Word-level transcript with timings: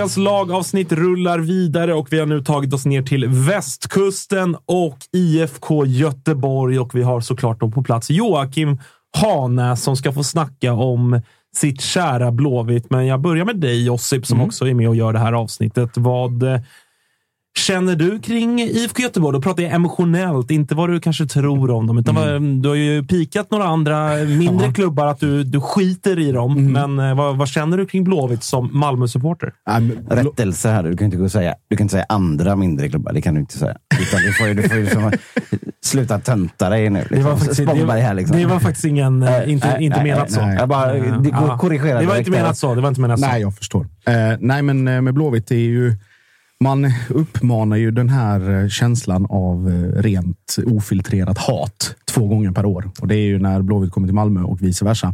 Totosvenskans 0.00 0.24
lagavsnitt 0.24 0.92
rullar 0.92 1.38
vidare 1.38 1.94
och 1.94 2.12
vi 2.12 2.18
har 2.18 2.26
nu 2.26 2.44
tagit 2.44 2.74
oss 2.74 2.86
ner 2.86 3.02
till 3.02 3.28
västkusten 3.28 4.56
och 4.66 4.98
IFK 5.12 5.86
Göteborg 5.86 6.78
och 6.78 6.94
vi 6.94 7.02
har 7.02 7.20
såklart 7.20 7.60
då 7.60 7.70
på 7.70 7.82
plats 7.82 8.10
Joakim 8.10 8.78
Hanäs 9.16 9.82
som 9.82 9.96
ska 9.96 10.12
få 10.12 10.24
snacka 10.24 10.72
om 10.72 11.20
sitt 11.56 11.80
kära 11.80 12.32
Blåvitt. 12.32 12.90
Men 12.90 13.06
jag 13.06 13.20
börjar 13.20 13.44
med 13.44 13.56
dig 13.56 13.84
Josip 13.84 14.26
som 14.26 14.40
också 14.40 14.68
är 14.68 14.74
med 14.74 14.88
och 14.88 14.96
gör 14.96 15.12
det 15.12 15.18
här 15.18 15.32
avsnittet. 15.32 15.90
Vad 15.96 16.42
eh, 16.42 16.60
känner 17.58 17.96
du 17.96 18.20
kring 18.20 18.60
IFK 18.60 19.02
Göteborg? 19.02 19.32
Då 19.36 19.42
pratar 19.42 19.62
jag 19.62 19.72
emotionellt, 19.72 20.50
inte 20.50 20.74
vad 20.74 20.90
du 20.90 21.00
kanske 21.00 21.26
tror 21.26 21.70
om 21.70 21.86
dem. 21.86 21.98
Utan 21.98 22.14
vad, 22.14 22.42
du 22.42 22.68
har 22.68 22.76
ju 22.76 23.04
pikat 23.04 23.50
några 23.50 23.64
andra 23.64 24.14
mindre 24.24 24.72
klubbar 24.72 25.06
att 25.06 25.20
du, 25.20 25.44
du 25.44 25.60
skiter 25.60 26.18
i 26.18 26.32
dem. 26.32 26.72
Men 26.72 26.98
eh, 26.98 27.14
vad, 27.14 27.36
vad 27.36 27.48
känner 27.48 27.76
du 27.76 27.86
kring 27.86 28.04
Blåvitt 28.04 28.44
som 28.44 28.70
Malmö-supporter? 28.72 29.52
Rättelse 30.10 30.68
här. 30.68 30.82
Du 30.82 30.96
kan 30.96 31.04
inte 31.04 31.16
gå 31.16 31.24
och 31.24 31.32
säga, 31.32 31.54
du 31.68 31.76
kan 31.76 31.84
inte 31.84 31.92
säga 31.92 32.06
andra 32.08 32.56
mindre 32.56 32.88
klubbar. 32.88 33.12
Det 33.12 33.22
kan 33.22 33.34
du 33.34 33.40
inte 33.40 33.58
säga. 33.58 33.76
Utan 34.00 34.20
du 34.20 34.32
får 34.32 34.48
ju, 34.48 34.54
du 34.54 34.68
får 34.68 34.76
ju 34.76 34.82
liksom, 34.82 35.12
sluta 35.84 36.18
tönta 36.18 36.68
dig 36.68 36.90
nu. 36.90 36.98
Liksom. 36.98 37.18
Det 37.18 37.24
var 37.24 37.36
faktiskt, 37.36 37.62
Spångberg 37.62 38.00
här 38.00 38.14
liksom. 38.14 38.36
det 38.36 38.46
var 38.46 38.60
faktiskt 38.60 38.84
ingen, 38.84 39.22
eh, 39.22 39.52
inte, 39.52 39.68
Nej, 39.68 39.84
inte 39.84 40.02
nej, 40.02 40.12
menat 40.12 40.30
så. 40.30 40.40
Jag 40.40 40.68
bara 40.68 40.92
det, 40.92 41.28
Ja. 41.32 41.58
korrigera 41.58 42.00
Det 42.00 42.06
var 42.06 42.16
inte 42.16 42.30
menat 42.30 42.58
så. 42.58 42.74
Det 42.74 42.80
var 42.80 42.88
inte 42.88 43.00
menat 43.00 43.20
så. 43.20 43.26
Nej, 43.26 43.40
jag 43.40 43.56
förstår. 43.56 43.86
Eh, 44.06 44.14
nej, 44.40 44.62
men 44.62 44.84
med 45.04 45.14
Blåvitt 45.14 45.50
är 45.50 45.54
ju... 45.56 45.96
Man 46.64 46.92
uppmanar 47.08 47.76
ju 47.76 47.90
den 47.90 48.08
här 48.08 48.62
eh, 48.62 48.68
känslan 48.68 49.26
av 49.30 49.68
eh, 49.68 50.02
rent 50.02 50.56
ofiltrerat 50.66 51.38
hat 51.38 51.94
två 52.14 52.26
gånger 52.26 52.52
per 52.52 52.64
år. 52.64 52.90
Och 53.00 53.08
Det 53.08 53.14
är 53.14 53.26
ju 53.26 53.38
när 53.38 53.62
Blåvitt 53.62 53.92
kommer 53.92 54.08
till 54.08 54.14
Malmö 54.14 54.42
och 54.42 54.62
vice 54.62 54.84
versa. 54.84 55.12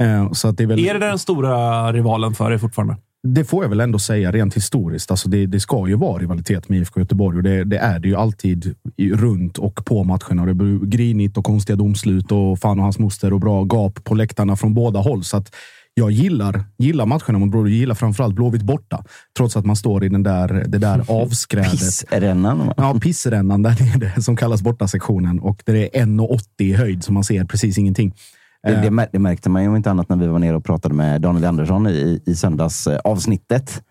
Eh, 0.00 0.32
så 0.32 0.48
att 0.48 0.56
det 0.56 0.62
är 0.62 0.66
väl... 0.66 0.78
Är 0.78 0.94
det 0.94 1.06
den 1.06 1.18
stora 1.18 1.92
rivalen 1.92 2.34
för 2.34 2.50
dig 2.50 2.58
fortfarande? 2.58 2.96
Det 3.22 3.44
får 3.44 3.64
jag 3.64 3.68
väl 3.68 3.80
ändå 3.80 3.98
säga 3.98 4.32
rent 4.32 4.56
historiskt. 4.56 5.10
Alltså 5.10 5.28
det, 5.28 5.46
det 5.46 5.60
ska 5.60 5.88
ju 5.88 5.94
vara 5.94 6.22
rivalitet 6.22 6.68
med 6.68 6.78
IFK 6.78 7.00
Göteborg 7.00 7.36
och 7.36 7.42
det, 7.42 7.64
det 7.64 7.78
är 7.78 7.98
det 7.98 8.08
ju 8.08 8.16
alltid 8.16 8.74
runt 9.12 9.58
och 9.58 9.84
på 9.84 10.04
matcherna. 10.04 10.46
Det 10.46 10.54
blir 10.54 10.86
grinigt 10.86 11.38
och 11.38 11.44
konstiga 11.44 11.76
domslut 11.76 12.32
och 12.32 12.58
fan 12.58 12.78
och 12.78 12.84
hans 12.84 12.98
moster 12.98 13.32
och 13.32 13.40
bra 13.40 13.64
gap 13.64 14.04
på 14.04 14.14
läktarna 14.14 14.56
från 14.56 14.74
båda 14.74 15.00
håll. 15.00 15.24
Så 15.24 15.36
att 15.36 15.54
jag 15.98 16.10
gillar, 16.10 16.64
gillar 16.78 17.06
matcherna 17.06 17.38
mot 17.38 17.50
Blåvitt. 17.50 17.72
Jag 17.72 17.78
gillar 17.78 17.94
framförallt 17.94 18.34
Blåvitt 18.34 18.62
borta. 18.62 19.04
Trots 19.36 19.56
att 19.56 19.66
man 19.66 19.76
står 19.76 20.04
i 20.04 20.08
den 20.08 20.22
där, 20.22 20.64
det 20.68 20.78
där 20.78 21.04
avskrädet. 21.22 21.70
Pissrännan. 21.70 22.66
va? 22.66 22.74
Ja, 22.76 22.94
pissrännan 23.02 23.62
där 23.62 23.98
nere 23.98 24.22
som 24.22 24.36
kallas 24.36 24.62
bortasektionen. 24.62 25.40
Och 25.40 25.62
det 25.66 25.98
är 25.98 26.04
1,80 26.04 26.38
i 26.58 26.72
höjd 26.72 27.04
så 27.04 27.12
man 27.12 27.24
ser 27.24 27.44
precis 27.44 27.78
ingenting. 27.78 28.14
Det, 28.62 28.74
det, 28.82 28.90
mär- 28.90 29.08
det 29.12 29.18
märkte 29.18 29.50
man 29.50 29.62
ju 29.62 29.68
om 29.68 29.76
inte 29.76 29.90
annat 29.90 30.08
när 30.08 30.16
vi 30.16 30.26
var 30.26 30.38
nere 30.38 30.56
och 30.56 30.64
pratade 30.64 30.94
med 30.94 31.20
Daniel 31.20 31.44
Andersson 31.44 31.86
i, 31.86 32.22
i 32.26 32.34
söndags 32.34 32.86
eh, 32.86 32.98
avsnittet. 33.04 33.82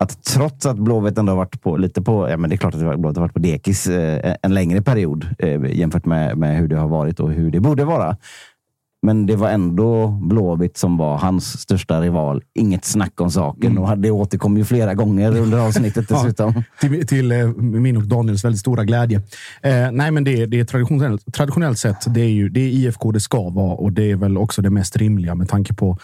Att 0.00 0.24
trots 0.24 0.66
att 0.66 0.78
Blåvitt 0.78 1.18
ändå 1.18 1.32
har 1.32 1.36
varit 1.36 1.62
på 1.62 1.76
lite 1.76 2.02
på, 2.02 2.30
ja 2.30 2.36
men 2.36 2.50
det 2.50 2.56
är 2.56 2.58
klart 2.58 2.74
att 2.74 2.80
Blåvitt 2.80 3.16
har 3.16 3.20
varit 3.20 3.32
på 3.32 3.38
dekis 3.38 3.86
eh, 3.86 4.34
en 4.42 4.54
längre 4.54 4.82
period 4.82 5.26
eh, 5.38 5.64
jämfört 5.78 6.04
med, 6.06 6.38
med 6.38 6.58
hur 6.58 6.68
det 6.68 6.76
har 6.76 6.88
varit 6.88 7.20
och 7.20 7.30
hur 7.32 7.50
det 7.50 7.60
borde 7.60 7.84
vara. 7.84 8.16
Men 9.02 9.26
det 9.26 9.36
var 9.36 9.48
ändå 9.48 10.08
Blåvitt 10.08 10.76
som 10.76 10.96
var 10.96 11.18
hans 11.18 11.60
största 11.60 12.00
rival. 12.00 12.42
Inget 12.54 12.84
snack 12.84 13.20
om 13.20 13.30
saken. 13.30 13.78
Och 13.78 13.98
det 13.98 14.10
återkom 14.10 14.56
ju 14.56 14.64
flera 14.64 14.94
gånger 14.94 15.36
under 15.36 15.58
avsnittet 15.58 16.08
dessutom. 16.08 16.62
Till, 16.80 17.06
till 17.06 17.32
eh, 17.32 17.46
min 17.56 17.96
och 17.96 18.02
Daniels 18.02 18.44
väldigt 18.44 18.60
stora 18.60 18.84
glädje. 18.84 19.22
Eh, 19.62 19.90
nej, 19.92 20.10
men 20.10 20.24
det, 20.24 20.46
det 20.46 20.60
är 20.60 20.64
traditionellt, 20.64 21.34
traditionellt 21.34 21.78
sett, 21.78 22.14
det 22.14 22.20
är, 22.20 22.30
ju, 22.30 22.48
det 22.48 22.60
är 22.60 22.68
IFK 22.68 23.12
det 23.12 23.20
ska 23.20 23.50
vara 23.50 23.74
och 23.74 23.92
det 23.92 24.10
är 24.10 24.16
väl 24.16 24.38
också 24.38 24.62
det 24.62 24.70
mest 24.70 24.96
rimliga 24.96 25.34
med 25.34 25.48
tanke 25.48 25.74
på 25.74 25.98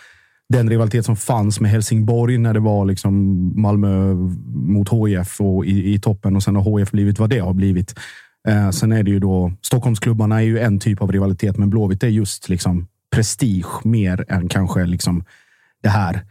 den 0.49 0.71
rivalitet 0.71 1.05
som 1.05 1.17
fanns 1.17 1.61
med 1.61 1.71
Helsingborg 1.71 2.39
när 2.39 2.55
det 2.55 2.61
var 2.61 2.85
liksom 2.85 3.53
Malmö 3.63 4.15
mot 4.55 4.89
HIF 4.93 5.41
och 5.41 5.67
i, 5.67 5.95
i 5.95 5.99
toppen 5.99 6.37
och 6.37 6.43
sen 6.43 6.57
har 6.57 6.79
HIF 6.79 6.91
blivit 6.91 7.19
vad 7.19 7.31
det 7.31 7.39
har 7.39 7.55
blivit. 7.55 7.95
Eh, 8.49 8.71
sen 8.71 8.93
är 8.93 9.03
det 9.03 9.11
ju 9.11 9.19
då 9.19 9.53
Stockholmsklubbarna 9.63 10.37
är 10.37 10.45
ju 10.45 10.59
en 10.59 10.81
typ 10.81 11.03
av 11.03 11.13
rivalitet, 11.13 11.57
men 11.57 11.71
Blåvitt 11.71 12.03
är 12.03 12.09
just 12.09 12.49
liksom 12.49 12.87
prestige 13.15 13.85
mer 13.85 14.25
än 14.29 14.49
kanske 14.49 14.85
liksom 14.85 15.25
det 15.83 15.89
här 15.89 16.25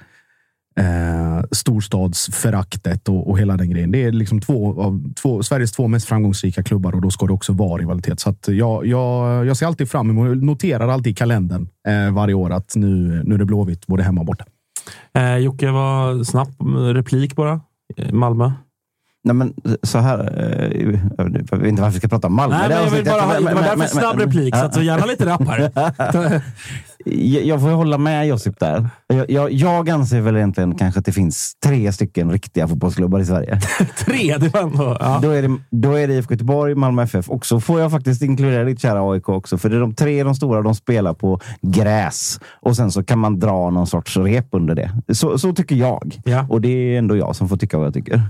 eh, 0.79 1.43
storstadsföraktet 1.51 3.09
och, 3.09 3.29
och 3.29 3.39
hela 3.39 3.57
den 3.57 3.69
grejen. 3.69 3.91
Det 3.91 4.03
är 4.03 4.11
liksom 4.11 4.41
två 4.41 4.81
av 4.81 5.13
två, 5.13 5.43
Sveriges 5.43 5.71
två 5.71 5.87
mest 5.87 6.07
framgångsrika 6.07 6.63
klubbar 6.63 6.95
och 6.95 7.01
då 7.01 7.09
ska 7.09 7.25
det 7.25 7.33
också 7.33 7.53
vara 7.53 7.81
rivalitet. 7.81 8.19
Så 8.19 8.29
att 8.29 8.47
jag, 8.47 8.85
jag, 8.85 9.45
jag 9.45 9.57
ser 9.57 9.65
alltid 9.65 9.89
fram 9.89 10.09
emot, 10.09 10.43
noterar 10.43 10.87
alltid 10.87 11.11
i 11.11 11.15
kalendern 11.15 11.67
eh, 11.87 12.13
varje 12.13 12.33
år 12.33 12.49
att 12.49 12.75
nu, 12.75 13.23
nu 13.25 13.35
är 13.35 13.39
det 13.39 13.45
Blåvitt 13.45 13.87
både 13.87 14.03
hemma 14.03 14.21
och 14.21 14.27
borta. 14.27 14.45
Eh, 15.13 15.37
Jocke, 15.37 15.71
var 15.71 16.23
snabb 16.23 16.55
replik 16.95 17.35
bara. 17.35 17.61
Eh, 17.97 18.11
Malmö. 18.11 18.51
Nej, 19.25 19.35
men 19.35 19.53
så 19.83 19.97
här... 19.97 20.19
eh, 20.19 20.99
Jag 21.17 21.57
vet 21.57 21.67
inte 21.67 21.81
varför 21.81 21.93
vi 21.93 21.99
ska 21.99 22.07
prata 22.07 22.27
om 22.27 22.33
Malmö. 22.35 22.57
Nej, 22.57 22.69
men 22.69 22.83
jag 22.83 22.91
vill 22.91 23.05
bara 23.05 23.21
ha, 23.21 23.33
det 23.33 23.53
var 23.55 23.61
därför 23.61 23.87
snabb 23.87 24.19
replik, 24.19 24.55
så 24.71 24.81
gärna 24.81 25.05
lite 25.05 25.25
rapp 25.25 25.47
här. 25.47 26.41
Jag 27.45 27.61
får 27.61 27.69
hålla 27.69 27.97
med 27.97 28.27
Josip 28.27 28.59
där. 28.59 28.89
Jag, 29.07 29.31
jag, 29.31 29.51
jag 29.51 29.89
anser 29.89 30.21
väl 30.21 30.35
egentligen 30.35 30.75
kanske 30.75 30.99
att 30.99 31.05
det 31.05 31.11
finns 31.11 31.55
tre 31.63 31.91
stycken 31.93 32.31
riktiga 32.31 32.67
fotbollsklubbar 32.67 33.19
i 33.19 33.25
Sverige. 33.25 33.59
Tre, 34.05 34.37
det 34.37 34.53
var 34.53 34.61
ändå... 34.61 34.97
Ja. 34.99 35.19
Då, 35.23 35.29
är 35.29 35.41
det, 35.41 35.57
då 35.71 35.93
är 35.93 36.07
det 36.07 36.13
IFK 36.13 36.33
Göteborg, 36.33 36.75
Malmö 36.75 37.03
FF 37.03 37.29
och 37.29 37.45
så 37.45 37.59
får 37.61 37.79
jag 37.81 37.91
faktiskt 37.91 38.21
inkludera 38.21 38.63
ditt 38.63 38.81
kära 38.81 39.11
AIK 39.11 39.29
också. 39.29 39.57
För 39.57 39.69
det 39.69 39.75
är 39.75 39.79
de 39.79 39.95
tre 39.95 40.23
de 40.23 40.35
stora, 40.35 40.61
de 40.61 40.75
spelar 40.75 41.13
på 41.13 41.39
gräs. 41.61 42.39
Och 42.61 42.75
sen 42.75 42.91
så 42.91 43.03
kan 43.03 43.19
man 43.19 43.39
dra 43.39 43.69
någon 43.69 43.87
sorts 43.87 44.17
rep 44.17 44.47
under 44.51 44.75
det. 44.75 44.91
Så, 45.13 45.37
så 45.37 45.53
tycker 45.53 45.75
jag. 45.75 46.19
Ja. 46.25 46.45
Och 46.49 46.61
det 46.61 46.69
är 46.69 46.97
ändå 46.97 47.17
jag 47.17 47.35
som 47.35 47.49
får 47.49 47.57
tycka 47.57 47.77
vad 47.77 47.87
jag 47.87 47.93
tycker. 47.93 48.21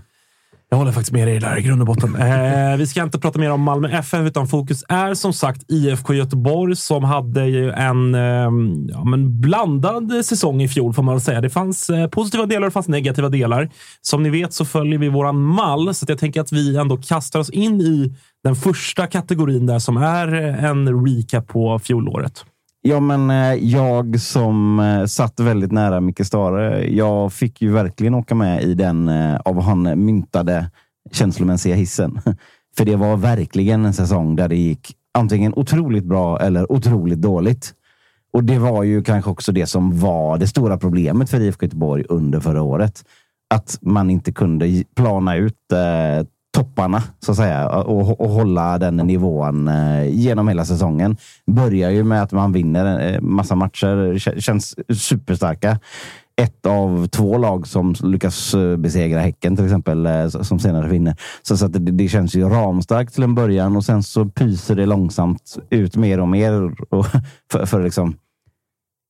Jag 0.74 0.78
håller 0.78 0.92
faktiskt 0.92 1.12
med 1.12 1.28
dig 1.28 1.40
där 1.40 1.58
i 1.58 1.62
grund 1.62 1.82
och 1.82 1.88
botten. 1.88 2.16
Eh, 2.16 2.78
vi 2.78 2.88
ska 2.88 3.04
inte 3.04 3.20
prata 3.20 3.40
mer 3.40 3.52
om 3.52 3.62
Malmö 3.62 3.90
FF, 3.90 4.20
utan 4.20 4.48
fokus 4.48 4.84
är 4.90 5.14
som 5.14 5.34
sagt 5.34 5.72
IFK 5.72 6.14
Göteborg 6.14 6.76
som 6.76 7.04
hade 7.04 7.46
ju 7.46 7.72
en 7.72 8.16
eh, 8.16 8.22
ja, 8.88 9.04
men 9.04 9.42
blandad 9.42 10.26
säsong 10.26 10.62
i 10.62 10.68
fjol 10.68 10.94
får 10.94 11.04
man 11.04 11.22
säga. 11.22 11.42
Det 11.42 11.50
fanns 11.50 11.90
eh, 11.90 12.08
positiva 12.08 12.46
delar 12.46 12.62
och 12.62 12.68
det 12.68 12.72
fanns 12.72 12.88
negativa 12.88 13.30
delar. 13.30 13.70
Som 14.02 14.24
ni 14.24 14.30
vet 14.30 14.54
så 14.54 14.66
följer 14.66 15.00
vi 15.00 15.10
våran 15.10 15.42
mall, 15.42 15.96
så 15.96 16.06
att 16.06 16.10
jag 16.10 16.20
tänker 16.20 16.42
att 16.42 16.52
vi 16.52 16.78
ändå 16.78 16.98
kastar 16.98 17.40
oss 17.40 17.50
in 17.50 17.82
i 17.82 18.14
den 18.44 18.56
första 18.56 19.08
kategorin 19.08 19.66
där 19.66 19.80
som 19.80 19.98
är 19.98 20.28
en 20.66 21.06
recap 21.06 21.48
på 21.48 21.80
fjolåret. 21.80 22.46
Ja, 22.86 23.00
men 23.00 23.30
eh, 23.30 23.54
jag 23.54 24.20
som 24.20 24.80
eh, 24.80 25.06
satt 25.06 25.40
väldigt 25.40 25.72
nära 25.72 26.02
Micke 26.02 26.26
Stare, 26.26 26.88
jag 26.88 27.34
fick 27.34 27.62
ju 27.62 27.72
verkligen 27.72 28.14
åka 28.14 28.36
med 28.36 28.64
i 28.64 28.74
den 28.74 29.10
eh, 29.10 29.36
av 29.36 29.62
han 29.62 30.06
myntade 30.06 30.72
känslomässiga 31.12 31.76
hissen. 31.76 32.22
För 32.78 32.86
det 32.86 32.96
var 32.96 33.18
verkligen 33.18 33.86
en 33.86 33.94
säsong 33.94 34.36
där 34.36 34.48
det 34.48 34.56
gick 34.56 34.96
antingen 35.14 35.54
otroligt 35.56 36.04
bra 36.04 36.40
eller 36.40 36.72
otroligt 36.72 37.22
dåligt. 37.22 37.74
Och 38.34 38.44
det 38.44 38.60
var 38.60 38.84
ju 38.84 39.04
kanske 39.04 39.32
också 39.32 39.52
det 39.52 39.66
som 39.66 40.00
var 40.00 40.38
det 40.38 40.48
stora 40.48 40.78
problemet 40.78 41.30
för 41.30 41.40
IFK 41.40 41.66
Göteborg 41.66 42.04
under 42.10 42.40
förra 42.40 42.62
året. 42.62 43.04
Att 43.50 43.78
man 43.82 44.10
inte 44.10 44.32
kunde 44.32 44.84
plana 44.96 45.36
ut 45.36 45.72
eh, 45.72 46.26
topparna 46.54 47.04
så 47.20 47.32
att 47.32 47.38
säga 47.38 47.70
och, 47.70 48.22
och 48.22 48.30
hålla 48.30 48.78
den 48.78 48.98
nivån 48.98 49.68
eh, 49.68 50.08
genom 50.10 50.48
hela 50.48 50.66
säsongen. 50.66 51.18
Börjar 51.46 51.90
ju 51.90 52.04
med 52.04 52.24
att 52.24 52.32
man 52.32 52.54
vinner 52.54 53.00
en 53.00 53.34
massa 53.34 53.56
matcher, 53.56 54.18
känns 54.40 54.76
superstarka. 55.02 55.80
Ett 56.42 56.66
av 56.66 57.08
två 57.08 57.38
lag 57.38 57.68
som 57.68 57.96
lyckas 58.04 58.54
eh, 58.54 58.78
besegra 58.78 59.20
Häcken 59.20 59.56
till 59.56 59.66
exempel, 59.66 60.32
som 60.32 60.60
senare 60.60 60.90
vinner. 60.90 61.16
Så, 61.42 61.58
så 61.58 61.66
att 61.66 61.74
det, 61.74 61.80
det 61.80 62.08
känns 62.08 62.36
ju 62.36 62.50
ramstarkt 62.50 63.14
till 63.14 63.24
en 63.24 63.36
början 63.36 63.76
och 63.76 63.86
sen 63.86 64.04
så 64.04 64.26
pyser 64.26 64.76
det 64.76 64.86
långsamt 64.86 65.58
ut 65.70 65.96
mer 65.96 66.20
och 66.20 66.28
mer 66.28 66.72
och 66.90 67.06
för, 67.52 67.66
för 67.66 67.84
liksom 67.84 68.16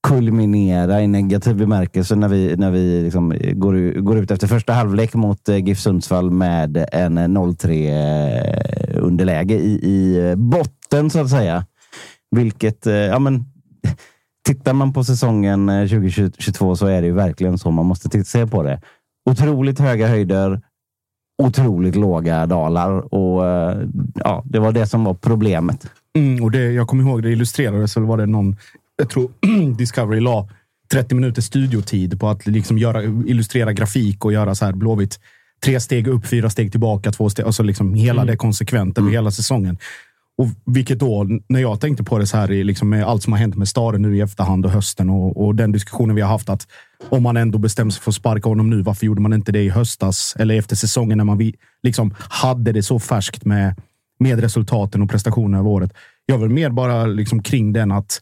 kulminera 0.04 1.02
i 1.02 1.08
negativ 1.08 1.56
bemärkelse 1.56 2.16
när 2.16 2.28
vi, 2.28 2.56
när 2.58 2.72
vi 2.72 3.02
liksom 3.04 3.34
går, 3.54 4.02
går 4.02 4.18
ut 4.18 4.32
efter 4.32 4.48
första 4.48 4.74
halvlek 4.74 5.14
mot 5.14 5.50
eh, 5.50 5.58
GIF 5.58 5.80
Sundsvall 5.80 6.32
med 6.32 6.86
en 6.92 7.18
eh, 7.18 7.28
0-3 7.28 7.88
eh, 8.96 9.04
underläge 9.04 9.54
i, 9.54 9.74
i 9.74 10.34
botten 10.36 11.10
så 11.10 11.20
att 11.20 11.30
säga. 11.30 11.66
Vilket, 12.36 12.86
ja 12.86 13.20
men, 13.20 13.46
tittar 14.48 14.74
man 14.74 14.94
på 14.94 15.04
säsongen 15.04 15.68
2022 15.90 16.76
så 16.76 16.88
är 16.88 17.02
det 17.02 17.08
ju 17.08 17.14
verkligen 17.14 17.58
så 17.58 17.72
man 17.72 17.86
måste 17.86 18.10
titta- 18.10 18.24
se 18.24 18.48
på 18.48 18.64
det. 18.64 18.82
Otroligt 19.30 19.80
höga 19.80 20.08
höjder, 20.08 20.62
otroligt 21.44 21.96
låga 21.96 22.46
dalar 22.46 23.14
och 23.14 23.44
ja, 24.16 24.44
det 24.46 24.60
var 24.60 24.72
det 24.72 24.88
som 24.88 25.04
var 25.04 25.14
problemet. 25.14 25.88
Mm, 26.18 26.44
och 26.44 26.52
det, 26.52 26.72
jag 26.72 26.88
kommer 26.88 27.04
ihåg, 27.04 27.24
det 27.24 27.30
illustrerades, 27.32 27.98
eller 27.98 28.08
var 28.08 28.18
det 28.18 28.26
någon, 28.26 28.56
jag 28.98 29.10
tror 29.10 29.32
Discovery 29.78 30.20
la 30.20 30.50
30 30.92 31.16
minuter 31.16 31.42
studiotid 31.42 32.20
på 32.20 32.30
att 32.30 32.48
liksom 32.48 32.78
göra, 32.78 33.04
illustrera 33.04 33.74
grafik 33.74 34.26
och 34.26 34.34
göra 34.34 34.56
så 34.56 34.66
här 34.66 34.74
Blåvitt. 34.74 35.20
Tre 35.66 35.80
steg 35.80 36.08
upp, 36.08 36.28
fyra 36.28 36.50
steg 36.50 36.72
tillbaka, 36.72 37.12
två 37.12 37.30
steg. 37.30 37.46
Alltså 37.46 37.64
liksom 37.64 37.94
hela 37.94 38.26
det 38.26 38.38
konsekvent 38.38 38.98
över 38.98 39.12
hela 39.12 39.32
säsongen. 39.32 39.78
Och 40.38 40.48
vilket 40.66 41.00
då, 41.00 41.28
när 41.48 41.60
jag 41.60 41.82
tänkte 41.82 42.04
på 42.04 42.18
det 42.18 42.28
så 42.28 42.38
här, 42.38 42.48
liksom 42.48 42.90
med 42.90 43.04
allt 43.04 43.24
som 43.24 43.34
har 43.34 43.40
hänt 43.40 43.56
med 43.56 43.68
Stare 43.68 43.98
nu 43.98 44.18
i 44.18 44.22
efterhand 44.22 44.66
och 44.66 44.72
hösten 44.72 45.10
och, 45.10 45.46
och 45.46 45.56
den 45.56 45.72
diskussionen 45.72 46.16
vi 46.16 46.22
har 46.22 46.30
haft 46.30 46.50
att 46.50 46.68
om 47.10 47.24
man 47.24 47.38
ändå 47.38 47.58
bestämde 47.58 47.94
sig 47.94 48.04
för 48.04 48.12
att 48.12 48.16
sparka 48.16 48.50
honom 48.50 48.70
nu, 48.70 48.82
varför 48.82 49.06
gjorde 49.06 49.22
man 49.22 49.34
inte 49.34 49.52
det 49.52 49.62
i 49.62 49.70
höstas 49.70 50.36
eller 50.40 50.56
efter 50.56 50.76
säsongen 50.76 51.18
när 51.18 51.26
man 51.26 51.38
vi, 51.38 51.56
liksom 51.84 52.16
hade 52.20 52.72
det 52.72 52.84
så 52.84 53.00
färskt 53.00 53.46
med, 53.46 53.76
med 54.20 54.40
resultaten 54.40 55.02
och 55.02 55.10
prestationerna 55.10 55.58
över 55.58 55.70
året. 55.70 55.94
Jag 56.26 56.38
vill 56.38 56.50
mer 56.50 56.70
bara 56.70 57.06
liksom 57.06 57.44
kring 57.44 57.74
den 57.74 57.92
att 57.92 58.22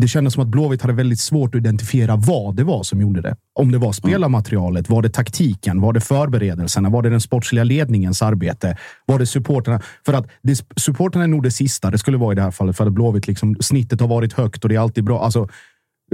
det 0.00 0.08
kändes 0.08 0.34
som 0.34 0.42
att 0.42 0.48
Blåvitt 0.48 0.82
hade 0.82 0.94
väldigt 0.94 1.20
svårt 1.20 1.54
att 1.54 1.58
identifiera 1.58 2.16
vad 2.16 2.56
det 2.56 2.64
var 2.64 2.82
som 2.82 3.00
gjorde 3.00 3.20
det. 3.20 3.36
Om 3.60 3.72
det 3.72 3.78
var 3.78 3.92
spelarmaterialet, 3.92 4.90
var 4.90 5.02
det 5.02 5.08
taktiken, 5.10 5.80
var 5.80 5.92
det 5.92 6.00
förberedelserna, 6.00 6.88
var 6.88 7.02
det 7.02 7.10
den 7.10 7.20
sportsliga 7.20 7.64
ledningens 7.64 8.22
arbete, 8.22 8.76
var 9.06 9.18
det 9.18 9.26
supporterna? 9.26 9.80
För 10.06 10.12
att 10.12 10.26
det, 10.42 10.64
supporterna 10.76 11.24
är 11.24 11.28
nog 11.28 11.42
det 11.42 11.50
sista 11.50 11.90
det 11.90 11.98
skulle 11.98 12.16
vara 12.16 12.32
i 12.32 12.36
det 12.36 12.42
här 12.42 12.50
fallet, 12.50 12.76
för 12.76 12.86
att 12.86 12.92
Blåvitt 12.92 13.26
liksom, 13.28 13.56
snittet 13.60 14.00
har 14.00 14.08
varit 14.08 14.32
högt 14.32 14.62
och 14.62 14.68
det 14.68 14.74
är 14.74 14.80
alltid 14.80 15.04
bra. 15.04 15.24
Alltså, 15.24 15.48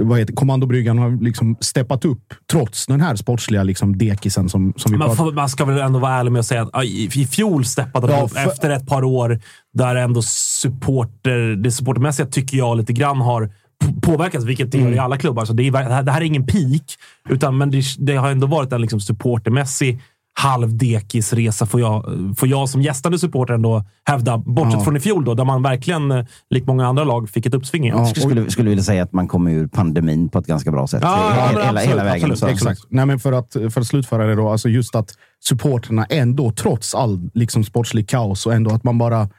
vad 0.01 0.19
heter, 0.19 0.33
kommandobryggan 0.33 0.97
har 0.97 1.23
liksom 1.23 1.57
steppat 1.59 2.05
upp 2.05 2.33
trots 2.51 2.85
den 2.85 3.01
här 3.01 3.15
sportsliga 3.15 3.63
liksom, 3.63 3.97
dekisen 3.97 4.49
som, 4.49 4.73
som 4.77 4.91
vi 4.91 4.97
Man, 4.97 5.35
man 5.35 5.49
ska 5.49 5.65
väl 5.65 5.77
ändå 5.79 5.99
vara 5.99 6.13
ärlig 6.13 6.31
med 6.31 6.39
att 6.39 6.45
säga 6.45 6.69
att 6.73 6.83
i, 6.83 7.09
i 7.15 7.25
fjol 7.25 7.65
steppade 7.65 8.07
de 8.07 8.13
Ja, 8.13 8.23
upp 8.23 8.31
för- 8.31 8.49
efter 8.51 8.69
ett 8.69 8.87
par 8.87 9.03
år 9.03 9.39
där 9.73 9.95
ändå 9.95 10.21
supporter, 10.21 11.55
det 11.55 11.71
supportermässiga 11.71 12.25
tycker 12.25 12.57
jag 12.57 12.77
lite 12.77 12.93
grann 12.93 13.17
har 13.21 13.51
p- 13.85 13.93
påverkats, 14.01 14.45
vilket 14.45 14.71
det 14.71 14.77
gör 14.77 14.85
Mm. 14.85 14.95
i 14.97 14.99
alla 14.99 15.17
klubbar. 15.17 15.45
Så 15.45 15.53
det, 15.53 15.67
är, 15.67 15.71
det 16.03 16.11
här- 16.11 16.21
är 16.21 16.25
ingen 16.25 16.45
peak, 16.45 16.83
utan, 17.29 17.57
men 17.57 17.71
det, 17.71 17.83
det 17.97 18.15
har 18.15 18.31
ändå 18.31 18.47
varit 18.47 18.73
en 18.73 18.81
liksom 18.81 18.99
supportermässig 18.99 20.01
halvdekisresa 20.39 21.65
får 21.65 21.79
jag, 21.79 22.05
får 22.37 22.47
jag 22.47 22.69
som 22.69 22.81
gästande 22.81 23.19
supporter 23.19 23.53
ändå 23.53 23.83
hävda. 24.05 24.37
Bortsett 24.37 24.73
Ja. 24.73 24.83
från 24.83 24.97
i 24.97 24.99
fjol 24.99 25.25
då, 25.25 25.33
där 25.33 25.45
man 25.45 25.63
verkligen, 25.63 26.11
eh, 26.11 26.25
likt 26.49 26.67
många 26.67 26.87
andra 26.87 27.03
lag, 27.03 27.29
fick 27.29 27.45
ett 27.45 27.53
uppsving 27.53 27.83
igen. 27.83 27.97
Ja, 27.97 28.07
Jag 28.07 28.17
skulle, 28.17 28.51
skulle 28.51 28.69
vilja 28.69 28.83
säga 28.83 29.03
att 29.03 29.13
man 29.13 29.27
kommer 29.27 29.51
ur 29.51 29.67
pandemin 29.67 30.29
på 30.29 30.39
ett 30.39 30.47
ganska 30.47 30.71
bra 30.71 30.87
sätt. 30.87 30.99
Ja, 31.03 31.29
hela, 31.31 31.35
ja, 31.35 31.45
men 31.45 31.55
hela, 31.57 31.69
absolut, 31.69 31.89
hela 31.89 32.03
vägen. 32.03 32.31
absolut, 32.31 32.39
Så, 32.39 32.47
Exakt. 32.69 32.81
Nej, 32.89 33.05
men 33.05 33.19
för, 33.19 33.31
att, 33.33 33.53
för 33.73 33.81
att 33.81 33.87
slutföra 33.87 34.25
det 34.27 34.35
då, 34.35 34.49
alltså 34.49 34.69
just 34.69 34.95
att 34.95 35.09
supporterna 35.43 36.05
ändå, 36.05 36.51
trots 36.51 36.95
all 36.95 37.29
liksom, 37.33 37.63
sportslig 37.63 38.09
kaos 38.09 38.45
och 38.45 38.53
ändå 38.53 38.71
att 38.75 38.83
man 38.83 38.97
bara... 38.97 39.29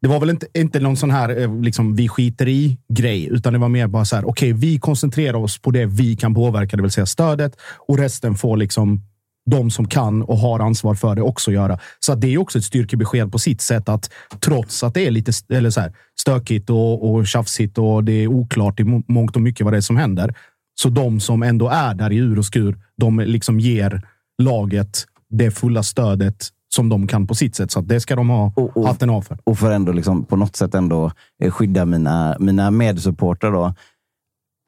Det 0.00 0.08
var 0.08 0.20
väl 0.20 0.30
inte, 0.30 0.46
inte 0.54 0.80
någon 0.80 0.96
sån 0.96 1.10
här 1.10 1.40
eh, 1.40 1.60
liksom, 1.60 1.94
vi 1.94 2.08
skiter 2.08 2.48
i-grej, 2.48 3.28
utan 3.30 3.52
det 3.52 3.58
var 3.58 3.68
mer 3.68 3.86
bara 3.86 4.04
så 4.04 4.16
här, 4.16 4.28
okej, 4.28 4.52
vi 4.52 4.78
koncentrerar 4.78 5.36
oss 5.36 5.58
på 5.58 5.70
det 5.70 5.86
vi 5.86 6.16
kan 6.16 6.34
påverka, 6.34 6.76
det 6.76 6.82
vill 6.82 6.92
säga 6.92 7.06
stödet 7.06 7.52
och 7.88 7.98
resten 7.98 8.34
får 8.34 8.56
liksom 8.56 9.02
de 9.50 9.70
som 9.70 9.88
kan 9.88 10.22
och 10.22 10.38
har 10.38 10.60
ansvar 10.60 10.94
för 10.94 11.14
det 11.14 11.22
också 11.22 11.52
göra. 11.52 11.78
Så 12.00 12.12
att 12.12 12.20
det 12.20 12.34
är 12.34 12.38
också 12.38 12.58
ett 12.58 12.64
styrkebesked 12.64 13.32
på 13.32 13.38
sitt 13.38 13.60
sätt 13.60 13.88
att 13.88 14.10
trots 14.40 14.82
att 14.82 14.94
det 14.94 15.06
är 15.06 15.10
lite 15.10 15.32
eller 15.48 15.70
så 15.70 15.80
här, 15.80 15.92
stökigt 16.20 16.70
och, 16.70 17.10
och 17.10 17.26
tjafsigt 17.26 17.78
och 17.78 18.04
det 18.04 18.12
är 18.12 18.26
oklart 18.26 18.80
i 18.80 18.84
mångt 19.08 19.36
och 19.36 19.42
mycket 19.42 19.64
vad 19.64 19.72
det 19.72 19.76
är 19.76 19.80
som 19.80 19.96
händer. 19.96 20.34
Så 20.80 20.88
de 20.88 21.20
som 21.20 21.42
ändå 21.42 21.68
är 21.68 21.94
där 21.94 22.12
i 22.12 22.16
ur 22.16 22.38
och 22.38 22.44
skur, 22.44 22.78
de 22.96 23.20
liksom 23.20 23.60
ger 23.60 24.02
laget 24.42 25.04
det 25.30 25.50
fulla 25.50 25.82
stödet 25.82 26.48
som 26.74 26.88
de 26.88 27.06
kan 27.06 27.26
på 27.26 27.34
sitt 27.34 27.54
sätt. 27.56 27.70
Så 27.70 27.80
det 27.80 28.00
ska 28.00 28.16
de 28.16 28.28
ha 28.30 28.52
Och- 28.56 28.76
och- 28.76 28.86
hatten 28.86 29.10
av 29.10 29.22
för. 29.22 29.38
och 29.44 29.58
för 29.58 29.70
ändå 29.70 29.92
liksom 29.92 30.24
på 30.24 30.36
något 30.36 30.56
sätt 30.56 30.74
ändå 30.74 31.12
eh, 31.42 31.50
skydda 31.50 31.84
mina, 31.84 32.36
mina 32.40 32.70
medsupportrar. 32.70 33.52
Då. 33.52 33.74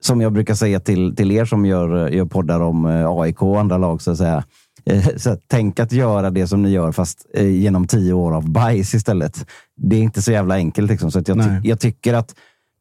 Som 0.03 0.21
jag 0.21 0.33
brukar 0.33 0.55
säga 0.55 0.81
till, 0.81 1.17
till 1.17 1.31
er 1.33 1.45
som 1.45 1.67
gör, 1.67 2.09
gör 2.09 2.25
poddar 2.25 2.61
om 2.61 2.87
eh, 2.87 3.07
AIK 3.11 3.43
och 3.43 3.61
andra 3.61 3.79
lag. 3.79 4.03
Så 4.03 4.11
att 4.11 4.19
säga. 4.19 4.45
Eh, 4.85 5.05
Så 5.17 5.37
tänk 5.47 5.81
att 5.81 5.93
göra 5.93 6.31
det 6.31 6.47
som 6.47 6.63
ni 6.63 6.71
gör, 6.71 6.93
fast 6.93 7.27
eh, 7.35 7.47
genom 7.49 7.87
tio 7.87 8.13
år 8.13 8.33
av 8.37 8.51
bajs 8.51 8.95
istället. 8.95 9.47
Det 9.77 9.97
är 9.97 10.01
inte 10.01 10.23
så 10.23 10.33
jävla 10.33 10.55
enkelt. 10.55 10.91
Liksom. 10.91 11.11
Så 11.11 11.19
jag, 11.27 11.39
ty- 11.45 11.69
jag 11.69 11.81
tycker 11.81 12.15
att 12.15 12.35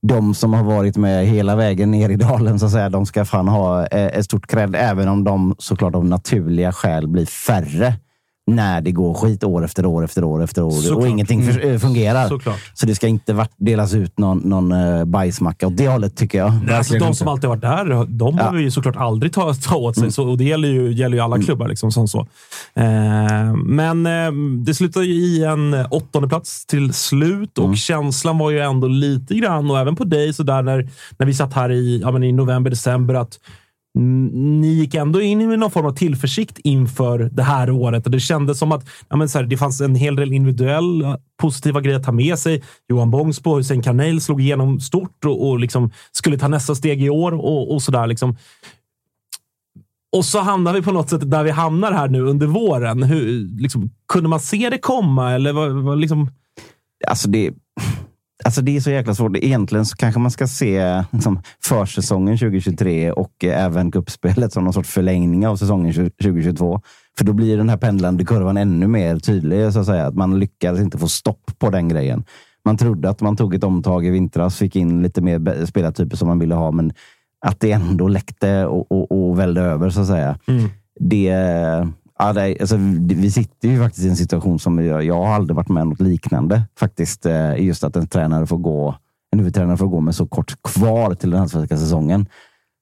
de 0.08 0.34
som 0.34 0.54
har 0.54 0.64
varit 0.64 0.98
med 0.98 1.26
hela 1.28 1.56
vägen 1.56 1.92
ner 1.92 2.10
i 2.10 2.16
dalen, 2.16 2.60
så 2.60 2.66
att 2.66 2.72
säga, 2.72 2.90
de 2.90 3.06
ska 3.06 3.26
fan 3.26 3.48
ha 3.48 3.86
eh, 3.88 4.18
ett 4.20 4.26
stort 4.26 4.48
cred, 4.48 4.76
även 4.76 5.08
om 5.08 5.24
de 5.24 5.56
såklart 5.58 5.96
av 5.96 6.06
naturliga 6.06 6.72
skäl 6.72 7.08
blir 7.08 7.26
färre 7.26 7.94
när 8.56 8.82
det 8.82 8.92
går 8.92 9.14
skit 9.14 9.44
år 9.44 9.66
efter 9.66 9.86
år 9.86 10.04
efter 10.04 10.24
år 10.24 10.44
efter 10.44 10.64
år 10.64 10.72
Såklart. 10.72 10.98
och 10.98 11.08
ingenting 11.08 11.48
eh, 11.48 11.80
fungerar. 11.80 12.28
Såklart. 12.28 12.72
Så 12.74 12.86
det 12.86 12.96
ska 12.96 13.08
inte 13.08 13.48
delas 13.58 13.94
ut 13.94 14.18
någon, 14.18 14.38
någon 14.38 14.72
uh, 14.72 15.06
bajsmacka 15.06 15.68
åt 15.68 15.78
det 15.78 15.88
hållet, 15.88 16.16
tycker 16.16 16.38
jag. 16.38 16.54
Nej, 16.66 16.76
alltså, 16.76 16.98
de 16.98 17.16
som 17.16 17.28
alltid 17.28 17.50
varit 17.50 17.62
där, 17.62 18.06
de 18.06 18.36
behöver 18.36 18.60
ju 18.60 18.72
såklart 18.72 18.96
aldrig 18.96 19.34
ta, 19.34 19.54
ta 19.54 19.76
åt 19.76 19.98
sig. 19.98 20.12
Så, 20.12 20.30
och 20.30 20.38
det 20.38 20.44
gäller 20.44 20.68
ju, 20.68 20.94
gäller 20.94 21.18
ju 21.18 21.24
alla 21.24 21.42
klubbar. 21.42 21.68
Liksom, 21.68 21.92
som 21.92 22.08
så. 22.08 22.20
Eh, 22.74 23.54
men 23.66 24.06
eh, 24.06 24.32
det 24.66 24.74
slutade 24.74 25.06
ju 25.06 25.14
i 25.14 25.44
en 25.44 25.86
åttonde 25.90 26.28
plats 26.28 26.66
till 26.66 26.94
slut 26.94 27.58
och 27.58 27.78
känslan 27.78 28.38
var 28.38 28.52
ju 28.52 28.60
ändå 28.60 28.88
lite 28.88 29.36
grann, 29.36 29.72
och 29.72 29.80
även 29.80 29.96
på 29.96 30.04
dig, 30.04 30.34
så 30.34 30.44
där 30.44 30.62
när, 30.62 30.90
när 31.18 31.26
vi 31.26 31.34
satt 31.34 31.54
här 31.54 31.72
i, 31.72 32.02
ja, 32.04 32.12
men 32.12 32.24
i 32.24 32.32
november, 32.32 32.70
december, 32.70 33.14
att 33.14 33.40
ni 33.96 34.68
gick 34.68 34.96
ändå 34.96 35.22
in 35.22 35.50
med 35.50 35.60
någon 35.60 35.72
form 35.72 35.86
av 35.86 35.92
tillförsikt 35.92 36.60
inför 36.64 37.20
det 37.20 37.44
här 37.44 37.72
året 37.72 38.06
och 38.06 38.12
det 38.12 38.20
kändes 38.20 38.60
som 38.60 38.72
att 38.72 38.90
ja, 39.10 39.16
men 39.16 39.30
så 39.30 39.40
här, 39.40 39.46
det 39.46 39.58
fanns 39.58 39.82
en 39.82 39.96
hel 39.96 40.16
del 40.16 40.34
individuella 40.34 41.20
positiva 41.38 41.82
grejer 41.82 41.98
att 41.98 42.06
ta 42.06 42.12
med 42.12 42.40
sig. 42.40 42.64
Johan 42.90 43.12
Bångsbo 43.12 43.52
och 43.52 43.58
Hussein 43.58 43.82
Kanel 43.82 44.22
slog 44.22 44.42
igenom 44.42 44.80
stort 44.80 45.26
och, 45.26 45.50
och 45.50 45.60
liksom 45.60 45.92
skulle 46.12 46.38
ta 46.38 46.48
nästa 46.48 46.76
steg 46.76 47.04
i 47.04 47.10
år 47.10 47.32
och, 47.32 47.74
och 47.74 47.82
sådär. 47.82 48.08
Liksom. 48.08 48.38
Och 50.12 50.26
så 50.26 50.40
hamnar 50.40 50.74
vi 50.74 50.82
på 50.82 50.92
något 50.92 51.10
sätt 51.10 51.32
där 51.32 51.44
vi 51.44 51.52
hamnar 51.52 51.92
här 51.92 52.08
nu 52.08 52.22
under 52.22 52.48
våren. 52.48 53.04
Hur, 53.04 53.48
liksom, 53.62 53.90
kunde 54.14 54.30
man 54.30 54.40
se 54.40 54.70
det 54.70 54.78
komma 54.78 55.32
eller 55.32 55.54
vad, 55.54 55.72
vad 55.72 56.00
liksom? 56.00 56.32
Alltså 57.08 57.30
det, 57.30 57.54
alltså 58.46 58.62
det 58.62 58.78
är 58.78 58.82
så 58.82 58.92
jäkla 58.92 59.16
svårt. 59.16 59.38
Egentligen 59.38 59.86
så 59.86 59.96
kanske 59.96 60.20
man 60.20 60.32
ska 60.32 60.48
se 60.48 61.04
liksom, 61.12 61.40
försäsongen 61.64 62.38
2023 62.38 63.12
och 63.12 63.44
även 63.44 63.92
kuppspelet 63.92 64.54
som 64.54 64.64
någon 64.64 64.74
sorts 64.74 64.90
förlängning 64.90 65.48
av 65.48 65.56
säsongen 65.56 65.94
2022. 65.94 66.82
För 67.18 67.26
då 67.26 67.34
blir 67.34 67.58
den 67.58 67.70
här 67.70 67.78
pendlande 67.78 68.26
kurvan 68.26 68.58
ännu 68.58 68.88
mer 68.88 69.20
tydlig. 69.20 69.74
Så 69.74 69.80
att, 69.80 69.86
säga. 69.86 70.06
att 70.06 70.16
Man 70.16 70.40
lyckades 70.40 70.82
inte 70.82 70.98
få 70.98 71.08
stopp 71.08 71.52
på 71.60 71.70
den 71.70 71.90
grejen. 71.90 72.24
Man 72.66 72.78
trodde 72.78 73.10
att 73.10 73.22
man 73.22 73.38
tog 73.38 73.56
ett 73.56 73.64
omtag 73.64 74.06
i 74.06 74.10
vintras, 74.10 74.58
fick 74.58 74.76
in 74.76 75.02
lite 75.02 75.22
mer 75.22 75.66
spelartyper 75.66 76.18
som 76.18 76.28
man 76.28 76.40
ville 76.40 76.56
ha, 76.56 76.72
men 76.72 76.94
att 77.46 77.60
det 77.60 77.72
ändå 77.72 78.08
läckte 78.08 78.66
och, 78.66 78.92
och, 78.92 79.30
och 79.30 79.40
välde 79.40 79.62
över, 79.62 79.90
så 79.90 80.02
att 80.02 80.08
säga. 80.08 80.40
Mm. 80.48 80.70
Det, 81.00 81.30
ja, 82.20 82.34
det, 82.34 82.58
alltså, 82.60 82.76
vi 83.02 83.32
sitter 83.32 83.70
ju 83.70 83.80
faktiskt 83.80 84.06
i 84.06 84.10
en 84.10 84.16
situation 84.16 84.60
som 84.60 84.86
jag, 84.86 85.04
jag 85.04 85.24
har 85.24 85.36
aldrig 85.36 85.56
varit 85.56 85.70
med 85.70 85.84
om 85.84 85.90
något 85.90 86.02
liknande. 86.02 86.62
Faktiskt, 86.80 87.26
eh, 87.26 87.66
just 87.66 87.84
att 87.84 87.96
en 87.96 88.08
tränare 88.08 88.48
får 88.48 88.58
gå 88.58 88.96
en 89.32 89.40
huvudtränare 89.40 89.78
får 89.78 89.88
gå 89.88 90.00
med 90.00 90.16
så 90.16 90.28
kort 90.28 90.62
kvar 90.64 91.16
till 91.16 91.30
den 91.30 91.42
allsvenska 91.42 91.78
säsongen. 91.78 92.28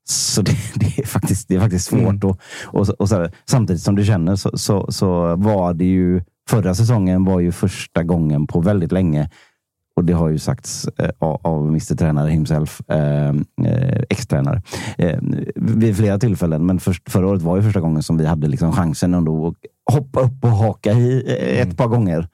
Så 0.10 0.42
det, 0.42 0.56
det, 0.76 1.00
är 1.00 1.06
faktiskt, 1.06 1.48
det 1.48 1.56
är 1.56 1.60
faktiskt 1.60 1.86
svårt. 1.86 2.02
Mm. 2.02 2.30
Och, 2.30 2.40
och, 2.66 2.90
och 2.90 3.10
så, 3.10 3.30
samtidigt 3.46 3.82
som 3.82 3.96
du 3.96 4.06
känner 4.06 4.36
så, 4.36 4.58
så, 4.58 4.92
så, 4.92 5.36
var 5.36 5.74
det 5.74 5.86
ju 5.86 6.24
förra 6.50 6.76
säsongen 6.76 7.26
var 7.26 7.40
ju 7.40 7.52
första 7.52 8.04
gången 8.04 8.48
på 8.48 8.62
väldigt 8.62 8.92
länge 8.92 9.30
och 9.98 10.06
det 10.06 10.14
har 10.14 10.30
ju 10.30 10.40
sagts 10.40 10.88
eh, 10.88 11.10
av 11.20 11.68
Mr 11.68 11.96
Tränare 11.96 12.30
himself, 12.30 12.82
eh, 12.90 13.30
eh, 13.66 14.02
ex-tränare, 14.10 14.62
eh, 14.98 15.20
vid 15.56 15.98
flera 15.98 16.20
tillfällen. 16.20 16.66
Men 16.66 16.80
först, 16.80 17.12
förra 17.12 17.28
året 17.28 17.42
var 17.42 17.58
ju 17.58 17.64
första 17.64 17.80
gången 17.80 18.04
som 18.04 18.18
vi 18.18 18.26
hade 18.26 18.48
liksom 18.48 18.72
chansen 18.72 19.14
ändå 19.14 19.48
att 19.48 19.94
hoppa 19.94 20.20
upp 20.20 20.44
och 20.44 20.50
haka 20.50 20.92
i 20.92 21.24
eh, 21.28 21.60
ett 21.60 21.64
mm. 21.64 21.76
par 21.76 21.88
gånger. 21.88 22.28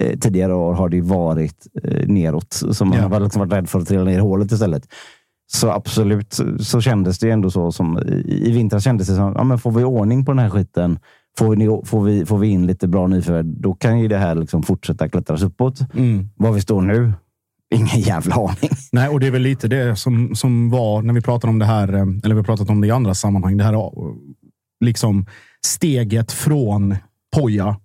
Eh, 0.00 0.18
tidigare 0.18 0.54
år 0.54 0.72
har 0.72 0.88
det 0.88 1.00
varit 1.00 1.66
eh, 1.82 2.08
neråt, 2.08 2.62
så 2.70 2.84
man 2.84 2.98
ja. 2.98 3.08
har 3.08 3.20
liksom 3.20 3.40
varit 3.40 3.52
rädd 3.52 3.68
för 3.68 3.78
att 3.78 3.88
trilla 3.88 4.04
ner 4.04 4.18
i 4.18 4.20
hålet 4.20 4.52
istället. 4.52 4.82
Så 5.52 5.70
absolut 5.70 6.40
så 6.60 6.80
kändes 6.80 7.18
det 7.18 7.30
ändå 7.30 7.50
så. 7.50 7.72
som 7.72 7.98
I 8.24 8.52
vintras 8.52 8.84
kändes 8.84 9.08
det 9.08 9.14
som, 9.14 9.34
ja, 9.36 9.44
men 9.44 9.58
får 9.58 9.70
vi 9.70 9.84
ordning 9.84 10.24
på 10.24 10.32
den 10.32 10.38
här 10.38 10.50
skiten 10.50 10.98
Får 11.40 11.56
vi, 11.56 11.86
får 11.86 12.04
vi, 12.04 12.26
får 12.26 12.38
vi 12.38 12.48
in 12.48 12.66
lite 12.66 12.88
bra 12.88 13.06
nyförvärv, 13.06 13.44
då 13.46 13.74
kan 13.74 14.00
ju 14.00 14.08
det 14.08 14.18
här 14.18 14.34
liksom 14.34 14.62
fortsätta 14.62 15.08
klättras 15.08 15.42
uppåt. 15.42 15.80
Mm. 15.94 16.28
Var 16.36 16.52
vi 16.52 16.60
står 16.60 16.82
nu, 16.82 17.12
ingen 17.74 18.00
jävla 18.00 18.34
aning. 18.34 18.70
Nej, 18.92 19.08
och 19.08 19.20
det 19.20 19.26
är 19.26 19.30
väl 19.30 19.42
lite 19.42 19.68
det 19.68 19.96
som, 19.96 20.34
som 20.34 20.70
var 20.70 21.02
när 21.02 21.14
vi 21.14 21.20
pratade 21.20 21.50
om 21.50 21.58
det 21.58 21.64
här, 21.64 21.94
eh, 21.94 22.06
eller 22.24 22.34
vi 22.34 22.42
pratat 22.42 22.70
om 22.70 22.80
det 22.80 22.86
i 22.86 22.90
andra 22.90 23.14
sammanhang. 23.14 23.56
Det 23.56 23.64
här 23.64 23.72
eh, 23.72 23.90
liksom 24.84 25.26
steget 25.66 26.32
från 26.32 26.96
Poja 27.36 27.76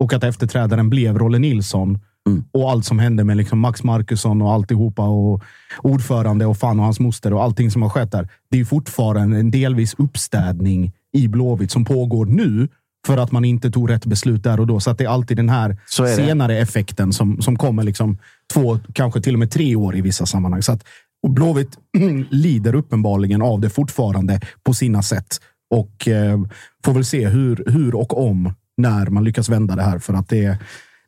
och 0.00 0.12
att 0.12 0.24
efterträdaren 0.24 0.90
blev 0.90 1.18
Rolle 1.18 1.38
Nilsson. 1.38 1.98
Mm. 2.28 2.44
Och 2.52 2.70
allt 2.70 2.84
som 2.84 2.98
hände 2.98 3.24
med 3.24 3.36
liksom 3.36 3.58
Max 3.58 3.82
Markusson 3.82 4.42
och 4.42 4.52
alltihopa 4.52 5.08
och 5.08 5.42
ordförande 5.82 6.46
och 6.46 6.56
fan 6.56 6.78
och 6.78 6.84
hans 6.84 7.00
moster 7.00 7.32
och 7.32 7.42
allting 7.42 7.70
som 7.70 7.82
har 7.82 7.88
skett 7.88 8.12
där. 8.12 8.28
Det 8.50 8.60
är 8.60 8.64
fortfarande 8.64 9.38
en 9.38 9.50
delvis 9.50 9.94
uppstädning 9.98 10.92
i 11.12 11.28
Blåvitt 11.28 11.70
som 11.70 11.84
pågår 11.84 12.26
nu 12.26 12.68
för 13.06 13.18
att 13.18 13.32
man 13.32 13.44
inte 13.44 13.70
tog 13.70 13.90
rätt 13.90 14.06
beslut 14.06 14.42
där 14.42 14.60
och 14.60 14.66
då. 14.66 14.80
Så 14.80 14.90
att 14.90 14.98
det 14.98 15.04
är 15.04 15.08
alltid 15.08 15.36
den 15.36 15.48
här 15.48 15.76
senare 16.16 16.58
effekten 16.58 17.12
som, 17.12 17.42
som 17.42 17.58
kommer 17.58 17.82
liksom 17.82 18.18
två, 18.52 18.78
kanske 18.92 19.20
till 19.20 19.34
och 19.34 19.38
med 19.38 19.50
tre 19.50 19.76
år 19.76 19.96
i 19.96 20.00
vissa 20.00 20.26
sammanhang. 20.26 20.62
Så 20.62 20.72
att, 20.72 20.84
och 21.22 21.30
Blåvitt 21.30 21.78
lider 22.30 22.74
uppenbarligen 22.74 23.42
av 23.42 23.60
det 23.60 23.70
fortfarande 23.70 24.40
på 24.62 24.74
sina 24.74 25.02
sätt 25.02 25.40
och 25.70 26.08
eh, 26.08 26.40
får 26.84 26.92
väl 26.92 27.04
se 27.04 27.28
hur, 27.28 27.64
hur 27.66 27.94
och 27.94 28.26
om 28.28 28.54
när 28.76 29.06
man 29.06 29.24
lyckas 29.24 29.48
vända 29.48 29.76
det 29.76 29.82
här. 29.82 29.98
För 29.98 30.14
att 30.14 30.28
det, 30.28 30.58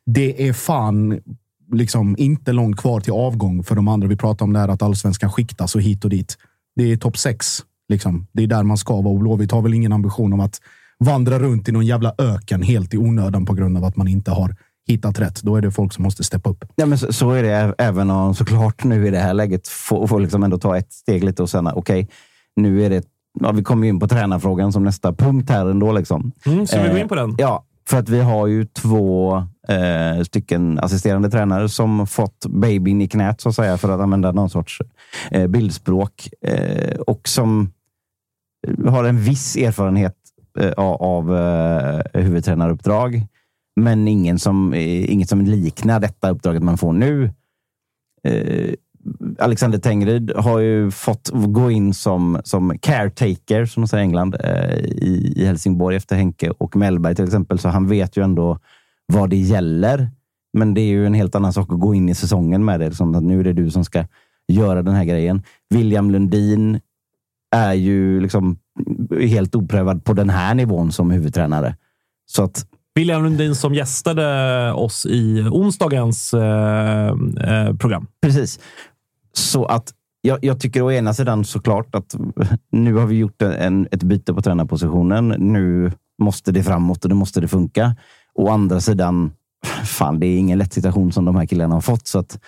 det 0.05 0.47
är 0.47 0.53
fan 0.53 1.21
liksom 1.71 2.15
inte 2.17 2.51
långt 2.51 2.77
kvar 2.77 2.99
till 2.99 3.13
avgång 3.13 3.63
för 3.63 3.75
de 3.75 3.87
andra. 3.87 4.07
Vi 4.07 4.15
pratar 4.15 4.45
om 4.45 4.53
det 4.53 4.59
här 4.59 4.67
att 4.67 4.81
allsvenskan 4.81 5.31
skiktas 5.31 5.75
och 5.75 5.81
hit 5.81 6.03
och 6.03 6.09
dit. 6.09 6.37
Det 6.75 6.91
är 6.91 6.97
topp 6.97 7.17
sex. 7.17 7.63
Liksom. 7.89 8.27
Det 8.31 8.43
är 8.43 8.47
där 8.47 8.63
man 8.63 8.77
ska 8.77 9.01
vara 9.01 9.13
och 9.13 9.19
Blåvitt 9.19 9.51
har 9.51 9.61
väl 9.61 9.73
ingen 9.73 9.93
ambition 9.93 10.33
om 10.33 10.39
att 10.39 10.61
vandra 11.03 11.39
runt 11.39 11.69
i 11.69 11.71
någon 11.71 11.85
jävla 11.85 12.13
öken 12.17 12.61
helt 12.61 12.93
i 12.93 12.97
onödan 12.97 13.45
på 13.45 13.53
grund 13.53 13.77
av 13.77 13.85
att 13.85 13.95
man 13.95 14.07
inte 14.07 14.31
har 14.31 14.55
hittat 14.87 15.19
rätt. 15.19 15.41
Då 15.41 15.55
är 15.55 15.61
det 15.61 15.71
folk 15.71 15.93
som 15.93 16.03
måste 16.03 16.23
steppa 16.23 16.49
upp. 16.49 16.65
Ja, 16.75 16.85
men 16.85 16.97
så, 16.97 17.13
så 17.13 17.31
är 17.31 17.43
det 17.43 17.75
även 17.77 18.09
om 18.09 18.35
såklart 18.35 18.83
nu 18.83 19.07
i 19.07 19.09
det 19.09 19.19
här 19.19 19.33
läget 19.33 19.67
får, 19.67 20.07
får 20.07 20.19
liksom 20.19 20.43
ändå 20.43 20.57
ta 20.57 20.77
ett 20.77 20.93
steg 20.93 21.23
lite 21.23 21.43
och 21.43 21.49
sen 21.49 21.67
okej, 21.67 21.79
okay, 21.79 22.07
nu 22.55 22.83
är 22.83 22.89
det 22.89 23.05
Ja, 23.39 23.51
vi 23.51 23.63
kommer 23.63 23.87
in 23.87 23.99
på 23.99 24.07
tränarfrågan 24.07 24.73
som 24.73 24.83
nästa 24.83 25.13
punkt 25.13 25.49
här 25.49 25.65
ändå. 25.65 25.91
Liksom. 25.91 26.31
Mm, 26.45 26.67
så 26.67 26.81
vi 26.81 26.89
går 26.89 26.97
in 26.97 27.07
på 27.07 27.15
den? 27.15 27.29
Eh, 27.29 27.35
ja, 27.37 27.65
för 27.89 27.99
att 27.99 28.09
vi 28.09 28.21
har 28.21 28.47
ju 28.47 28.65
två 28.65 29.35
eh, 29.67 30.23
stycken 30.23 30.79
assisterande 30.79 31.29
tränare 31.29 31.69
som 31.69 32.07
fått 32.07 32.45
babyn 32.45 33.01
i 33.01 33.07
knät, 33.07 33.41
så 33.41 33.49
att 33.49 33.55
säga, 33.55 33.77
för 33.77 33.89
att 33.89 34.01
använda 34.01 34.31
någon 34.31 34.49
sorts 34.49 34.81
eh, 35.31 35.47
bildspråk. 35.47 36.29
Eh, 36.41 36.99
och 36.99 37.27
som 37.27 37.71
har 38.87 39.03
en 39.03 39.21
viss 39.21 39.55
erfarenhet 39.55 40.15
Eh, 40.57 40.71
av 40.77 41.37
eh, 41.37 42.21
huvudtränaruppdrag. 42.21 43.27
Men 43.75 44.07
ingen 44.07 44.39
som, 44.39 44.73
eh, 44.73 45.11
inget 45.13 45.29
som 45.29 45.41
liknar 45.41 45.99
detta 45.99 46.29
uppdraget 46.29 46.63
man 46.63 46.77
får 46.77 46.93
nu. 46.93 47.31
Eh, 48.23 48.73
Alexander 49.39 49.77
Tengryd 49.77 50.31
har 50.35 50.59
ju 50.59 50.91
fått 50.91 51.29
gå 51.33 51.71
in 51.71 51.93
som, 51.93 52.41
som 52.43 52.77
caretaker, 52.79 53.65
som 53.65 53.83
de 53.83 53.87
säger 53.87 54.03
i 54.03 54.05
England, 54.05 54.35
eh, 54.39 54.75
i, 54.79 55.33
i 55.35 55.45
Helsingborg 55.45 55.95
efter 55.95 56.15
Henke 56.15 56.49
och 56.49 56.75
Mellberg 56.75 57.15
till 57.15 57.25
exempel. 57.25 57.59
Så 57.59 57.69
han 57.69 57.87
vet 57.87 58.17
ju 58.17 58.23
ändå 58.23 58.59
vad 59.05 59.29
det 59.29 59.37
gäller. 59.37 60.09
Men 60.53 60.73
det 60.73 60.81
är 60.81 60.89
ju 60.89 61.05
en 61.05 61.13
helt 61.13 61.35
annan 61.35 61.53
sak 61.53 61.73
att 61.73 61.79
gå 61.79 61.95
in 61.95 62.09
i 62.09 62.15
säsongen 62.15 62.65
med 62.65 62.79
det. 62.79 62.87
Liksom 62.87 63.15
att 63.15 63.23
nu 63.23 63.39
är 63.39 63.43
det 63.43 63.53
du 63.53 63.71
som 63.71 63.85
ska 63.85 64.05
göra 64.47 64.81
den 64.81 64.95
här 64.95 65.05
grejen. 65.05 65.43
William 65.69 66.11
Lundin 66.11 66.79
är 67.51 67.73
ju 67.73 68.19
liksom 68.19 68.57
helt 69.19 69.55
oprövad 69.55 70.05
på 70.05 70.13
den 70.13 70.29
här 70.29 70.55
nivån 70.55 70.91
som 70.91 71.11
huvudtränare. 71.11 71.75
Så 72.25 72.43
att 72.43 72.67
William 72.95 73.23
Lundin 73.23 73.55
som 73.55 73.73
gästade 73.73 74.73
oss 74.73 75.05
i 75.05 75.41
onsdagens 75.51 76.33
eh, 76.33 77.07
eh, 77.41 77.75
program. 77.75 78.07
Precis. 78.21 78.59
Så 79.33 79.65
att 79.65 79.93
jag, 80.21 80.39
jag, 80.41 80.59
tycker 80.59 80.81
å 80.81 80.91
ena 80.91 81.13
sidan 81.13 81.45
såklart 81.45 81.95
att 81.95 82.15
nu 82.71 82.93
har 82.93 83.05
vi 83.05 83.15
gjort 83.15 83.41
en, 83.41 83.87
ett 83.91 84.03
byte 84.03 84.33
på 84.33 84.41
tränarpositionen. 84.41 85.27
Nu 85.27 85.91
måste 86.21 86.51
det 86.51 86.63
framåt 86.63 87.03
och 87.03 87.09
det 87.09 87.15
måste 87.15 87.41
det 87.41 87.47
funka. 87.47 87.95
Å 88.33 88.49
andra 88.49 88.81
sidan, 88.81 89.31
fan, 89.83 90.19
det 90.19 90.27
är 90.27 90.37
ingen 90.37 90.57
lätt 90.57 90.73
situation 90.73 91.11
som 91.11 91.25
de 91.25 91.35
här 91.35 91.45
killarna 91.45 91.75
har 91.75 91.81
fått. 91.81 92.07
Så 92.07 92.19
att 92.19 92.39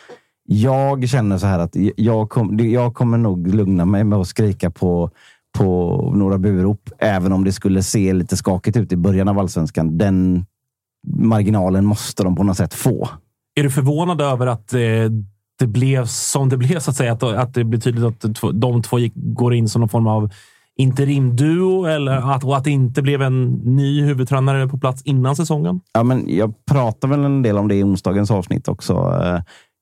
jag 0.50 1.10
känner 1.10 1.38
så 1.38 1.48
här 1.48 1.60
att 1.60 1.76
jag, 1.96 2.30
kom, 2.30 2.60
jag 2.60 2.94
kommer 2.94 3.18
nog 3.18 3.48
lugna 3.48 3.86
mig 3.86 4.04
med 4.04 4.20
att 4.20 4.28
skrika 4.28 4.72
på 4.72 5.12
på 5.58 6.12
några 6.16 6.38
burop, 6.38 6.90
även 6.98 7.32
om 7.32 7.44
det 7.44 7.52
skulle 7.52 7.84
se 7.84 8.14
lite 8.14 8.38
skakigt 8.38 8.78
ut 8.78 8.92
i 8.92 8.96
början 8.96 9.28
av 9.28 9.40
allsvenskan. 9.40 9.98
Den 9.98 10.46
marginalen 11.08 11.86
måste 11.86 12.24
de 12.24 12.36
på 12.36 12.44
något 12.44 12.58
sätt 12.58 12.74
få. 12.74 13.10
Är 13.56 13.64
du 13.64 13.72
förvånad 13.72 14.22
över 14.22 14.48
att 14.48 14.74
eh, 14.74 14.80
det 15.60 15.68
blev 15.68 16.06
som 16.06 16.50
det 16.50 16.58
blev, 16.58 16.80
så 16.80 16.92
att 16.92 16.98
säga? 16.98 17.12
Att, 17.12 17.24
att 17.24 17.54
det 17.54 17.64
blir 17.64 17.80
tydligt 17.80 18.26
att 18.26 18.36
de 18.54 18.82
två 18.82 19.00
gick, 19.00 19.14
går 19.16 19.54
in 19.54 19.70
som 19.70 19.80
någon 19.80 19.90
form 19.90 20.08
av 20.08 20.30
interimduo 20.78 21.86
eller 21.86 22.12
att, 22.12 22.44
och 22.44 22.58
att 22.58 22.64
det 22.64 22.72
inte 22.72 23.02
blev 23.02 23.22
en 23.22 23.52
ny 23.54 24.02
huvudtränare 24.02 24.68
på 24.68 24.78
plats 24.78 25.02
innan 25.02 25.36
säsongen? 25.36 25.80
Ja, 25.94 26.04
men 26.04 26.36
jag 26.36 26.66
pratade 26.66 27.16
väl 27.16 27.26
en 27.26 27.42
del 27.42 27.58
om 27.58 27.68
det 27.68 27.76
i 27.76 27.84
onsdagens 27.84 28.32
avsnitt 28.32 28.68
också. 28.68 28.94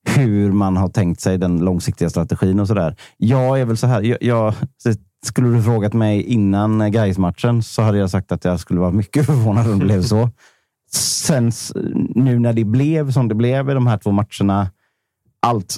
Hur 0.06 0.52
man 0.52 0.76
har 0.76 0.88
tänkt 0.88 1.20
sig 1.20 1.38
den 1.38 1.58
långsiktiga 1.58 2.10
strategin 2.10 2.60
och 2.60 2.68
sådär. 2.68 2.96
Jag 3.16 3.60
är 3.60 3.64
väl 3.64 3.76
så 3.76 3.86
här. 3.86 4.02
Jag, 4.02 4.22
jag, 4.22 4.54
skulle 5.26 5.48
du 5.48 5.62
frågat 5.62 5.92
mig 5.92 6.22
innan 6.22 6.92
gais 6.92 7.18
matchen 7.18 7.62
så 7.62 7.82
hade 7.82 7.98
jag 7.98 8.10
sagt 8.10 8.32
att 8.32 8.44
jag 8.44 8.60
skulle 8.60 8.80
vara 8.80 8.90
mycket 8.90 9.26
förvånad 9.26 9.70
om 9.70 9.78
det 9.78 9.84
blev 9.84 10.02
så. 10.02 10.30
Sen 10.92 11.52
nu 12.14 12.38
när 12.38 12.52
det 12.52 12.64
blev 12.64 13.10
som 13.10 13.28
det 13.28 13.34
blev 13.34 13.70
i 13.70 13.74
de 13.74 13.86
här 13.86 13.98
två 13.98 14.10
matcherna. 14.10 14.70
Allt, 15.40 15.76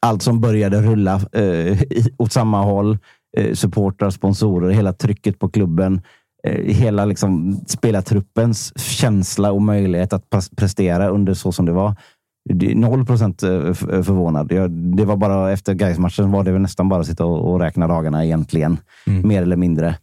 allt 0.00 0.22
som 0.22 0.40
började 0.40 0.82
rulla 0.82 1.14
eh, 1.32 1.78
åt 2.18 2.32
samma 2.32 2.62
håll. 2.62 2.98
Eh, 3.36 3.54
supportrar, 3.54 4.10
sponsorer, 4.10 4.70
hela 4.70 4.92
trycket 4.92 5.38
på 5.38 5.48
klubben. 5.48 6.00
Eh, 6.44 6.74
hela 6.74 7.04
liksom, 7.04 7.60
spelartruppens 7.66 8.78
känsla 8.78 9.52
och 9.52 9.62
möjlighet 9.62 10.12
att 10.12 10.24
prestera 10.56 11.08
under 11.08 11.34
så 11.34 11.52
som 11.52 11.66
det 11.66 11.72
var. 11.72 11.96
Noll 12.74 13.06
procent 13.06 13.42
eh, 13.42 13.50
f- 13.70 13.78
förvånad. 13.88 14.52
Jag, 14.52 14.70
det 14.70 15.04
var 15.04 15.16
bara 15.16 15.52
efter 15.52 15.74
Gais-matchen 15.74 16.30
var 16.30 16.44
det 16.44 16.52
väl 16.52 16.62
nästan 16.62 16.88
bara 16.88 17.00
att 17.00 17.06
sitta 17.06 17.24
och, 17.24 17.52
och 17.52 17.60
räkna 17.60 17.86
dagarna 17.88 18.24
egentligen. 18.24 18.76
Mer 19.24 19.42
eller 19.42 19.56
mindre. 19.56 19.98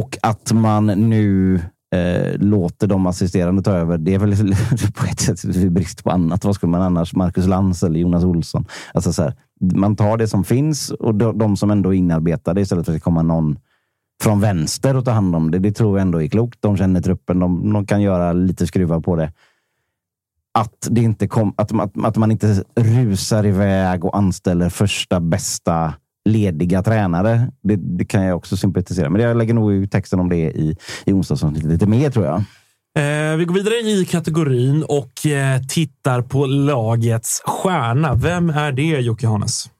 Och 0.00 0.18
att 0.22 0.52
man 0.52 0.86
nu 0.86 1.54
eh, 1.94 2.38
låter 2.38 2.86
de 2.86 3.06
assisterande 3.06 3.62
ta 3.62 3.70
över, 3.72 3.98
det 3.98 4.14
är 4.14 4.18
väl 4.18 4.34
på 4.94 5.06
ett 5.06 5.20
sätt 5.20 5.70
brist 5.70 6.04
på 6.04 6.10
annat. 6.10 6.44
Vad 6.44 6.54
skulle 6.54 6.70
man 6.70 6.82
annars? 6.82 7.14
Marcus 7.14 7.46
Lantz 7.46 7.82
eller 7.82 8.00
Jonas 8.00 8.24
Olsson? 8.24 8.64
Alltså 8.94 9.12
så 9.12 9.22
här, 9.22 9.34
man 9.74 9.96
tar 9.96 10.16
det 10.16 10.28
som 10.28 10.44
finns 10.44 10.90
och 10.90 11.14
de, 11.14 11.38
de 11.38 11.56
som 11.56 11.70
ändå 11.70 11.94
är 11.94 11.98
inarbetade 11.98 12.60
istället 12.60 12.84
för 12.86 12.92
att 12.92 12.96
det 12.96 13.00
kommer 13.00 13.22
någon 13.22 13.58
från 14.22 14.40
vänster 14.40 14.96
och 14.96 15.04
ta 15.04 15.10
hand 15.10 15.34
om 15.36 15.50
det. 15.50 15.58
Det 15.58 15.72
tror 15.72 15.98
jag 15.98 16.02
ändå 16.02 16.22
är 16.22 16.28
klokt. 16.28 16.58
De 16.62 16.76
känner 16.76 17.00
truppen. 17.00 17.38
De, 17.38 17.72
de 17.72 17.86
kan 17.86 18.02
göra 18.02 18.32
lite 18.32 18.66
skruvar 18.66 19.00
på 19.00 19.16
det. 19.16 19.32
Att, 20.58 20.88
det 20.90 21.00
inte 21.00 21.28
kom, 21.28 21.54
att, 21.56 21.80
att, 21.80 22.04
att 22.04 22.16
man 22.16 22.30
inte 22.30 22.64
rusar 22.76 23.46
iväg 23.46 24.04
och 24.04 24.16
anställer 24.16 24.68
första 24.68 25.20
bästa 25.20 25.94
lediga 26.24 26.82
tränare. 26.82 27.52
Det, 27.62 27.76
det 27.76 28.04
kan 28.04 28.24
jag 28.24 28.36
också 28.36 28.56
sympatisera 28.56 29.10
med. 29.10 29.20
Jag 29.20 29.36
lägger 29.36 29.54
nog 29.54 29.72
ut 29.72 29.92
texten 29.92 30.20
om 30.20 30.28
det 30.28 30.36
i, 30.36 30.76
i 31.04 31.12
onsdagsavsnittet 31.12 31.70
lite 31.70 31.86
mer 31.86 32.10
tror 32.10 32.26
jag. 32.26 32.36
Eh, 32.96 33.36
vi 33.36 33.44
går 33.44 33.54
vidare 33.54 33.74
i 33.74 34.04
kategorin 34.04 34.84
och 34.88 35.26
eh, 35.26 35.60
tittar 35.62 36.22
på 36.22 36.46
lagets 36.46 37.42
stjärna. 37.46 38.14
Vem 38.14 38.50
är 38.50 38.72
det, 38.72 38.82
Jocke 38.82 39.26
Hanes? 39.26 39.70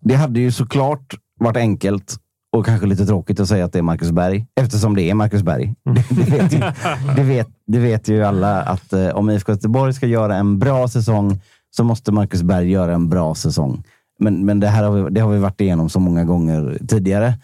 Det 0.00 0.14
hade 0.14 0.40
ju 0.40 0.52
såklart 0.52 1.14
varit 1.40 1.56
enkelt 1.56 2.16
och 2.56 2.66
kanske 2.66 2.86
lite 2.86 3.06
tråkigt 3.06 3.40
att 3.40 3.48
säga 3.48 3.64
att 3.64 3.72
det 3.72 3.78
är 3.78 3.82
Marcus 3.82 4.10
Berg, 4.10 4.46
eftersom 4.60 4.96
det 4.96 5.02
är 5.02 5.14
Marcus 5.14 5.42
Berg. 5.42 5.74
Det, 5.84 6.04
det, 6.10 6.30
vet, 6.30 6.52
ju, 6.52 6.58
det, 7.16 7.22
vet, 7.22 7.48
det 7.66 7.78
vet 7.78 8.08
ju 8.08 8.24
alla 8.24 8.62
att 8.62 8.92
eh, 8.92 9.08
om 9.08 9.30
IFK 9.30 9.52
Göteborg 9.52 9.92
ska 9.92 10.06
göra 10.06 10.36
en 10.36 10.58
bra 10.58 10.88
säsong 10.88 11.40
så 11.70 11.84
måste 11.84 12.12
Marcus 12.12 12.42
Berg 12.42 12.70
göra 12.70 12.94
en 12.94 13.08
bra 13.08 13.34
säsong. 13.34 13.82
Men, 14.18 14.44
men 14.44 14.60
det 14.60 14.68
här 14.68 14.84
har 14.84 14.90
vi, 14.90 15.10
det 15.10 15.20
har 15.20 15.32
vi 15.32 15.38
varit 15.38 15.60
igenom 15.60 15.90
så 15.90 16.00
många 16.00 16.24
gånger 16.24 16.78
tidigare. 16.88 17.34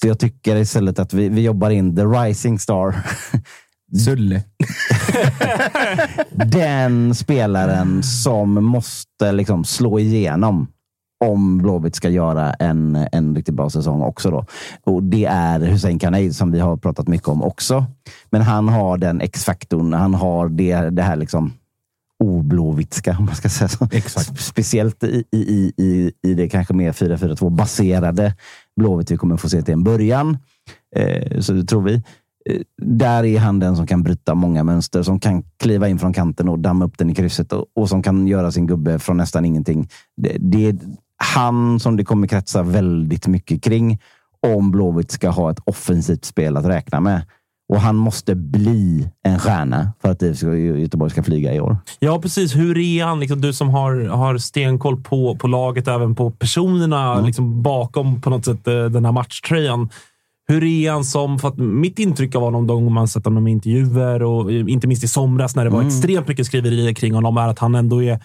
Så 0.00 0.08
jag 0.08 0.18
tycker 0.18 0.56
istället 0.56 0.98
att 0.98 1.14
vi, 1.14 1.28
vi 1.28 1.40
jobbar 1.40 1.70
in 1.70 1.96
the 1.96 2.02
rising 2.02 2.58
star. 2.58 2.94
Sulle. 4.04 4.42
Den 6.30 7.14
spelaren 7.14 8.02
som 8.02 8.64
måste 8.64 9.32
liksom 9.32 9.64
slå 9.64 9.98
igenom 9.98 10.66
om 11.24 11.58
Blåvitt 11.58 11.94
ska 11.94 12.08
göra 12.08 12.52
en, 12.52 13.06
en 13.12 13.36
riktigt 13.36 13.54
bra 13.54 13.70
säsong 13.70 14.02
också. 14.02 14.30
Då. 14.30 14.44
Och 14.84 15.02
Det 15.02 15.24
är 15.24 15.60
Hussein 15.60 15.98
Kaneid 15.98 16.36
som 16.36 16.52
vi 16.52 16.60
har 16.60 16.76
pratat 16.76 17.08
mycket 17.08 17.28
om 17.28 17.42
också. 17.42 17.84
Men 18.30 18.42
han 18.42 18.68
har 18.68 18.98
den 18.98 19.20
X-faktorn. 19.20 19.92
Han 19.92 20.14
har 20.14 20.48
det, 20.48 20.90
det 20.90 21.02
här 21.02 21.16
liksom 21.16 21.52
oblåvitska, 22.24 23.16
om 23.18 23.24
man 23.24 23.34
ska 23.34 23.48
säga 23.48 23.68
så. 23.68 23.88
Exakt. 23.92 24.40
Speciellt 24.40 25.04
i, 25.04 25.24
i, 25.32 25.72
i, 25.76 26.12
i 26.22 26.34
det 26.34 26.48
kanske 26.48 26.74
mer 26.74 26.92
4-4-2 26.92 27.50
baserade 27.50 28.34
Blåvitt 28.76 29.10
vi 29.10 29.16
kommer 29.16 29.36
få 29.36 29.48
se 29.48 29.62
till 29.62 29.74
en 29.74 29.84
början. 29.84 30.38
Eh, 30.96 31.40
så 31.40 31.52
det 31.52 31.64
tror 31.64 31.82
vi. 31.82 31.94
Eh, 32.50 32.60
Där 32.82 33.24
är 33.24 33.38
han 33.38 33.58
den 33.58 33.76
som 33.76 33.86
kan 33.86 34.02
bryta 34.02 34.34
många 34.34 34.64
mönster, 34.64 35.02
som 35.02 35.20
kan 35.20 35.42
kliva 35.56 35.88
in 35.88 35.98
från 35.98 36.12
kanten 36.12 36.48
och 36.48 36.58
damma 36.58 36.84
upp 36.84 36.98
den 36.98 37.10
i 37.10 37.14
krysset 37.14 37.52
och, 37.52 37.66
och 37.74 37.88
som 37.88 38.02
kan 38.02 38.26
göra 38.26 38.52
sin 38.52 38.66
gubbe 38.66 38.98
från 38.98 39.16
nästan 39.16 39.44
ingenting. 39.44 39.88
Det, 40.16 40.36
det 40.40 40.78
han 41.24 41.80
som 41.80 41.96
det 41.96 42.04
kommer 42.04 42.26
kretsa 42.26 42.62
väldigt 42.62 43.26
mycket 43.26 43.62
kring 43.62 43.98
om 44.46 44.70
Blåvitt 44.70 45.10
ska 45.10 45.30
ha 45.30 45.50
ett 45.50 45.60
offensivt 45.64 46.24
spel 46.24 46.56
att 46.56 46.66
räkna 46.66 47.00
med. 47.00 47.22
Och 47.72 47.80
han 47.80 47.96
måste 47.96 48.34
bli 48.34 49.08
en 49.22 49.38
stjärna 49.38 49.92
för 50.02 50.10
att 50.10 50.22
Göteborg 50.80 51.10
ska 51.10 51.22
flyga 51.22 51.54
i 51.54 51.60
år. 51.60 51.76
Ja, 51.98 52.20
precis. 52.20 52.56
Hur 52.56 52.78
är 52.78 53.04
han? 53.04 53.20
Liksom, 53.20 53.40
du 53.40 53.52
som 53.52 53.68
har, 53.68 54.04
har 54.04 54.38
stenkoll 54.38 55.02
på, 55.02 55.36
på 55.36 55.46
laget, 55.46 55.88
även 55.88 56.14
på 56.14 56.30
personerna 56.30 57.20
liksom, 57.20 57.62
bakom 57.62 58.20
på 58.20 58.30
något 58.30 58.44
sätt 58.44 58.66
eh, 58.66 58.84
den 58.84 59.04
här 59.04 59.12
matchtröjan. 59.12 59.88
Hur 60.48 60.64
är 60.64 60.90
han 60.90 61.04
som... 61.04 61.38
För 61.38 61.48
att 61.48 61.58
mitt 61.58 61.98
intryck 61.98 62.34
av 62.34 62.42
honom, 62.42 62.66
de 62.66 62.92
man 62.92 63.08
sett 63.08 63.24
honom 63.24 63.48
i 63.48 63.50
intervjuer 63.50 64.22
och 64.22 64.52
eh, 64.52 64.64
inte 64.68 64.86
minst 64.86 65.04
i 65.04 65.08
somras 65.08 65.56
när 65.56 65.64
det 65.64 65.70
var 65.70 65.82
extremt 65.82 66.28
mycket 66.28 66.46
skriverier 66.46 66.92
kring 66.92 67.14
honom, 67.14 67.36
är 67.36 67.48
att 67.48 67.58
han 67.58 67.74
ändå 67.74 68.02
är 68.02 68.20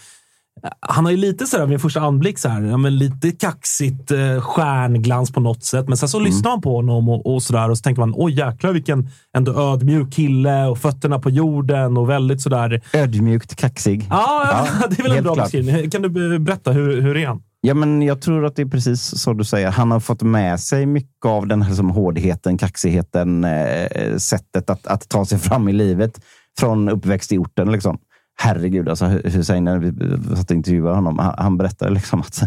han 0.82 1.06
har 1.06 1.12
ju 1.12 1.18
lite 1.18 1.46
sådär 1.46 1.66
vid 1.66 1.82
första 1.82 2.00
anblick, 2.02 2.40
så 2.40 2.50
här, 2.50 2.62
ja, 2.62 2.78
men 2.78 2.98
lite 2.98 3.32
kaxigt 3.32 4.12
eh, 4.12 4.42
stjärnglans 4.42 5.32
på 5.32 5.39
något 5.39 5.63
sätt. 5.63 5.88
Men 5.88 5.98
sen 5.98 6.10
så 6.10 6.20
lyssnar 6.20 6.52
man 6.52 6.62
på 6.62 6.76
honom 6.76 7.10
och, 7.10 7.34
och 7.34 7.44
sådär 7.44 7.70
och 7.70 7.78
så 7.78 7.82
tänker 7.82 8.00
man, 8.00 8.13
oj 8.15 8.34
jäklar 8.39 8.72
vilken 8.72 9.10
ändå 9.38 9.54
ödmjuk 9.74 10.13
kille 10.13 10.65
och 10.65 10.78
fötterna 10.78 11.20
på 11.20 11.30
jorden 11.30 11.98
och 11.98 12.10
väldigt 12.10 12.41
sådär. 12.41 12.82
Ödmjukt 12.94 13.56
kaxig. 13.56 14.08
Ja, 14.10 14.68
Ja, 14.82 14.88
det 14.89 15.00
är 15.00 15.04
väl 15.04 15.12
en 15.18 15.24
bra 15.24 15.34
klart. 15.34 15.46
beskrivning. 15.46 15.89
Kan 15.89 16.02
du 16.02 16.10
be- 16.10 16.39
berätta, 16.39 16.72
hur, 16.72 17.02
hur 17.02 17.18
är 17.18 17.28
han? 17.28 17.41
Ja, 17.62 17.74
men 17.74 18.02
jag 18.02 18.22
tror 18.22 18.46
att 18.46 18.56
det 18.56 18.62
är 18.62 18.65
precis 18.65 19.02
så 19.22 19.34
du 19.34 19.44
säger. 19.44 19.72
Han 19.72 19.91
har 19.91 20.00
fått 20.00 20.22
med 20.22 20.60
sig 20.60 20.86
mycket 20.86 21.26
av 21.26 21.48
den 21.48 21.62
här 21.62 21.74
som 21.74 21.89
hårdheten, 21.89 22.58
kaxigheten, 22.58 23.44
eh, 23.44 24.18
sättet 24.18 24.70
att, 24.70 24.88
att 24.88 25.10
ta 25.10 25.26
sig 25.26 25.39
fram 25.39 25.70
i 25.70 25.74
livet 25.74 26.20
från 26.60 26.89
uppväxt 26.89 27.32
i 27.32 27.38
orten. 27.38 27.72
Liksom. 27.72 27.98
Herregud, 28.38 28.89
alltså 28.89 29.06
Hussein, 29.06 29.63
när 29.63 29.80
vi 29.80 30.36
satt 30.36 30.52
och 30.52 30.56
intervjuade 30.56 30.95
honom, 30.95 31.19
han, 31.19 31.36
han 31.38 31.58
berättade 31.58 31.91
liksom 31.91 32.19
att 32.19 32.41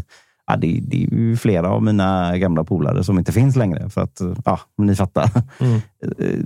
ja, 0.46 0.56
det, 0.56 0.80
det 0.82 1.04
är 1.04 1.14
ju 1.14 1.36
flera 1.36 1.70
av 1.70 1.82
mina 1.82 2.38
gamla 2.38 2.64
polare 2.64 3.04
som 3.04 3.18
inte 3.18 3.32
finns 3.32 3.56
längre. 3.56 3.90
För 3.90 4.00
att, 4.00 4.20
ja, 4.44 4.60
ni 4.78 4.96
fattar. 4.96 5.30
Mm. 5.60 5.74
Eh, 5.74 6.38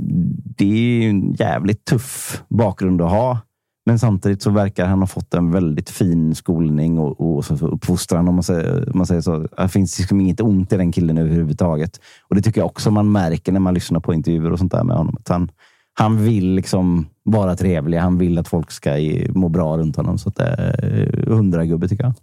Det 0.56 0.64
är 0.64 1.02
ju 1.02 1.10
en 1.10 1.32
jävligt 1.32 1.84
tuff 1.84 2.42
bakgrund 2.48 3.02
att 3.02 3.10
ha. 3.10 3.38
Men 3.86 3.98
samtidigt 3.98 4.42
så 4.42 4.50
verkar 4.50 4.86
han 4.86 5.00
ha 5.00 5.06
fått 5.06 5.34
en 5.34 5.50
väldigt 5.50 5.90
fin 5.90 6.34
skolning 6.34 6.98
och, 6.98 7.36
och 7.36 7.44
så 7.44 7.66
uppfostran. 7.66 8.28
Om 8.28 8.34
man 8.34 8.42
säger, 8.42 8.88
om 8.92 8.98
man 8.98 9.06
säger 9.06 9.20
så. 9.20 9.46
Det 9.56 9.68
finns 9.68 9.98
liksom 9.98 10.20
inget 10.20 10.40
ont 10.40 10.72
i 10.72 10.76
den 10.76 10.92
killen 10.92 11.18
överhuvudtaget. 11.18 12.00
Och 12.28 12.36
det 12.36 12.42
tycker 12.42 12.60
jag 12.60 12.66
också 12.66 12.90
man 12.90 13.12
märker 13.12 13.52
när 13.52 13.60
man 13.60 13.74
lyssnar 13.74 14.00
på 14.00 14.14
intervjuer 14.14 14.52
och 14.52 14.58
sånt 14.58 14.72
där 14.72 14.84
med 14.84 14.96
honom. 14.96 15.16
Att 15.20 15.28
han, 15.28 15.50
han 15.94 16.24
vill 16.24 16.54
liksom 16.54 17.06
vara 17.24 17.56
trevlig. 17.56 17.98
Han 17.98 18.18
vill 18.18 18.38
att 18.38 18.48
folk 18.48 18.70
ska 18.70 18.98
i- 18.98 19.30
må 19.34 19.48
bra 19.48 19.76
runt 19.78 19.96
honom. 19.96 20.18
Så 20.18 20.28
att 20.28 20.36
det 20.36 20.44
är 20.44 21.26
hundra 21.26 21.64
gubbe 21.64 21.88
tycker 21.88 22.04
jag. 22.04 22.14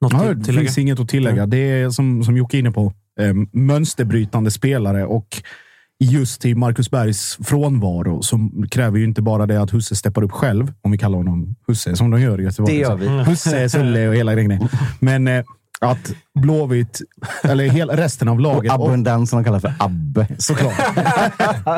Något 0.00 0.12
Ja, 0.12 0.34
det 0.34 0.44
tillägga? 0.44 0.64
finns 0.64 0.78
inget 0.78 1.00
att 1.00 1.08
tillägga. 1.08 1.46
Det 1.46 1.56
är 1.58 1.90
som, 1.90 2.24
som 2.24 2.36
Jocke 2.36 2.56
är 2.56 2.58
inne 2.58 2.70
på, 2.72 2.92
eh, 3.20 3.34
mönsterbrytande 3.52 4.50
spelare 4.50 5.06
och 5.06 5.42
just 6.04 6.44
i 6.44 6.54
Marcus 6.54 6.90
Bergs 6.90 7.38
frånvaro 7.44 8.22
så 8.22 8.50
kräver 8.70 8.98
ju 8.98 9.04
inte 9.04 9.22
bara 9.22 9.46
det 9.46 9.60
att 9.62 9.70
Husse 9.70 9.96
steppar 9.96 10.22
upp 10.24 10.32
själv, 10.32 10.72
om 10.82 10.90
vi 10.90 10.98
kallar 10.98 11.16
honom 11.18 11.54
Husse, 11.66 11.96
som 11.96 12.10
de 12.10 12.20
gör 12.20 12.40
i 12.40 12.44
Göteborg. 12.44 12.74
Det 12.74 12.80
gör 12.80 12.96
vi. 12.96 13.08
Husse, 13.08 13.68
Sulle 13.68 14.08
och 14.08 14.14
hela 14.14 14.34
grejen. 14.34 14.68
Men 15.00 15.28
eh, 15.28 15.44
att 15.80 16.12
Blåvitt, 16.40 17.00
eller 17.42 17.64
hela, 17.68 17.96
resten 17.96 18.28
av 18.28 18.34
Och 18.34 18.40
laget... 18.40 18.72
abundans 18.72 19.30
som 19.30 19.38
de 19.38 19.44
kallar 19.44 19.60
för 19.60 19.74
Abbe. 19.78 20.26
Såklart. 20.38 20.72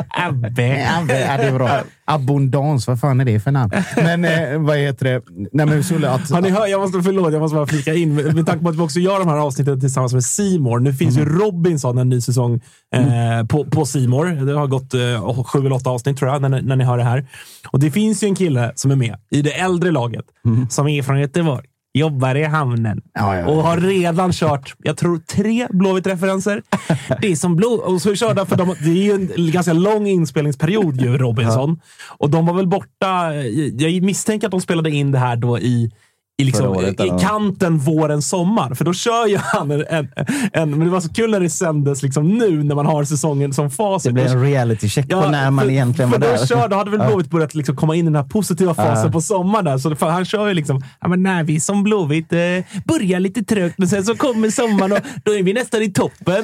Abbe. 0.09 0.87
Abbe, 0.99 1.19
ja, 1.19 1.37
det 1.37 1.43
är 1.43 1.53
bra. 1.53 1.81
Abundans, 2.05 2.87
vad 2.87 2.99
fan 2.99 3.21
är 3.21 3.25
det 3.25 3.39
för 3.39 3.51
namn? 3.51 3.71
Men 3.95 4.25
eh, 4.25 4.59
vad 4.59 4.77
heter 4.77 5.05
det? 5.05 5.21
Nej, 5.51 5.65
men 5.65 5.83
Sulle, 5.83 6.09
att, 6.09 6.29
Har 6.29 6.41
ni 6.41 6.49
hört, 6.49 6.69
jag 6.69 6.81
måste, 6.81 7.01
förlåt, 7.01 7.33
jag 7.33 7.39
måste 7.41 7.55
bara 7.55 7.67
flika 7.67 7.93
in. 7.93 8.15
Med, 8.15 8.35
med 8.35 8.45
tanke 8.45 8.63
på 8.63 8.69
att 8.69 8.75
vi 8.75 8.79
också 8.81 8.99
gör 8.99 9.19
de 9.19 9.27
här 9.27 9.37
avsnitten 9.37 9.79
tillsammans 9.79 10.13
med 10.13 10.23
Simor. 10.23 10.79
Nu 10.79 10.93
finns 10.93 11.17
ju 11.17 11.25
Robinson 11.25 11.97
en 11.97 12.09
ny 12.09 12.21
säsong 12.21 12.61
eh, 12.95 13.45
på, 13.47 13.65
på 13.65 13.85
Simor. 13.85 14.25
Det 14.45 14.53
har 14.53 14.67
gått 14.67 14.93
eh, 14.93 15.43
sju 15.43 15.59
eller 15.59 15.73
åtta 15.73 15.89
avsnitt 15.89 16.17
tror 16.17 16.31
jag, 16.31 16.41
när, 16.41 16.49
ni- 16.49 16.61
när 16.61 16.75
ni 16.75 16.83
hör 16.83 16.97
det 16.97 17.03
här. 17.03 17.27
Och 17.71 17.79
det 17.79 17.91
finns 17.91 18.23
ju 18.23 18.27
en 18.27 18.35
kille 18.35 18.71
som 18.75 18.91
är 18.91 18.95
med 18.95 19.15
i 19.31 19.41
det 19.41 19.51
äldre 19.59 19.91
laget, 19.91 20.25
som 20.69 20.87
är 20.87 21.03
från 21.03 21.19
Göteborg. 21.19 21.65
Jobbar 21.93 22.35
i 22.35 22.43
hamnen 22.43 23.01
Ja, 23.13 23.35
ja, 23.35 23.41
ja. 23.41 23.47
och 23.47 23.63
har 23.63 23.77
redan 23.77 24.31
kört, 24.31 24.75
jag 24.79 24.97
tror, 24.97 25.17
tre 25.17 25.67
Blåvitt-referenser. 25.69 26.61
Det 27.21 27.31
är 27.31 27.35
som 27.35 27.55
blå... 27.55 27.67
Och 27.67 28.01
så 28.01 28.15
körda 28.15 28.45
för 28.45 28.55
de, 28.55 28.75
det 28.83 28.89
är 28.89 29.03
ju 29.03 29.13
en 29.13 29.51
ganska 29.51 29.73
lång 29.73 30.07
inspelningsperiod 30.07 31.01
ju, 31.01 31.17
Robinson. 31.17 31.79
Och 32.17 32.29
de 32.29 32.45
var 32.45 32.53
väl 32.53 32.67
borta... 32.67 33.33
Jag 33.77 34.03
misstänker 34.03 34.47
att 34.47 34.51
de 34.51 34.61
spelade 34.61 34.89
in 34.91 35.11
det 35.11 35.19
här 35.19 35.35
då 35.35 35.59
i 35.59 35.91
i, 36.39 36.43
liksom, 36.43 36.67
året, 36.67 36.99
i 36.99 37.11
kanten 37.21 37.77
våren, 37.77 38.21
sommar. 38.21 38.73
För 38.73 38.85
då 38.85 38.93
kör 38.93 39.27
ju 39.27 39.37
han 39.37 39.71
en, 39.71 39.85
en, 39.89 40.07
en... 40.53 40.69
Men 40.69 40.79
det 40.79 40.89
var 40.89 41.01
så 41.01 41.13
kul 41.13 41.31
när 41.31 41.39
det 41.39 41.49
sändes 41.49 42.03
liksom 42.03 42.27
nu, 42.27 42.63
när 42.63 42.75
man 42.75 42.85
har 42.85 43.03
säsongen 43.03 43.53
som 43.53 43.69
facit. 43.69 44.09
Det 44.09 44.13
blir 44.13 44.25
en 44.25 44.41
reality 44.41 44.89
check 44.89 45.09
på 45.09 45.29
när 45.29 45.51
man 45.51 45.65
för, 45.65 45.71
egentligen 45.71 46.11
för 46.11 46.19
var 46.19 46.27
då 46.27 46.33
där. 46.33 46.45
Kör, 46.45 46.67
då 46.67 46.75
hade 46.75 46.91
väl 46.91 46.99
Blåvitt 47.07 47.29
börjat 47.29 47.55
liksom 47.55 47.75
komma 47.75 47.95
in 47.95 48.01
i 48.01 48.03
den 48.03 48.15
här 48.15 48.23
positiva 48.23 48.73
fasen 48.73 49.11
på 49.11 49.21
sommaren. 49.21 49.65
Där. 49.65 49.77
Så 49.77 49.89
det, 49.89 49.95
för 49.95 50.09
han 50.09 50.25
kör 50.25 50.47
ju 50.47 50.53
liksom, 50.53 50.81
ja, 51.01 51.07
men 51.07 51.23
när 51.23 51.43
vi 51.43 51.59
som 51.59 51.83
Blåvitt 51.83 52.33
eh, 52.33 52.39
börjar 52.85 53.19
lite 53.19 53.43
trögt, 53.43 53.77
men 53.77 53.87
sen 53.87 54.05
så 54.05 54.15
kommer 54.15 54.49
sommaren 54.49 54.91
och 54.91 54.99
då 55.23 55.35
är 55.35 55.43
vi 55.43 55.53
nästan 55.53 55.81
i 55.81 55.91
toppen. 55.91 56.43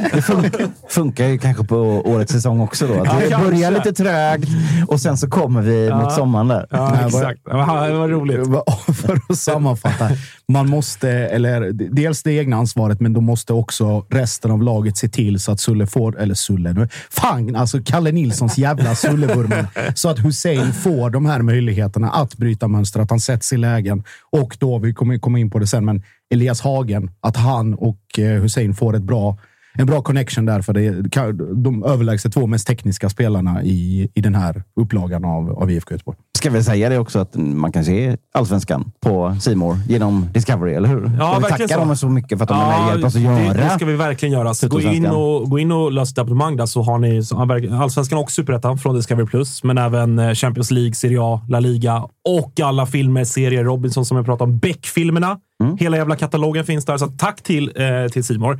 funkar 0.90 1.26
ju 1.26 1.38
kanske 1.38 1.64
på 1.64 1.78
årets 2.06 2.32
säsong 2.32 2.60
också. 2.60 2.88
Då. 2.88 2.94
Att 2.94 3.06
Ja, 3.06 3.14
det 3.20 3.30
kanske. 3.30 3.52
börjar 3.52 3.72
lite 3.72 3.94
trögt 3.94 4.50
och 4.88 5.02
sen 5.02 5.18
så 5.18 5.30
kommer 5.30 5.62
vi 5.62 5.94
mot 5.94 6.14
sommaren 6.14 6.48
där. 6.48 6.68
Ja, 6.70 6.96
exakt. 7.06 7.40
Ja, 7.50 7.88
det 7.88 7.94
var 7.94 8.10
roligt. 8.10 8.48
För 9.02 9.20
att 9.30 9.38
sammanfatta 9.38 9.85
fattar. 9.92 10.18
man 10.48 10.70
måste, 10.70 11.10
eller 11.10 11.72
dels 11.72 12.24
det 12.24 12.34
egna 12.34 12.58
ansvaret, 12.58 13.00
men 13.00 13.14
då 13.14 13.22
måste 13.22 13.54
också 13.54 14.06
resten 14.10 14.52
av 14.52 14.64
laget 14.64 14.98
se 14.98 15.10
till 15.10 15.40
så 15.40 15.52
att 15.52 15.60
Sulle 15.60 15.88
får, 15.88 16.20
eller 16.20 16.34
Sulle 16.34 16.74
nu, 16.74 16.88
fan 17.10 17.56
alltså 17.56 17.80
Kalle 17.86 18.12
Nilssons 18.12 18.58
jävla 18.58 18.96
Sullevurmen, 18.96 19.68
så 19.96 20.10
att 20.10 20.26
Hussein 20.26 20.74
får 20.74 21.10
de 21.10 21.26
här 21.26 21.42
möjligheterna 21.42 22.10
att 22.10 22.38
bryta 22.38 22.68
mönster, 22.68 23.00
att 23.00 23.10
han 23.10 23.20
sätts 23.20 23.54
i 23.54 23.58
lägen 23.58 24.04
och 24.32 24.58
då, 24.60 24.80
vi 24.80 24.94
kommer 24.94 25.18
komma 25.18 25.40
in 25.40 25.50
på 25.50 25.60
det 25.60 25.68
sen, 25.68 25.86
men 25.86 26.04
Elias 26.34 26.62
Hagen, 26.62 27.12
att 27.22 27.38
han 27.38 27.74
och 27.74 28.20
eh, 28.20 28.42
Hussein 28.42 28.76
får 28.76 28.96
ett 28.96 29.04
bra 29.04 29.38
en 29.76 29.86
bra 29.86 30.02
connection 30.02 30.46
där 30.46 30.62
för 30.62 30.74
det 30.74 30.82
är 30.82 31.34
de 31.64 31.84
överlägset 31.84 32.34
två 32.34 32.48
mest 32.48 32.68
tekniska 32.68 33.10
spelarna 33.10 33.64
i, 33.64 34.10
i 34.14 34.22
den 34.22 34.36
här 34.36 34.64
upplagan 34.76 35.26
av, 35.26 35.52
av 35.52 35.72
IFK 35.72 35.94
Göteborg. 35.94 36.18
Ska 36.38 36.50
vi 36.50 36.64
säga 36.64 36.90
det 36.90 36.98
också 36.98 37.20
att 37.20 37.36
man 37.36 37.72
kan 37.72 37.86
se 37.86 38.18
allsvenskan 38.34 38.92
på 39.00 39.36
Simor 39.40 39.78
genom 39.88 40.28
Discovery, 40.34 40.74
eller 40.74 40.90
hur? 40.90 41.12
Ja, 41.20 41.42
vi 41.44 41.44
tackar 41.44 41.80
dem 41.80 41.98
så 41.98 42.10
mycket 42.10 42.38
för 42.38 42.44
att 42.44 42.50
de 42.50 42.58
ja, 42.58 42.74
är 42.74 42.80
med 42.80 42.90
hjälper 42.90 43.08
oss 43.08 43.16
att 43.16 43.22
göra. 43.22 43.54
Det, 43.54 43.64
det 43.64 43.70
ska 43.70 43.86
vi 43.86 43.96
verkligen 43.96 44.34
göra. 44.34 44.54
Så 44.54 44.68
gå, 44.68 44.82
in 44.82 45.06
och, 45.06 45.50
gå 45.50 45.60
in 45.60 45.72
och 45.72 45.92
lös 45.92 46.12
ett 46.12 46.18
abonnemang 46.18 46.58
där 46.58 46.66
så 46.66 46.82
har 46.82 46.98
ni 46.98 47.22
allsvenskan 47.82 48.20
och 48.20 48.32
superettan 48.32 48.78
från 48.78 48.96
Discovery 48.96 49.26
Plus, 49.28 49.64
men 49.64 49.78
även 49.78 50.20
eh, 50.20 50.34
Champions 50.34 50.72
League, 50.72 50.94
Serie 50.94 51.18
A, 51.22 51.42
La 51.50 51.60
Liga 51.60 52.08
och 52.30 52.60
alla 52.60 52.86
filmer, 52.86 53.24
serier, 53.24 53.64
Robinson 53.64 54.06
som 54.06 54.18
vi 54.18 54.24
pratade 54.24 54.52
om, 54.52 54.58
Beck-filmerna. 54.58 55.38
Mm. 55.64 55.78
Hela 55.78 55.98
jävla 55.98 56.16
katalogen 56.16 56.66
finns 56.66 56.86
där, 56.86 56.98
så 56.98 57.08
tack 57.08 57.42
till, 57.42 57.72
eh, 57.76 58.12
till 58.12 58.24
Simor. 58.24 58.60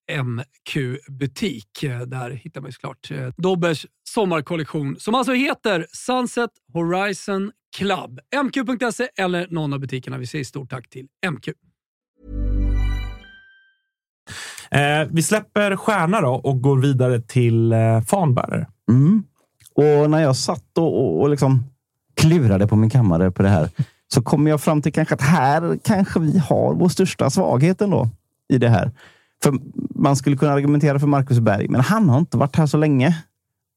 MQ-butik. 0.23 1.83
Eh, 1.83 1.99
Där 1.99 2.29
hittar 2.29 2.61
man 2.61 2.67
ju 2.67 2.71
såklart 2.71 3.11
eh, 3.11 3.27
Dobbers 3.37 3.85
sommarkollektion 4.03 4.95
som 4.99 5.15
alltså 5.15 5.33
heter 5.33 5.85
Sunset 5.89 6.49
Horizon 6.73 7.51
Club. 7.77 8.19
MQ.se 8.43 9.07
eller 9.17 9.47
någon 9.49 9.73
av 9.73 9.79
butikerna. 9.79 10.17
Vi 10.17 10.27
säger 10.27 10.45
stort 10.45 10.69
tack 10.69 10.89
till 10.89 11.07
MQ. 11.31 11.47
Eh, 14.71 15.07
vi 15.11 15.23
släpper 15.23 15.75
stjärna 15.75 16.21
då 16.21 16.29
och 16.33 16.61
går 16.61 16.77
vidare 16.77 17.21
till 17.21 17.73
eh, 17.73 18.01
fanbärare. 18.01 18.67
Mm. 18.89 19.23
Och 19.75 20.09
när 20.09 20.21
jag 20.21 20.35
satt 20.35 20.77
och, 20.77 20.99
och, 20.99 21.21
och 21.21 21.29
liksom 21.29 21.63
klurade 22.15 22.67
på 22.67 22.75
min 22.75 22.89
kammare 22.89 23.31
på 23.31 23.43
det 23.43 23.49
här 23.49 23.69
så 24.13 24.21
kom 24.21 24.47
jag 24.47 24.61
fram 24.61 24.81
till 24.81 24.93
kanske 24.93 25.15
att 25.15 25.21
här 25.21 25.79
kanske 25.83 26.19
vi 26.19 26.37
har 26.37 26.73
vår 26.73 26.89
största 26.89 27.29
svaghet 27.29 27.81
ändå 27.81 28.09
i 28.49 28.57
det 28.57 28.69
här. 28.69 28.91
För 29.43 29.53
man 29.95 30.15
skulle 30.15 30.37
kunna 30.37 30.53
argumentera 30.53 30.99
för 30.99 31.07
Marcus 31.07 31.39
Berg, 31.39 31.67
men 31.67 31.81
han 31.81 32.09
har 32.09 32.19
inte 32.19 32.37
varit 32.37 32.55
här 32.55 32.65
så 32.65 32.77
länge. 32.77 33.17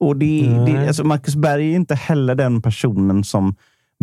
Och 0.01 0.17
det, 0.17 0.65
det, 0.67 0.87
alltså 0.87 1.05
Marcus 1.05 1.37
Berg 1.37 1.73
är 1.73 1.77
inte 1.77 1.95
heller 1.95 2.35
den 2.35 2.63
personen 2.63 3.25
som 3.25 3.55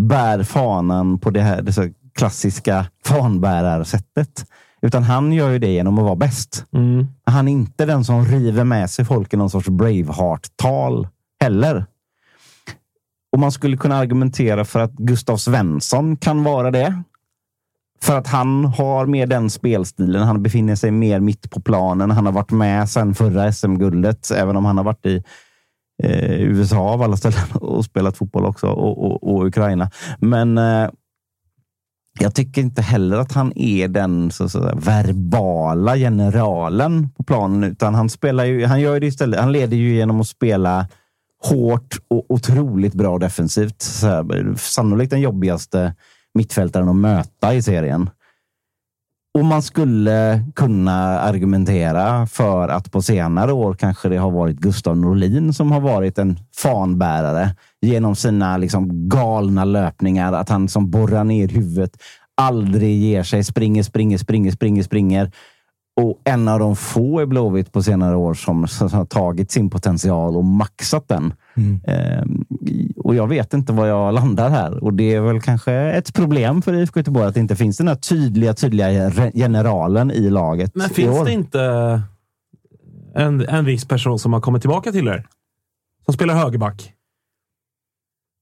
bär 0.02 0.44
fanan 0.44 1.20
på 1.20 1.30
det 1.30 1.42
här 1.42 1.62
det 1.62 1.74
så 1.74 1.90
klassiska 2.16 2.86
fanbärarsättet. 3.06 4.46
Utan 4.82 5.04
han 5.04 5.34
gör 5.34 5.50
ju 5.50 5.60
det 5.60 5.72
genom 5.72 5.98
att 5.98 6.04
vara 6.04 6.16
bäst. 6.16 6.66
Mm. 6.74 7.08
Han 7.24 7.48
är 7.48 7.52
inte 7.52 7.86
den 7.86 8.04
som 8.04 8.26
river 8.26 8.64
med 8.64 8.90
sig 8.90 9.06
folk 9.06 9.34
i 9.34 9.38
någon 9.38 9.50
sorts 9.50 9.70
Braveheart-tal 9.70 11.08
heller. 11.40 11.86
Och 13.32 13.40
man 13.40 13.52
skulle 13.52 13.78
kunna 13.78 13.96
argumentera 13.96 14.66
för 14.66 14.80
att 14.80 14.92
Gustav 14.92 15.38
Svensson 15.38 16.18
kan 16.18 16.44
vara 16.44 16.72
det. 16.72 17.04
För 18.04 18.18
att 18.18 18.28
han 18.28 18.66
har 18.66 19.06
mer 19.06 19.28
den 19.28 19.50
spelstilen. 19.50 20.24
Han 20.24 20.44
befinner 20.44 20.76
sig 20.76 20.92
mer 20.92 21.20
mitt 21.20 21.52
på 21.52 21.62
planen. 21.62 22.12
Han 22.12 22.26
har 22.26 22.34
varit 22.34 22.52
med 22.52 22.90
sedan 22.90 23.16
förra 23.16 23.52
SM-guldet, 23.54 24.32
även 24.32 24.56
om 24.56 24.66
han 24.66 24.78
har 24.78 24.84
varit 24.84 25.06
i 25.06 25.24
eh, 26.04 26.42
USA 26.42 26.80
av 26.80 27.02
alla 27.02 27.18
ställen 27.18 27.40
och 27.54 27.86
spelat 27.86 28.18
fotboll 28.18 28.46
också 28.46 28.68
och, 28.68 29.06
och, 29.06 29.34
och 29.34 29.46
Ukraina. 29.46 29.92
Men 30.20 30.58
eh, 30.58 30.90
jag 32.20 32.36
tycker 32.36 32.62
inte 32.62 32.82
heller 32.82 33.18
att 33.18 33.32
han 33.32 33.58
är 33.58 33.88
den 33.88 34.32
så, 34.32 34.50
så, 34.50 34.72
verbala 34.76 35.96
generalen 35.96 37.10
på 37.10 37.24
planen, 37.24 37.64
utan 37.64 37.96
han 37.96 38.10
spelar 38.10 38.46
ju, 38.46 38.66
han 38.66 38.82
gör 38.82 39.00
det 39.00 39.08
istället. 39.08 39.40
Han 39.40 39.52
leder 39.52 39.78
ju 39.78 39.96
genom 39.96 40.22
att 40.22 40.28
spela 40.28 40.88
hårt 41.44 41.96
och 42.08 42.26
otroligt 42.30 42.94
bra 42.94 43.18
defensivt. 43.18 43.82
Så 43.82 44.08
här, 44.08 44.56
sannolikt 44.58 45.10
den 45.10 45.22
jobbigaste 45.22 45.94
mittfältaren 46.34 46.90
att 46.90 46.96
möta 46.96 47.54
i 47.54 47.62
serien. 47.62 48.10
Och 49.34 49.46
man 49.46 49.62
skulle 49.62 50.44
kunna 50.56 51.20
argumentera 51.20 52.28
för 52.28 52.70
att 52.70 52.92
på 52.92 53.02
senare 53.02 53.54
år 53.54 53.74
kanske 53.74 54.10
det 54.10 54.18
har 54.18 54.32
varit 54.32 54.58
Gustav 54.58 54.98
Norlin 54.98 55.54
som 55.54 55.72
har 55.72 55.80
varit 55.80 56.18
en 56.18 56.40
fanbärare 56.56 57.56
genom 57.82 58.16
sina 58.16 58.58
liksom 58.58 59.10
galna 59.10 59.66
löpningar. 59.66 60.34
Att 60.34 60.50
han 60.50 60.70
som 60.70 60.90
borrar 60.90 61.24
ner 61.24 61.48
huvudet, 61.48 61.98
aldrig 62.38 62.98
ger 62.98 63.24
sig, 63.24 63.44
springer, 63.44 63.84
springer, 63.84 64.18
springer, 64.18 64.52
springer, 64.52 64.84
springer. 64.84 65.32
Och 66.02 66.22
en 66.24 66.48
av 66.48 66.60
de 66.60 66.76
få 66.76 67.22
i 67.22 67.26
Blåvitt 67.26 67.72
på 67.72 67.84
senare 67.84 68.16
år 68.16 68.34
som, 68.34 68.68
som 68.68 68.90
har 68.90 69.06
tagit 69.06 69.52
sin 69.52 69.70
potential 69.70 70.38
och 70.38 70.46
maxat 70.46 71.08
den. 71.08 71.34
Ehm, 71.88 72.46
och 72.98 73.16
jag 73.16 73.28
vet 73.28 73.54
inte 73.54 73.74
var 73.74 73.88
jag 73.88 74.14
landar 74.14 74.50
här. 74.50 74.84
Och 74.84 74.94
det 74.94 75.14
är 75.14 75.22
väl 75.22 75.42
kanske 75.42 75.74
ett 75.74 76.14
problem 76.14 76.62
för 76.62 76.74
IFK 76.74 77.00
Göteborg 77.00 77.28
att 77.28 77.34
det 77.34 77.40
inte 77.40 77.56
finns 77.56 77.78
den 77.78 77.88
här 77.88 77.96
tydliga, 77.96 78.54
tydliga 78.54 79.12
generalen 79.34 80.12
i 80.12 80.30
laget. 80.30 80.76
Men 80.76 80.90
finns 80.90 81.20
år. 81.20 81.26
det 81.26 81.32
inte 81.32 81.62
en, 83.16 83.48
en 83.48 83.66
viss 83.66 83.86
person 83.86 84.20
som 84.20 84.34
har 84.34 84.42
kommit 84.42 84.62
tillbaka 84.62 84.92
till 84.92 85.08
er? 85.08 85.28
Som 86.06 86.14
spelar 86.14 86.34
högerback? 86.34 86.94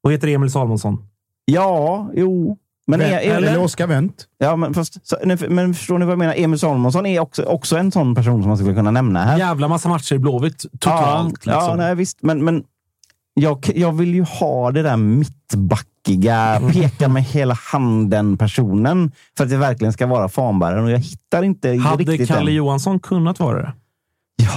Och 0.03 0.11
heter 0.11 0.27
Emil 0.27 0.51
Salomonsson? 0.51 1.05
Ja, 1.45 2.09
jo. 2.13 2.57
Men, 2.87 3.01
är, 3.01 3.05
är, 3.05 3.37
Eller 3.37 3.59
Oskar 3.59 3.87
Wendt. 3.87 4.27
ja, 4.37 4.55
men, 4.55 4.73
fast, 4.73 5.07
så, 5.07 5.17
men 5.49 5.73
förstår 5.73 5.97
ni 5.97 6.05
vad 6.05 6.11
jag 6.11 6.19
menar? 6.19 6.33
Emil 6.37 6.59
Salomonsson 6.59 7.05
är 7.05 7.19
också, 7.19 7.43
också 7.43 7.77
en 7.77 7.91
sån 7.91 8.15
person 8.15 8.41
som 8.41 8.47
man 8.47 8.57
skulle 8.57 8.73
kunna 8.73 8.91
nämna 8.91 9.23
här. 9.23 9.37
Jävla 9.37 9.67
massa 9.67 9.89
matcher 9.89 10.15
i 10.15 10.19
Blåvitt 10.19 10.65
totalt. 10.71 11.45
Ja, 11.45 11.51
liksom. 11.51 11.69
ja 11.69 11.75
nej, 11.75 11.95
visst. 11.95 12.17
Men, 12.21 12.45
men 12.45 12.63
jag, 13.39 13.71
jag 13.75 13.91
vill 13.91 14.15
ju 14.15 14.23
ha 14.23 14.71
det 14.71 14.81
där 14.81 14.97
mittbackiga, 14.97 16.61
peka 16.73 17.07
med 17.07 17.23
hela 17.23 17.53
handen-personen 17.71 19.11
för 19.37 19.43
att 19.43 19.49
det 19.49 19.57
verkligen 19.57 19.93
ska 19.93 20.07
vara 20.07 20.29
fanbäraren. 20.29 20.83
Och 20.83 20.91
jag 20.91 20.99
hittar 20.99 21.43
inte 21.43 21.69
Hade 21.75 22.03
riktigt 22.03 22.27
Kalle 22.27 22.45
den. 22.45 22.55
Johansson 22.55 22.99
kunnat 22.99 23.39
vara 23.39 23.57
det? 23.61 23.73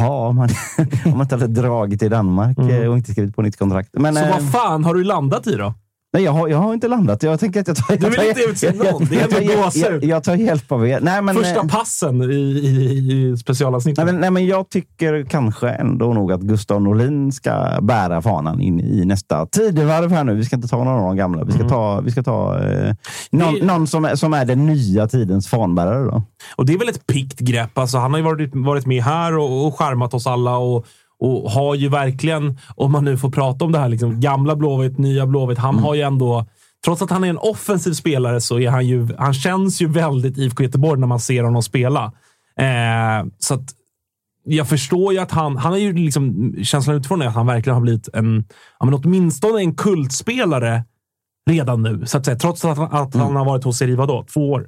Ja, 0.01 0.27
om 0.29 0.37
man, 0.37 0.49
om 1.05 1.11
man 1.11 1.21
inte 1.21 1.35
hade 1.35 1.47
dragit 1.47 2.01
till 2.01 2.11
Danmark 2.11 2.59
Mm. 2.59 2.83
eh, 2.83 2.89
och 2.89 2.97
inte 2.97 3.13
skrivit 3.13 3.37
på 3.37 3.43
nytt 3.43 3.59
kontrakt. 3.59 3.91
Men, 3.93 4.15
Så 4.15 4.21
eh, 4.25 4.31
vad 4.31 4.51
fan 4.53 4.85
har 4.85 4.95
du 4.95 5.05
landat 5.05 5.47
i 5.47 5.57
då? 5.57 5.75
Nej, 6.13 6.23
jag 6.23 6.33
har, 6.33 6.49
jag 6.49 6.59
har 6.59 6.75
inte 6.75 6.89
landat. 6.89 7.23
Jag 7.23 7.41
tänker 7.41 7.61
att 7.61 7.69
jag 7.69 7.77
tar... 7.77 7.97
Du 7.97 8.07
vill 8.09 8.19
jag 8.19 8.29
inte 8.29 8.41
utse 8.41 8.73
någon. 8.73 9.05
Det 9.05 9.17
är 9.17 9.21
jag, 9.33 9.43
jag, 9.45 9.73
jag, 9.75 10.05
jag 10.05 10.25
tar 10.25 10.35
hjälp 10.35 10.73
av 10.73 10.89
er. 10.89 11.01
Nej, 11.01 11.23
men, 11.23 11.35
Första 11.35 11.61
eh, 11.61 11.67
passen 11.67 12.23
i, 12.23 12.35
i, 12.35 13.31
i 13.33 13.37
specialavsnittet. 13.37 14.05
Nej 14.05 14.13
men, 14.13 14.21
nej, 14.21 14.31
men 14.31 14.47
jag 14.47 14.69
tycker 14.71 15.25
kanske 15.31 15.69
ändå 15.69 16.13
nog 16.13 16.33
att 16.33 16.41
Gustav 16.41 16.83
Norlin 16.83 17.33
ska 17.33 17.79
bära 17.83 18.23
fanan 18.23 18.61
in 18.61 18.81
i 18.81 19.05
nästa 19.05 19.47
tidevarv 19.47 20.11
här 20.13 20.25
nu. 20.25 20.35
Vi 20.35 20.45
ska 20.45 20.57
inte 20.57 20.69
ta 20.69 20.77
någon 20.85 20.89
av 20.89 21.01
de 21.03 21.17
gamla. 21.17 21.45
Vi 21.45 21.53
ska 21.53 21.69
ta, 21.69 22.01
vi 22.01 22.11
ska 22.11 22.23
ta 22.23 22.59
eh, 22.59 22.95
någon, 23.31 23.55
Det- 23.55 23.65
någon 23.67 23.87
som, 23.87 24.05
är, 24.05 24.15
som 24.15 24.33
är 24.35 24.45
den 24.45 24.67
nya 24.67 25.09
tidens 25.09 25.49
fanbärare. 25.49 26.05
Då. 26.05 26.23
Och 26.57 26.67
det 26.67 26.73
är 26.73 26.79
väl 26.79 26.89
ett 26.89 27.07
pikt 27.07 27.39
grepp. 27.41 27.79
Alltså, 27.79 27.99
han 27.99 28.11
har 28.11 28.19
ju 28.19 28.25
varit, 28.25 28.51
varit 28.55 28.87
med 28.87 29.03
här 29.03 29.39
och, 29.39 29.67
och 29.67 29.79
skärmat 29.79 30.15
oss 30.15 30.27
alla 30.27 30.57
och, 30.57 30.87
och 31.25 31.51
har 31.51 31.75
ju 31.75 31.89
verkligen, 31.89 32.59
om 32.77 32.93
man 32.93 33.05
nu 33.05 33.17
får 33.17 33.31
prata 33.31 33.65
om 33.65 33.73
det 33.73 33.79
här, 33.79 33.89
liksom, 33.89 34.21
gamla 34.21 34.57
Blåvitt, 34.57 34.99
nya 34.99 35.27
Blåvitt. 35.27 35.59
Han 35.59 35.79
har 35.79 35.95
ju 35.95 36.01
ändå, 36.03 36.47
trots 36.85 37.03
att 37.03 37.11
han 37.11 37.25
är 37.25 37.29
en 37.29 37.39
offensiv 37.39 37.93
spelare, 37.93 38.41
så 38.41 38.59
är 38.61 38.71
han 38.71 38.87
ju, 38.87 39.09
han 39.19 39.35
känns 39.35 39.83
ju 39.83 39.87
väldigt 39.89 40.39
IFK 40.39 40.63
Göteborg 40.63 41.01
när 41.01 41.07
man 41.07 41.21
ser 41.21 41.43
honom 41.43 41.63
spela. 41.63 42.05
Eh, 42.59 43.27
så 43.39 43.55
att 43.55 43.63
jag 44.45 44.69
förstår 44.69 45.13
ju 45.13 45.19
att 45.19 45.31
han, 45.31 45.57
han 45.57 45.73
är 45.73 45.77
ju 45.79 45.93
liksom, 45.93 46.55
känslan 46.63 46.97
utifrån 46.97 47.23
är 47.23 47.27
att 47.27 47.35
han 47.35 47.47
verkligen 47.47 47.75
har 47.75 47.83
blivit 47.83 48.09
en, 48.15 48.45
ja, 48.81 48.85
men 48.87 48.95
åtminstone 48.95 49.59
en 49.61 49.75
kultspelare 49.75 50.85
redan 51.51 51.83
nu, 51.83 52.07
så 52.07 52.19
att 52.19 52.25
säga. 52.25 52.37
Trots 52.39 52.65
att, 52.65 52.77
han- 52.79 52.93
att 52.93 53.15
han 53.15 53.37
har 53.37 53.45
varit 53.45 53.65
hos 53.65 53.83
er 53.83 53.89
i 53.89 53.95
vadå, 53.95 54.25
två 54.35 54.51
år. 54.51 54.67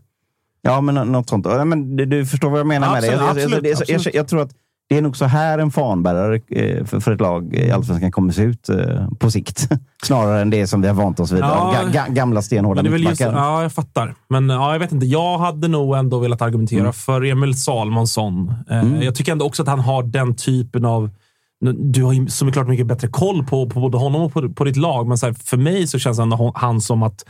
Ja, 0.62 0.80
men 0.80 0.94
nå- 0.94 1.04
något 1.04 1.28
sånt. 1.28 1.46
Ja, 1.46 1.64
Men 1.64 1.96
du, 1.96 2.06
du 2.06 2.26
förstår 2.26 2.50
vad 2.50 2.60
jag 2.60 2.66
menar 2.66 2.92
med 2.92 3.02
det. 3.02 3.14
Absolut, 3.28 3.50
Jag, 3.50 3.64
jag, 3.64 3.72
absolut, 3.72 3.88
jag, 3.88 3.96
absolut. 3.96 4.14
jag 4.14 4.28
tror 4.28 4.40
att 4.42 4.50
det 4.88 4.96
är 4.98 5.02
nog 5.02 5.16
så 5.16 5.24
här 5.24 5.58
en 5.58 5.70
fanbärare 5.70 6.40
eh, 6.50 6.84
för, 6.84 7.12
ett 7.12 7.20
lag 7.20 7.54
i 7.54 7.70
Allsvenskan 7.70 8.12
kommer 8.12 8.32
se 8.32 8.42
ut 8.42 8.68
eh, 8.68 9.08
på 9.18 9.30
sikt. 9.30 9.68
Snarare 10.04 10.40
än 10.42 10.50
det 10.50 10.66
som 10.66 10.80
vi 10.82 10.88
har 10.88 10.94
vant 10.94 11.20
oss 11.20 11.32
vid. 11.32 11.40
Ja. 11.42 11.74
Ga, 11.74 11.90
ga, 11.90 12.06
gamla 12.08 12.42
stenhårda 12.42 12.82
mittbackar. 12.82 13.32
ja, 13.32 13.62
jag 13.62 13.72
fattar. 13.72 14.14
Men 14.28 14.48
ja, 14.48 14.72
jag 14.72 14.78
vet 14.78 14.92
inte. 14.92 15.06
Jag 15.06 15.38
hade 15.38 15.68
nog 15.68 15.96
ändå 15.96 16.18
velat 16.18 16.42
argumentera 16.42 16.92
för 16.92 17.24
Emil 17.24 17.58
Salmonsson. 17.60 18.54
Eh, 18.70 19.02
Jag 19.04 19.14
tycker 19.14 19.32
ändå 19.32 19.44
också 19.46 19.62
att 19.62 19.68
han 19.68 19.80
har 19.80 20.02
den 20.02 20.36
typen 20.36 20.84
av... 20.84 21.10
Du 21.78 22.02
har 22.04 22.12
ju 22.12 22.26
så 22.26 22.52
klart 22.52 22.68
mycket 22.68 22.86
bättre 22.86 23.08
koll 23.08 23.44
på, 23.46 23.70
på 23.70 23.80
både 23.80 23.98
honom 23.98 24.22
och 24.22 24.32
på, 24.32 24.48
på 24.52 24.64
ditt 24.64 24.76
lag, 24.76 25.06
men 25.08 25.18
så 25.18 25.26
här, 25.26 25.32
för 25.32 25.56
mig 25.56 25.86
så 25.86 25.98
känns 25.98 26.18
ändå 26.18 26.36
hon- 26.36 26.52
han 26.54 26.80
som 26.80 27.02
att 27.02 27.24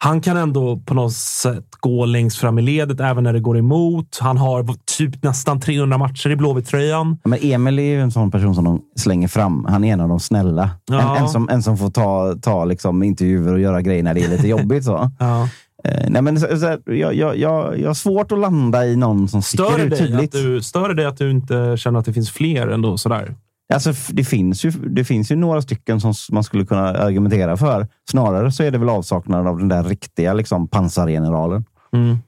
han 0.00 0.20
kan 0.20 0.36
ändå 0.36 0.76
på 0.76 0.94
något 0.94 1.12
sätt 1.12 1.64
gå 1.80 2.04
längst 2.04 2.38
fram 2.38 2.58
i 2.58 2.62
ledet 2.62 3.00
även 3.00 3.24
när 3.24 3.32
det 3.32 3.40
går 3.40 3.58
emot. 3.58 4.18
Han 4.20 4.36
har 4.36 4.66
typ 4.98 5.22
nästan 5.22 5.60
300 5.60 5.98
matcher 5.98 6.30
i 6.30 6.36
Blåvitt-tröjan. 6.36 7.18
Men 7.24 7.38
Emil 7.42 7.78
är 7.78 7.82
ju 7.82 8.00
en 8.00 8.10
sån 8.10 8.30
person 8.30 8.54
som 8.54 8.64
de 8.64 8.80
slänger 8.96 9.28
fram. 9.28 9.64
Han 9.68 9.84
är 9.84 9.92
en 9.92 10.00
av 10.00 10.08
de 10.08 10.20
snälla. 10.20 10.70
Ja. 10.90 11.16
En, 11.16 11.22
en, 11.22 11.28
som, 11.28 11.48
en 11.48 11.62
som 11.62 11.78
får 11.78 11.90
ta, 11.90 12.34
ta 12.42 12.64
liksom 12.64 13.02
intervjuer 13.02 13.52
och 13.52 13.60
göra 13.60 13.82
grejer 13.82 14.02
när 14.02 14.14
det 14.14 14.24
är 14.24 14.28
lite 14.28 14.48
jobbigt. 14.48 14.84
Så. 14.84 15.10
Ja. 15.18 15.48
Eh, 15.84 16.10
nej, 16.10 16.22
men 16.22 16.40
så, 16.40 16.58
så, 16.58 16.66
här, 16.66 16.80
jag, 16.84 17.14
jag, 17.14 17.36
jag, 17.36 17.80
jag 17.80 17.88
har 17.88 17.94
svårt 17.94 18.32
att 18.32 18.38
landa 18.38 18.86
i 18.86 18.96
någon 18.96 19.28
som 19.28 19.42
Stör, 19.42 19.64
sticker 19.64 19.78
det 19.78 19.84
ut 19.84 19.90
dig 19.90 19.98
tydligt. 19.98 20.34
att 20.34 20.42
du, 20.42 20.62
stör 20.62 20.88
det 20.88 20.94
dig 20.94 21.06
att 21.06 21.16
du 21.16 21.30
inte 21.30 21.76
känner 21.78 21.98
att 21.98 22.04
det 22.04 22.12
finns 22.12 22.30
fler 22.30 22.68
ändå? 22.68 22.98
Sådär? 22.98 23.34
Alltså, 23.74 23.92
det, 24.12 24.24
finns 24.24 24.64
ju, 24.64 24.70
det 24.70 25.04
finns 25.04 25.30
ju 25.30 25.36
några 25.36 25.62
stycken 25.62 26.00
som 26.00 26.14
man 26.32 26.44
skulle 26.44 26.66
kunna 26.66 26.88
argumentera 26.88 27.56
för. 27.56 27.86
Snarare 28.10 28.52
så 28.52 28.62
är 28.62 28.70
det 28.70 28.78
väl 28.78 28.88
avsaknaden 28.88 29.46
av 29.46 29.58
den 29.58 29.68
där 29.68 29.84
riktiga 29.84 30.34
liksom, 30.34 30.68
pansargeneralen. 30.68 31.64
Mm. 31.92 32.18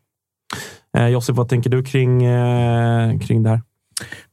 Eh, 0.97 1.09
Josef, 1.09 1.37
vad 1.37 1.49
tänker 1.49 1.71
du 1.71 1.85
kring, 1.85 2.25
eh, 2.25 3.19
kring 3.19 3.43
det 3.43 3.51
här? 3.51 3.63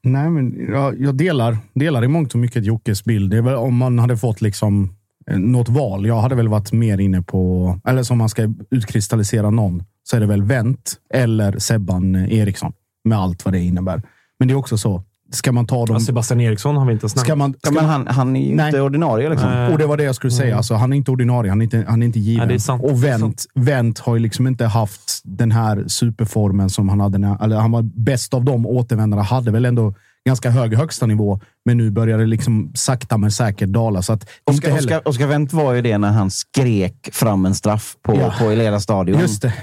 Nej, 0.03 0.29
men 0.29 0.67
jag, 0.69 1.01
jag 1.01 1.15
delar, 1.15 1.57
delar 1.73 2.03
i 2.03 2.07
mångt 2.07 2.33
och 2.33 2.39
mycket 2.39 2.65
Jockes 2.65 3.03
bild. 3.03 3.31
Det 3.31 3.37
är 3.37 3.41
väl 3.41 3.55
om 3.55 3.77
man 3.77 3.99
hade 3.99 4.17
fått 4.17 4.41
liksom 4.41 4.95
eh, 5.29 5.37
något 5.37 5.69
val. 5.69 6.05
Jag 6.05 6.21
hade 6.21 6.35
väl 6.35 6.47
varit 6.47 6.71
mer 6.71 6.97
inne 6.97 7.21
på, 7.21 7.79
eller 7.85 8.03
som 8.03 8.17
man 8.17 8.29
ska 8.29 8.53
utkristallisera 8.71 9.49
någon, 9.49 9.83
så 10.03 10.15
är 10.15 10.19
det 10.19 10.25
väl 10.27 10.43
Wendt 10.43 10.95
eller 11.13 11.59
Sebban 11.59 12.15
eh, 12.15 12.39
Eriksson. 12.39 12.73
Med 13.03 13.17
allt 13.17 13.45
vad 13.45 13.53
det 13.53 13.59
innebär. 13.59 14.01
Men 14.39 14.47
det 14.47 14.53
är 14.53 14.55
också 14.55 14.77
så. 14.77 15.03
Ska 15.31 15.51
man 15.51 15.67
ta 15.67 15.85
dem... 15.85 15.95
Ja, 15.95 15.99
Sebastian 15.99 16.41
Eriksson 16.41 16.75
har 16.77 16.85
vi 16.85 16.93
inte 16.93 17.09
snackat 17.09 17.25
Ska 17.27 17.35
man, 17.35 17.53
Ja, 17.63 17.71
men 17.71 17.85
han, 17.85 18.07
han 18.07 18.35
är 18.35 18.49
ju 18.49 18.55
Nej. 18.55 18.65
inte 18.67 18.81
ordinarie. 18.81 19.29
Liksom. 19.29 19.49
Nej. 19.49 19.71
och 19.73 19.77
det 19.77 19.85
var 19.85 19.97
det 19.97 20.03
jag 20.03 20.15
skulle 20.15 20.31
säga. 20.31 20.57
Alltså, 20.57 20.73
han 20.75 20.93
är 20.93 20.97
inte 20.97 21.11
ordinarie. 21.11 21.51
Han 21.51 21.61
är 21.61 21.63
inte, 21.63 21.85
han 21.87 22.01
är 22.01 22.05
inte 22.05 22.19
given. 22.19 22.47
Det 22.47 22.53
är 22.53 22.59
sant. 22.59 22.83
Och 22.83 23.03
Wendt, 23.03 23.45
Wendt 23.55 23.99
har 23.99 24.15
ju 24.15 24.21
liksom 24.21 24.47
inte 24.47 24.65
haft 24.65 25.21
den 25.23 25.51
här 25.51 25.83
superformen 25.87 26.69
som 26.69 26.89
han 26.89 26.99
hade. 26.99 27.17
När, 27.17 27.43
eller 27.43 27.55
han 27.59 27.71
var 27.71 27.81
bäst 27.81 28.33
av 28.33 28.45
de 28.45 28.65
återvändarna. 28.65 29.23
Hade 29.23 29.51
väl 29.51 29.65
ändå 29.65 29.93
ganska 30.25 30.49
hög 30.49 30.73
högsta 30.75 31.05
nivå. 31.05 31.39
Men 31.65 31.77
nu 31.77 31.91
börjar 31.91 32.17
det 32.17 32.25
liksom 32.25 32.71
sakta 32.75 33.17
men 33.17 33.31
säkert 33.31 33.69
dala. 33.69 34.01
Så 34.01 34.13
att 34.13 34.29
Oskar, 34.43 34.69
heller- 34.69 34.79
Oskar, 34.97 35.07
Oskar 35.07 35.27
Wendt 35.27 35.53
var 35.53 35.73
ju 35.73 35.81
det 35.81 35.97
när 35.97 36.11
han 36.11 36.31
skrek 36.31 37.09
fram 37.11 37.45
en 37.45 37.55
straff 37.55 37.95
på, 38.01 38.15
Ja. 38.15 38.33
på 38.39 38.45
Eleda 38.49 38.79
stadion. 38.79 39.19
Just 39.19 39.41
det. 39.41 39.53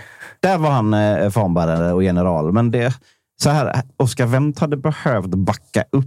Där 0.41 0.59
var 0.59 0.71
han 0.71 0.95
eh, 0.95 1.31
fanbärare 1.31 1.93
och 1.93 2.03
general. 2.05 2.53
Men 2.53 2.71
det, 2.71 2.95
så 3.43 3.51
här, 3.51 3.83
Oskar 3.97 4.27
Wendt 4.27 4.59
hade 4.59 4.77
behövt 4.77 5.27
backa 5.35 5.85
upp 5.93 6.07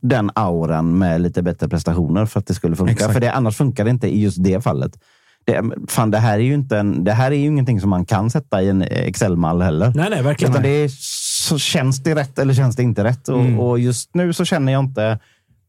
den 0.00 0.30
auran 0.34 0.98
med 0.98 1.20
lite 1.20 1.42
bättre 1.42 1.68
prestationer 1.68 2.26
för 2.26 2.40
att 2.40 2.46
det 2.46 2.54
skulle 2.54 2.76
funka. 2.76 2.92
Exakt. 2.92 3.12
För 3.12 3.20
det, 3.20 3.32
annars 3.32 3.56
funkar 3.56 3.84
det 3.84 3.90
inte 3.90 4.08
i 4.08 4.22
just 4.22 4.44
det 4.44 4.60
fallet. 4.64 4.92
Det, 5.44 5.62
fan, 5.88 6.10
det, 6.10 6.18
här 6.18 6.34
är 6.38 6.42
ju 6.42 6.54
inte 6.54 6.78
en, 6.78 7.04
det 7.04 7.12
här 7.12 7.30
är 7.30 7.36
ju 7.36 7.46
ingenting 7.46 7.80
som 7.80 7.90
man 7.90 8.06
kan 8.06 8.30
sätta 8.30 8.62
i 8.62 8.68
en 8.68 8.82
Excel-mall 8.82 9.62
heller. 9.62 9.92
Nej, 9.94 10.10
nej, 10.10 10.22
verkligen. 10.22 10.52
Utan 10.52 10.62
det 10.62 10.68
är, 10.68 10.88
så 11.48 11.58
känns 11.58 12.02
det 12.02 12.14
rätt 12.14 12.38
eller 12.38 12.54
känns 12.54 12.76
det 12.76 12.82
inte 12.82 13.04
rätt? 13.04 13.28
Och, 13.28 13.40
Mm. 13.40 13.60
och 13.60 13.78
just 13.78 14.14
nu 14.14 14.32
så 14.32 14.44
känner 14.44 14.72
jag 14.72 14.84
inte 14.84 15.18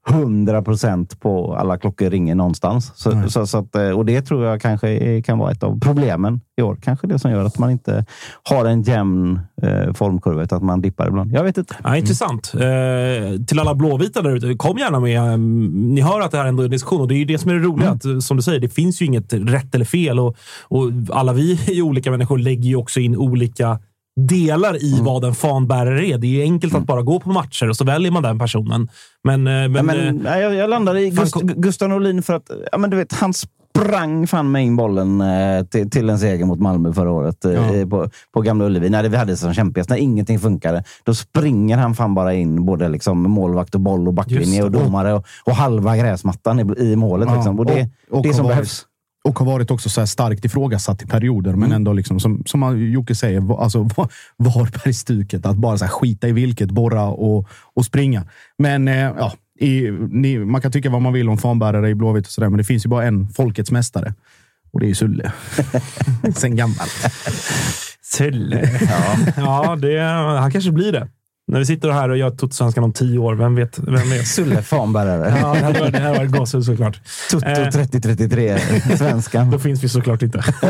100 0.10 0.62
procent 0.62 1.20
på 1.20 1.56
alla 1.56 1.78
klockor 1.78 2.10
ringer 2.10 2.36
någonstans. 2.36 2.92
Så, 2.96 3.24
så, 3.30 3.48
så 3.48 3.58
att, 3.58 3.76
eh, 3.76 3.90
och 3.90 4.06
det 4.06 4.22
tror 4.22 4.46
jag 4.46 4.62
kanske 4.62 5.22
kan 5.22 5.38
vara 5.38 5.52
ett 5.52 5.64
av 5.64 5.80
problemen 5.80 6.42
i 6.58 6.62
år. 6.62 6.78
Kanske 6.82 7.08
det 7.08 7.20
som 7.20 7.32
gör 7.32 7.44
att 7.44 7.58
man 7.58 7.72
inte 7.72 8.06
har 8.44 8.66
en 8.66 8.82
jämn 8.82 9.40
eh, 9.62 9.94
formkurva, 9.94 10.44
utan 10.44 10.58
att 10.58 10.64
man 10.64 10.82
dippar 10.82 11.08
ibland. 11.08 11.32
Jag 11.32 11.44
vet 11.44 11.58
inte. 11.58 11.76
Ja, 11.84 11.98
intressant. 11.98 12.52
Eh, 12.54 13.42
till 13.48 13.60
alla 13.60 13.76
blåvita 13.76 14.22
där 14.22 14.36
ute, 14.36 14.56
kom 14.56 14.78
gärna 14.78 15.00
med. 15.00 15.22
Mm, 15.22 15.94
Ni 15.96 16.02
hör 16.02 16.22
att 16.22 16.32
det 16.32 16.38
här 16.38 16.46
ändå 16.46 16.64
är 16.64 16.66
en 16.66 16.72
diskussion 16.72 17.02
och 17.02 17.08
det 17.08 17.16
är 17.16 17.20
ju 17.20 17.26
det 17.26 17.38
som 17.38 17.52
är 17.52 17.56
det 17.56 17.62
roliga. 17.62 17.90
Att, 17.90 18.06
eh, 18.06 18.20
som 18.20 18.38
du 18.38 18.44
säger, 18.44 18.60
det 18.60 18.70
finns 18.70 19.02
ju 19.02 19.06
inget 19.06 19.34
rätt 19.34 19.76
eller 19.76 19.86
fel 19.86 20.20
och, 20.20 20.36
och 20.64 20.92
alla 21.10 21.34
vi 21.34 21.60
är 21.68 21.82
olika 21.82 22.12
människor 22.12 22.38
lägger 22.38 22.70
ju 22.70 22.76
också 22.76 23.00
in 23.00 23.18
olika 23.18 23.80
delar 24.28 24.84
i 24.84 25.00
vad 25.02 25.24
en 25.26 25.36
fanbärare 25.36 26.06
är. 26.08 26.18
Det 26.18 26.28
är 26.28 26.32
ju 26.32 26.42
enkelt 26.42 26.76
att 26.76 26.84
bara 26.86 27.02
gå 27.02 27.20
på 27.20 27.30
matcher 27.30 27.70
och 27.70 27.76
så 27.76 27.84
väljer 27.86 28.12
man 28.12 28.24
den 28.24 28.40
personen. 28.40 28.90
Men, 29.24 29.48
eh, 29.48 29.54
men, 29.54 29.72
Men, 29.72 29.86
men, 29.86 30.26
eh, 30.28 30.38
jag, 30.40 30.54
jag 30.56 30.70
landar 30.70 30.98
i 30.98 31.10
Gust, 31.10 31.36
Gustav 31.42 31.90
Norlin 31.90 32.24
för 32.24 32.34
att 32.34 32.52
ja, 32.72 32.78
men 32.78 32.90
du 32.90 32.98
vet, 32.98 33.14
han 33.14 33.34
sprang 33.34 34.28
fan 34.28 34.52
med 34.52 34.66
in 34.66 34.76
bollen 34.76 35.22
eh, 35.22 35.64
till, 35.66 35.90
till 35.90 36.10
en 36.10 36.20
seger 36.20 36.46
mot 36.46 36.60
Malmö 36.60 36.94
förra 36.94 37.12
året 37.12 37.46
eh, 37.46 37.52
Ja. 37.54 37.86
på, 37.90 38.10
på 38.34 38.42
Gamla 38.42 38.66
Ullevi. 38.66 38.90
När 38.90 39.04
det 39.04 39.10
vi 39.10 39.18
hade 39.18 39.38
som 39.38 39.54
kämpigast, 39.54 39.90
när 39.90 39.98
ingenting 39.98 40.40
funkade. 40.40 40.84
Då 41.04 41.14
springer 41.14 41.78
han 41.78 41.96
fan 41.96 42.16
bara 42.16 42.34
in 42.34 42.66
både 42.66 42.90
liksom 42.90 43.22
målvakt 43.22 43.76
och 43.76 43.82
boll 43.82 44.08
och 44.08 44.14
backlinje 44.14 44.64
och 44.64 44.72
det. 44.72 44.80
domare 44.80 45.14
och, 45.14 45.26
och 45.44 45.56
halva 45.56 45.98
gräsmattan 45.98 46.60
i, 46.60 46.82
i 46.84 46.96
målet. 46.96 47.28
Ja, 47.30 47.36
Liksom. 47.36 47.60
Och 47.60 47.66
det, 47.66 47.90
och- 48.12 48.18
och 48.18 48.24
det 48.24 48.30
har 48.30 48.34
som 48.34 48.48
behövs. 48.48 48.86
Och 49.30 49.40
har 49.40 49.46
varit 49.46 49.72
också 49.72 49.90
så 49.90 50.02
här 50.02 50.06
starkt 50.06 50.46
ifrågasatt 50.46 51.02
i 51.02 51.06
perioder, 51.06 51.54
men 51.54 51.72
ändå 51.72 51.94
liksom, 51.94 52.20
som, 52.20 52.44
som 52.46 52.92
Jocke 52.92 53.16
säger, 53.16 53.62
alltså, 53.64 53.84
va- 53.84 54.10
Varbergsstuket. 54.38 55.46
Att 55.46 55.58
bara 55.58 55.78
så 55.78 55.86
här, 55.86 55.92
skita 55.92 56.28
i 56.28 56.32
vilket, 56.32 56.72
borra 56.72 57.08
och, 57.08 57.48
och 57.76 57.86
springa. 57.86 58.26
Men 58.58 58.88
eh, 58.88 58.96
ja, 58.96 59.34
i, 59.60 59.92
ni, 60.12 60.40
man 60.40 60.62
kan 60.62 60.72
tycka 60.72 60.90
vad 60.90 61.02
man 61.02 61.14
vill 61.14 61.30
om 61.30 61.38
fanbärare 61.38 61.90
i 61.90 61.96
Blåvitt 61.96 62.26
och 62.26 62.32
sådär, 62.32 62.50
men 62.50 62.58
det 62.58 62.64
finns 62.64 62.86
ju 62.86 62.90
bara 62.90 63.06
en 63.06 63.30
folkets 63.30 63.72
mästare. 63.72 64.14
Och 64.72 64.80
det 64.80 64.86
är 64.86 64.88
ju 64.88 64.96
Sulle. 64.96 65.32
Sen 66.36 66.56
gammalt. 66.56 67.12
Sulle. 68.02 68.70
Ja, 68.82 69.18
ja 69.38 69.76
det, 69.76 70.00
han 70.40 70.52
kanske 70.52 70.72
blir 70.72 70.92
det. 70.92 71.08
När 71.52 71.60
vi 71.60 71.66
sitter 71.66 71.90
här 71.90 72.10
och 72.10 72.18
gör 72.18 72.30
Toto-svenskan 72.30 72.84
om 72.84 72.94
tio 72.94 73.20
år, 73.20 73.36
vem 73.36 73.56
vet? 73.56 73.80
Vem 73.80 74.10
vet? 74.10 74.28
Sulle 74.36 74.62
fanbärare. 74.62 75.38
Ja, 75.42 75.72
det 75.72 75.80
varit, 75.80 75.94
det 75.94 76.00
hade 76.00 76.18
varit 76.18 76.32
gåshud 76.32 76.64
såklart. 76.66 77.02
Toto 77.32 77.46
Eh. 77.46 77.70
3033, 77.70 78.58
svenskan. 78.98 79.52
Då 79.52 79.60
finns 79.60 79.84
vi 79.84 79.90
såklart 79.90 80.22
inte. 80.22 80.38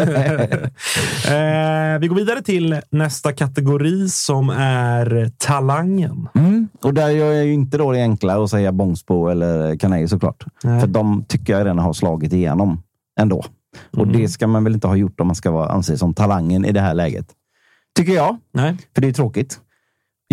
eh, 1.28 2.00
vi 2.00 2.08
går 2.08 2.16
vidare 2.16 2.42
till 2.42 2.80
nästa 2.92 3.34
kategori 3.34 4.10
som 4.10 4.50
är 4.50 5.32
talangen. 5.38 6.28
Mm. 6.36 6.68
Och 6.84 6.94
där 6.94 7.10
gör 7.10 7.32
jag 7.34 7.46
ju 7.46 7.54
inte 7.54 7.78
då 7.78 7.92
det 7.92 8.02
enkla 8.02 8.44
att 8.44 8.50
säga 8.50 8.72
Bångsbo 8.72 9.28
eller 9.28 9.76
Kanej 9.76 10.08
såklart. 10.08 10.44
Nej. 10.64 10.80
För 10.80 10.88
de 10.88 11.26
tycker 11.28 11.54
jag 11.54 11.60
redan 11.60 11.80
har 11.80 11.94
slagit 11.94 12.34
igenom 12.34 12.82
ändå. 13.20 13.46
Och 13.98 14.04
Mm. 14.04 14.18
det 14.22 14.30
ska 14.30 14.48
man 14.48 14.64
väl 14.64 14.74
inte 14.74 14.88
ha 14.88 14.96
gjort 14.96 15.20
om 15.20 15.28
man 15.28 15.36
ska 15.36 15.52
vara, 15.52 15.70
anses 15.70 16.00
som 16.00 16.14
talangen 16.14 16.66
i 16.66 16.72
det 16.72 16.82
här 16.82 16.94
läget. 16.94 17.26
Tycker 17.98 18.14
jag. 18.14 18.38
Nej. 18.54 18.78
För 18.96 19.02
det 19.02 19.08
är 19.08 19.14
tråkigt. 19.14 19.60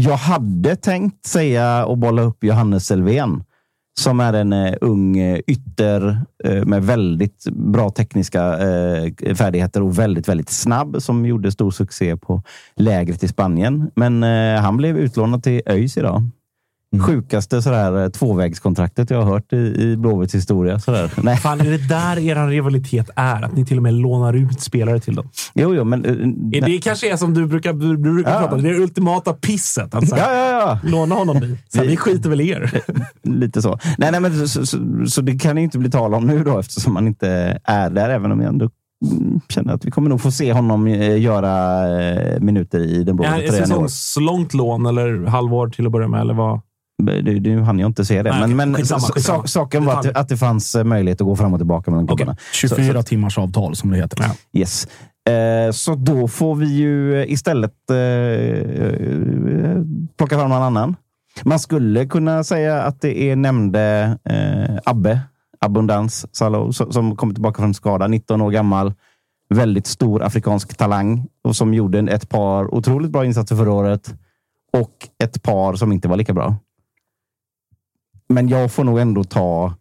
Jag 0.01 0.17
hade 0.17 0.77
tänkt 0.77 1.27
säga 1.27 1.87
och 1.87 1.99
bolla 1.99 2.23
upp 2.23 2.45
Johannes 2.45 2.87
Selvén 2.87 3.45
som 4.01 4.21
är 4.21 4.33
en 4.33 4.53
eh, 4.53 4.75
ung 4.81 5.19
eh, 5.19 5.41
ytter 5.47 6.21
eh, 6.45 6.65
med 6.65 6.83
väldigt 6.83 7.45
bra 7.53 7.91
tekniska 7.91 8.43
eh, 8.59 9.35
färdigheter 9.35 9.83
och 9.83 9.99
väldigt, 9.99 10.29
väldigt 10.29 10.51
snabb 10.51 11.03
som 11.03 11.27
gjorde 11.27 11.53
stor 11.53 11.71
succé 11.71 12.17
på 12.17 12.43
lägret 12.77 13.23
i 13.23 13.29
Spanien. 13.29 13.91
Men 13.95 14.23
eh, 14.23 14.61
han 14.61 14.77
blev 14.77 14.99
utlånad 14.99 15.43
till 15.43 15.63
ÖIS 15.67 15.97
idag. 15.97 16.23
Sjukaste 17.01 17.63
sådär, 17.63 18.03
eh, 18.05 18.09
tvåvägskontraktet 18.09 19.11
jag 19.11 19.23
har 19.23 19.33
hört 19.33 19.53
i, 19.53 19.57
i 19.57 19.97
Blåvitts 19.97 20.35
historia. 20.35 20.79
Sådär. 20.79 21.13
Nej. 21.23 21.37
Fan, 21.37 21.61
är 21.61 21.65
det 21.71 21.89
där 21.89 22.19
er 22.19 22.47
rivalitet 22.49 23.11
är? 23.17 23.43
Att 23.43 23.57
ni 23.57 23.67
till 23.67 23.77
och 23.77 23.83
med 23.83 23.95
lånar 23.95 24.33
ut 24.33 24.61
spelare 24.61 25.01
till 25.01 25.15
dem? 25.15 25.29
Jo, 25.55 25.75
jo, 25.75 25.85
men... 25.85 26.05
eh, 26.05 26.59
Är 26.59 26.67
det 26.67 26.79
kanske 26.79 27.13
är 27.13 27.17
som 27.17 27.35
du 27.35 27.47
brukar, 27.47 27.73
du 27.73 27.97
brukar 27.97 28.31
Ja. 28.33 28.39
prata 28.41 28.55
om. 28.55 28.63
Det 28.63 28.69
är 28.69 28.73
det 28.73 28.81
ultimata 28.81 29.33
pisset. 29.33 29.95
Alltså, 29.95 30.17
Ja, 30.17 30.33
ja, 30.35 30.51
ja. 30.51 30.79
Låna 30.91 31.15
honom. 31.15 31.57
Så 31.69 31.83
vi 31.83 31.97
skiter 31.97 32.31
väl 32.31 32.41
i 32.41 32.49
er. 32.51 32.81
Lite 33.23 33.63
så. 33.63 33.79
Nej, 33.99 34.11
nej, 34.13 34.21
men 34.21 34.49
så, 34.49 34.67
så, 34.67 34.79
så 35.09 35.21
det 35.21 35.39
kan 35.39 35.57
ju 35.57 35.63
inte 35.63 35.79
bli 35.79 35.91
tal 35.91 36.15
om 36.15 36.27
nu 36.27 36.45
då 36.45 36.59
eftersom 36.59 36.95
man 36.95 37.07
inte 37.07 37.59
är 37.65 37.91
där. 37.91 38.09
Även 38.11 38.33
om 38.33 38.41
jag 38.41 38.49
ändå 38.49 38.71
mm, 39.13 39.41
känner 39.49 39.75
att 39.75 39.85
vi 39.85 39.91
kommer 39.91 40.09
nog 40.09 40.21
få 40.21 40.31
se 40.31 40.53
honom 40.53 40.87
eh, 40.87 41.21
göra 41.21 41.83
eh, 42.01 42.41
minuter 42.41 42.81
i 42.81 43.05
den 43.05 43.17
blå 43.17 43.25
Är 43.25 43.31
det 43.43 43.49
tröjan 43.49 43.55
i 43.55 43.61
år. 43.63 43.67
säsongslångt 43.67 44.55
lån 44.55 44.87
eller 44.87 45.27
halvår 45.27 45.69
till 45.69 45.87
att 45.87 45.93
börja 45.93 46.09
med? 46.09 46.21
Eller 46.21 46.35
vad? 46.35 46.61
Nu, 47.03 47.41
nu 47.41 47.61
hann 47.61 47.79
jag 47.79 47.89
inte 47.89 48.05
se 48.05 48.23
det, 48.23 48.31
Nej, 48.31 48.41
men, 48.41 48.57
men 48.57 48.75
skitsamma, 48.75 49.01
sa- 49.01 49.13
skitsamma. 49.13 49.43
sa- 49.43 49.47
saken 49.47 49.85
var 49.85 49.95
att, 49.95 50.03
det- 50.03 50.13
att 50.15 50.29
det 50.29 50.37
fanns 50.37 50.75
eh, 50.75 50.85
möjlighet 50.85 51.21
att 51.21 51.27
gå 51.27 51.37
fram 51.37 51.53
och 51.53 51.59
tillbaka 51.61 51.91
mellan 51.91 52.07
klubbarna. 52.07 52.37
24 52.53 53.03
timmars 53.03 53.39
avtal 53.39 53.77
som 53.77 53.91
det 53.91 53.97
heter. 53.97 54.25
Yes. 54.53 54.89
Eh, 55.29 55.73
så 55.73 55.95
då 55.95 56.29
får 56.29 56.55
vi 56.55 56.67
ju 56.67 57.27
istället 57.29 57.73
eh, 57.91 59.83
plocka 60.19 60.39
fram 60.39 60.51
någon 60.51 60.63
annan. 60.63 60.97
Man 61.45 61.59
skulle 61.59 62.07
kunna 62.07 62.45
säga 62.45 62.83
att 62.83 63.01
det 63.01 63.23
är 63.31 63.37
nämnde 63.37 64.19
eh, 64.25 64.79
Abbe, 64.85 65.21
Abundans 65.61 66.27
Salo, 66.37 66.73
som, 66.73 67.17
kommer 67.17 67.35
tillbaka 67.35 67.63
från 67.63 67.75
skada, 67.75 68.07
19 68.07 68.41
år 68.41 68.51
gammal. 68.51 68.93
Väldigt 69.55 69.87
stor 69.87 70.23
afrikansk 70.23 70.77
talang 70.77 71.27
och 71.45 71.57
som 71.57 71.75
gjorde 71.75 71.99
ett 71.99 72.29
par 72.29 72.75
otroligt 72.75 73.11
bra 73.11 73.25
insatser 73.25 73.57
förra 73.57 73.73
året 73.73 74.15
och 74.73 74.93
ett 75.25 75.43
par 75.43 75.75
som 75.75 75.93
inte 75.93 76.09
var 76.09 76.17
lika 76.17 76.33
bra. 76.35 76.57
Men 78.29 78.49
jag 78.49 78.73
får 78.73 78.85
nog 78.85 78.99
ändå 78.99 79.25
ta 79.25 79.75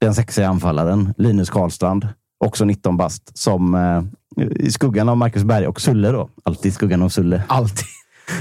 den 0.00 0.14
sexiga 0.14 0.48
anfallaren, 0.48 1.14
Linus 1.16 1.50
Karlstrand, 1.50 2.08
också 2.44 2.64
19 2.64 2.96
bast, 2.96 3.38
som 3.38 3.74
eh, 3.74 4.02
i 4.50 4.70
skuggan 4.70 5.08
av 5.08 5.16
Marcus 5.16 5.44
Berg 5.44 5.66
och 5.66 5.80
Sulle 5.80 6.08
då. 6.08 6.28
Alltid 6.42 6.74
skuggan 6.74 7.02
av 7.02 7.08
Sulle. 7.08 7.42
Alltid. 7.46 7.86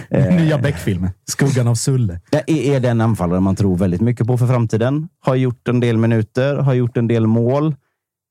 Eh. 0.09 0.35
Nya 0.35 0.57
Beck-filmen. 0.57 1.09
Skuggan 1.27 1.67
av 1.67 1.75
Sulle. 1.75 2.19
Det 2.31 2.73
är, 2.73 2.79
den 2.79 3.01
anfallare 3.01 3.39
man 3.39 3.55
tror 3.55 3.77
väldigt 3.77 4.01
mycket 4.01 4.27
på 4.27 4.37
för 4.37 4.47
framtiden. 4.47 5.07
Har 5.19 5.35
gjort 5.35 5.67
en 5.67 5.79
del 5.79 5.97
minuter, 5.97 6.55
har 6.55 6.73
gjort 6.73 6.97
en 6.97 7.07
del 7.07 7.27
mål. 7.27 7.75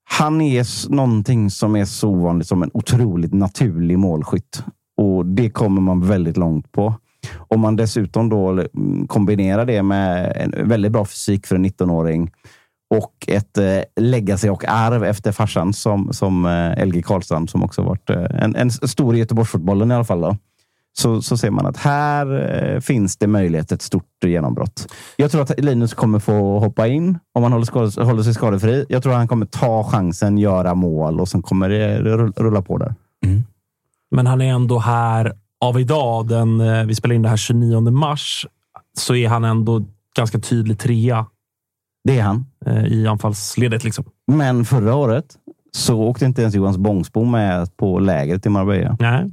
Han 0.05 0.41
är 0.41 0.91
någonting 0.91 1.51
som 1.51 1.77
är 1.77 1.85
så 1.85 2.09
ovanligt 2.09 2.49
som 2.49 2.63
en 2.63 2.71
otroligt 2.75 3.35
naturlig 3.35 3.99
målskytt. 3.99 4.65
Och 4.97 5.27
det 5.27 5.51
kommer 5.51 5.81
man 5.81 6.07
väldigt 6.07 6.37
långt 6.37 6.73
på. 6.73 6.95
Om 7.49 7.61
man 7.61 7.77
dessutom 7.77 8.29
då 8.29 8.49
mm, 8.49 9.07
kombinerar 9.07 9.65
det 9.65 9.83
med 9.83 10.33
en 10.37 10.69
väldigt 10.69 10.93
bra 10.93 11.05
fysik 11.05 11.47
för 11.47 11.57
en 11.57 11.67
19-åring 11.67 12.31
och 12.95 13.15
ett 13.27 13.59
eh, 13.59 13.81
legacy 13.97 14.49
och 14.49 14.65
arv 14.69 15.05
efter 15.05 15.33
farsan 15.33 15.73
som, 15.73 16.13
som 16.13 16.47
eh, 16.47 16.87
LG 16.87 17.03
Karlstrand 17.03 17.51
som 17.51 17.63
också 17.63 17.83
varit 17.83 18.11
eh, 18.11 18.25
en, 18.43 18.57
en 18.57 18.71
stor 18.71 19.17
i 19.17 19.19
Göteborgsfotbollen 19.19 19.91
i 19.91 19.95
alla 19.95 20.05
fall. 20.05 20.21
Då 20.21 20.37
så, 20.93 21.23
så 21.23 21.37
ser 21.37 21.51
man 21.51 21.67
att 21.67 21.77
här 21.77 22.27
eh, 22.75 22.81
finns 22.81 23.17
det 23.17 23.27
möjlighet 23.27 23.69
till 23.69 23.75
ett 23.75 23.83
stort 23.83 24.25
genombrott. 24.25 24.93
Jag 25.17 25.31
tror 25.31 25.43
att 25.43 25.61
Linus 25.61 25.95
kommer 25.95 26.19
få 26.19 26.59
hoppa 26.59 26.87
in 26.87 27.19
om 27.35 27.43
han 27.43 27.53
håller, 27.53 27.65
skade, 27.65 28.05
håller 28.05 28.23
sig 28.23 28.35
skadefri. 28.35 28.87
Jag 28.89 29.03
tror 29.03 29.13
att 29.13 29.19
han 29.19 29.29
kommer 29.29 29.47
ta 29.47 29.85
chansen, 29.85 30.39
göra 30.39 30.75
mål 30.75 31.21
och 31.21 31.29
sen 31.29 31.43
kommer 31.43 31.69
det 31.69 31.99
rulla 32.37 32.63
på 32.63 32.79
där. 32.79 32.95
Mm. 33.27 33.43
Men 34.11 34.27
han 34.27 34.41
är 34.41 34.53
ändå 34.53 34.79
här 34.79 35.33
av 35.65 35.81
idag. 35.81 36.29
Den, 36.29 36.61
eh, 36.61 36.85
vi 36.85 36.95
spelar 36.95 37.15
in 37.15 37.23
det 37.23 37.29
här 37.29 37.37
29 37.37 37.91
mars. 37.91 38.47
Så 38.99 39.15
är 39.15 39.29
han 39.29 39.45
ändå 39.45 39.83
ganska 40.17 40.39
tydlig 40.39 40.79
trea 40.79 41.27
Det 42.05 42.19
är 42.19 42.23
han. 42.23 42.47
eh, 42.67 42.85
i 42.85 43.07
anfallsledet. 43.07 43.85
Liksom. 43.85 44.05
Men 44.33 44.65
förra 44.65 44.95
året 44.95 45.37
så 45.73 46.03
åkte 46.03 46.25
inte 46.25 46.43
ens 46.43 46.55
Johans 46.55 46.77
Bångsbo 46.79 47.25
med 47.25 47.77
på 47.77 47.99
lägret 47.99 48.47
i 48.47 48.49
Marbella. 48.49 48.97
Nej. 49.01 49.31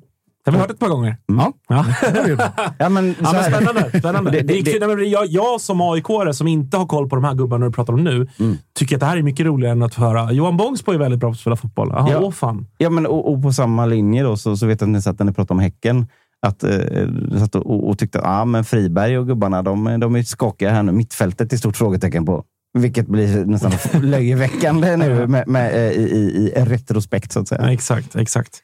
Det 0.51 0.57
har 0.57 0.57
vi 0.57 0.61
hört 0.61 0.71
ett 0.71 0.79
par 0.79 0.89
gånger. 0.89 1.17
Ja. 1.25 1.53
Ja. 1.67 1.85
Ja, 2.79 2.89
men, 2.89 3.13
så 3.15 3.19
Ja, 3.23 3.31
men 3.33 3.41
här- 3.43 3.99
spännande. 3.99 4.31
Det- 4.31 4.41
Det, 4.41 4.61
det- 4.95 5.03
jag, 5.05 5.25
jag 5.27 5.61
som 5.61 5.81
aik 5.81 6.05
som 6.31 6.47
inte 6.47 6.77
har 6.77 6.85
koll 6.85 7.09
på 7.09 7.15
de 7.15 7.23
här 7.25 7.33
gubbarna 7.33 7.65
du 7.65 7.71
pratar 7.71 7.93
om 7.93 8.03
nu, 8.03 8.27
Mm. 8.39 8.57
tycker 8.79 8.95
att 8.95 8.99
det 8.99 9.05
här 9.05 9.17
är 9.17 9.21
mycket 9.23 9.45
roligare 9.45 9.71
än 9.71 9.83
att 9.83 9.93
höra 9.93 10.31
Johan 10.31 10.57
Bångsbo 10.57 10.91
är 10.91 10.97
väldigt 10.97 11.19
bra 11.19 11.29
på 11.29 11.31
att 11.33 11.39
spela 11.39 11.55
fotboll. 11.55 11.89
Jaha, 11.91 12.07
Ja. 12.11 12.19
åh 12.21 12.31
fan. 12.31 12.67
Ja, 12.77 12.89
men 12.89 13.05
och, 13.05 13.33
och 13.33 13.41
på 13.43 13.53
samma 13.53 13.85
linje 13.85 14.23
då, 14.23 14.37
så, 14.37 14.57
så 14.57 14.65
vet 14.65 14.81
jag 14.81 14.87
att 14.87 14.91
ni 14.93 15.01
satt 15.01 15.19
när 15.19 15.25
ni 15.25 15.33
pratade 15.33 15.53
om 15.53 15.59
Häcken. 15.59 16.07
Att, 16.41 16.63
eh, 16.63 16.69
satt 17.39 17.55
och, 17.55 17.89
och 17.89 17.97
tyckte 17.97 18.19
att 18.19 18.25
ah, 18.27 18.45
men 18.45 18.63
Friberg 18.63 19.17
och 19.17 19.27
gubbarna 19.27 19.61
de, 19.61 19.99
de 19.99 20.15
är 20.15 20.23
skakiga 20.23 20.71
här 20.71 20.83
nu. 20.83 20.91
Mittfältet 20.91 21.53
är 21.53 21.57
stort 21.57 21.77
frågetecken 21.77 22.25
på. 22.25 22.43
Vilket 22.81 23.07
blir 23.07 23.45
nästan 23.45 23.71
löjeväckande 24.03 24.97
nu 24.97 25.27
med, 25.27 25.47
med, 25.47 25.75
eh, 25.75 25.91
i, 25.91 26.01
i, 26.01 26.53
i 26.55 26.65
retrospekt 26.65 27.31
så 27.31 27.39
att 27.39 27.47
säga. 27.47 27.61
Ja, 27.63 27.71
exakt, 27.71 28.15
exakt. 28.15 28.63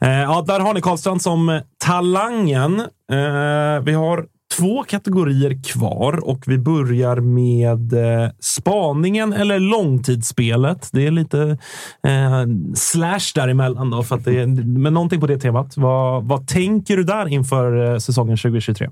Eh, 0.00 0.10
ja, 0.10 0.44
där 0.46 0.60
har 0.60 0.74
ni 0.74 0.80
Karlstrand 0.80 1.22
som 1.22 1.60
talangen. 1.78 2.80
Eh, 2.80 3.84
vi 3.84 3.92
har 3.92 4.26
två 4.58 4.84
kategorier 4.84 5.62
kvar 5.64 6.28
och 6.28 6.44
vi 6.46 6.58
börjar 6.58 7.16
med 7.16 7.92
eh, 7.92 8.30
spaningen 8.40 9.32
eller 9.32 9.58
långtidsspelet. 9.58 10.88
Det 10.92 11.06
är 11.06 11.10
lite 11.10 11.58
eh, 12.06 12.44
slash 12.74 13.32
däremellan, 13.34 13.90
då, 13.90 14.02
för 14.02 14.16
att 14.16 14.24
det 14.24 14.40
är, 14.40 14.46
men 14.78 14.94
någonting 14.94 15.20
på 15.20 15.26
det 15.26 15.38
temat. 15.38 15.76
Vad, 15.76 16.24
vad 16.24 16.46
tänker 16.46 16.96
du 16.96 17.04
där 17.04 17.28
inför 17.28 17.92
eh, 17.92 17.98
säsongen 17.98 18.36
2023? 18.36 18.90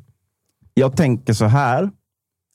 Jag 0.75 0.97
tänker 0.97 1.33
så 1.33 1.45
här. 1.45 1.91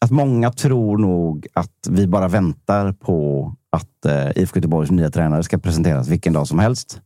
Att 0.04 0.12
många 0.12 0.52
tror 0.52 0.98
nog 0.98 1.48
att 1.54 1.88
vi 1.90 2.08
bara 2.08 2.28
väntar 2.28 2.92
på 2.92 3.52
att 3.70 4.06
eh, 4.06 4.30
IFK 4.44 4.58
Göteborgs 4.58 4.92
nya 4.92 5.10
tränare 5.12 5.44
ska 5.44 5.58
presenteras 5.58 6.08
vilken 6.08 6.34
dag 6.34 6.48
som 6.48 6.60
helst. 6.60 7.02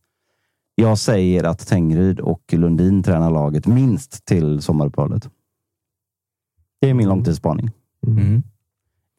Jag 0.76 0.98
säger 0.98 1.44
att 1.44 1.68
Tengryd 1.68 2.20
och 2.20 2.42
Lundin 2.52 3.04
tränar 3.04 3.32
laget 3.32 3.68
minst 3.68 4.26
till 4.26 4.62
sommaruppehållet. 4.62 5.30
Det 6.82 6.90
är 6.90 6.94
min 6.94 7.10
långtidsspaning. 7.10 7.70
Mm. 8.08 8.44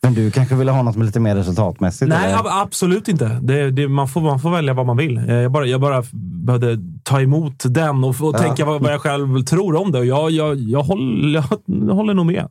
Men 0.03 0.15
du 0.15 0.31
kanske 0.31 0.55
vill 0.55 0.69
ha 0.69 0.83
något 0.83 0.97
med 0.97 1.07
lite 1.07 1.21
mer 1.21 1.37
resultatmässigt? 1.37 2.09
Nej, 2.09 2.27
eller? 2.27 2.39
ab- 2.39 2.63
absolut 2.67 3.09
inte. 3.09 3.39
Det, 3.43 3.71
det, 3.71 3.89
man, 3.89 4.09
får, 4.09 4.21
man 4.21 4.41
får 4.41 4.51
välja 4.51 4.75
vad 4.75 4.87
man 4.87 4.97
vill. 4.97 5.19
Eh, 5.19 5.35
Jag 5.35 5.53
bara, 5.53 5.67
jag 5.67 5.81
bara 5.81 6.03
behövde 6.45 6.79
ta 7.03 7.21
emot 7.21 7.63
den 7.75 8.05
och, 8.05 8.09
och 8.11 8.35
Ja. 8.35 8.39
tänka 8.39 8.65
vad, 8.65 8.83
vad 8.83 8.93
jag 8.93 9.01
själv 9.01 9.43
tror 9.45 9.77
om 9.77 9.93
det. 9.93 9.99
Och 9.99 10.07
jag, 10.07 10.31
jag, 10.31 10.57
jag, 10.57 10.83
håller, 10.83 11.45
jag 11.67 11.95
håller 11.95 12.15
nog 12.15 12.27
med. 12.27 12.49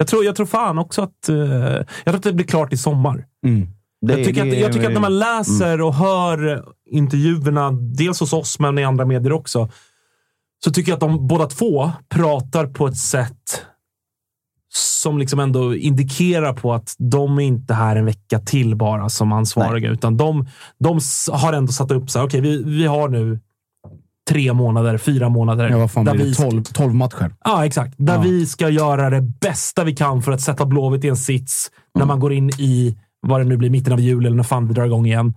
Jag 0.00 0.06
tror, 0.08 0.24
jag 0.24 0.36
tror 0.36 0.46
fan 0.46 0.78
också 0.78 1.02
att, 1.02 1.28
eh, 1.28 1.36
jag 1.36 1.86
tror 2.04 2.16
att 2.16 2.22
det 2.22 2.32
blir 2.32 2.46
klart 2.46 2.72
i 2.72 2.76
sommar. 2.76 3.26
Mm. 3.46 3.68
Det- 4.06 4.12
jag, 4.12 4.24
tycker 4.26 4.44
det- 4.44 4.50
att, 4.50 4.58
jag 4.58 4.72
tycker 4.72 4.86
att 4.86 4.92
när 4.92 5.00
man 5.00 5.18
läser 5.18 5.80
och 5.80 5.94
hör 5.94 6.64
intervjuerna, 6.90 7.70
dels 7.72 8.20
hos 8.20 8.32
oss 8.32 8.58
men 8.58 8.78
i 8.78 8.84
andra 8.84 9.04
medier 9.04 9.32
också, 9.32 9.70
så 10.64 10.70
tycker 10.70 10.92
jag 10.92 10.96
att 10.96 11.00
de 11.00 11.26
båda 11.26 11.46
två 11.46 11.90
pratar 12.08 12.66
på 12.66 12.86
ett 12.86 12.96
sätt 12.96 13.62
som 14.72 15.18
liksom 15.18 15.40
ändå 15.40 15.74
indikerar 15.74 16.52
på 16.52 16.72
att 16.74 16.94
de 16.98 17.38
är 17.38 17.42
inte 17.42 17.74
här 17.74 17.96
en 17.96 18.04
vecka 18.04 18.38
till 18.38 18.76
bara 18.76 19.08
som 19.08 19.32
ansvariga, 19.32 19.90
utan 19.90 20.16
de, 20.16 20.48
de 20.78 21.00
har 21.32 21.52
ändå 21.52 21.72
satt 21.72 21.90
upp 21.90 22.10
så 22.10 22.18
här, 22.18 22.26
okej, 22.26 22.40
vi, 22.40 22.62
vi 22.62 22.86
har 22.86 23.08
nu 23.08 23.40
tre 24.30 24.52
månader, 24.52 24.98
fyra 24.98 25.28
månader. 25.28 25.68
Ja, 25.70 25.78
vad 25.78 25.90
fan 25.90 26.04
där 26.04 26.14
blir 26.14 26.24
det? 26.26 26.34
12, 26.34 26.62
12 26.62 26.94
matcher. 26.94 27.34
Ja, 27.44 27.66
exakt. 27.66 27.94
Där 27.98 28.14
Ja. 28.14 28.20
vi 28.20 28.46
ska 28.46 28.68
göra 28.68 29.10
det 29.10 29.20
bästa 29.20 29.84
vi 29.84 29.96
kan 29.96 30.22
för 30.22 30.32
att 30.32 30.40
sätta 30.40 30.66
Blåvitt 30.66 31.04
i 31.04 31.08
en 31.08 31.16
sits 31.16 31.70
när 31.98 32.06
man 32.06 32.20
går 32.20 32.32
in 32.32 32.50
i 32.50 32.96
vad 33.26 33.40
det 33.40 33.44
nu 33.44 33.56
blir, 33.56 33.70
mitten 33.70 33.92
av 33.92 34.00
jul 34.00 34.26
eller 34.26 34.36
när 34.36 34.42
fan 34.42 34.68
vi 34.68 34.74
drar 34.74 34.84
igång 34.84 35.06
igen. 35.06 35.34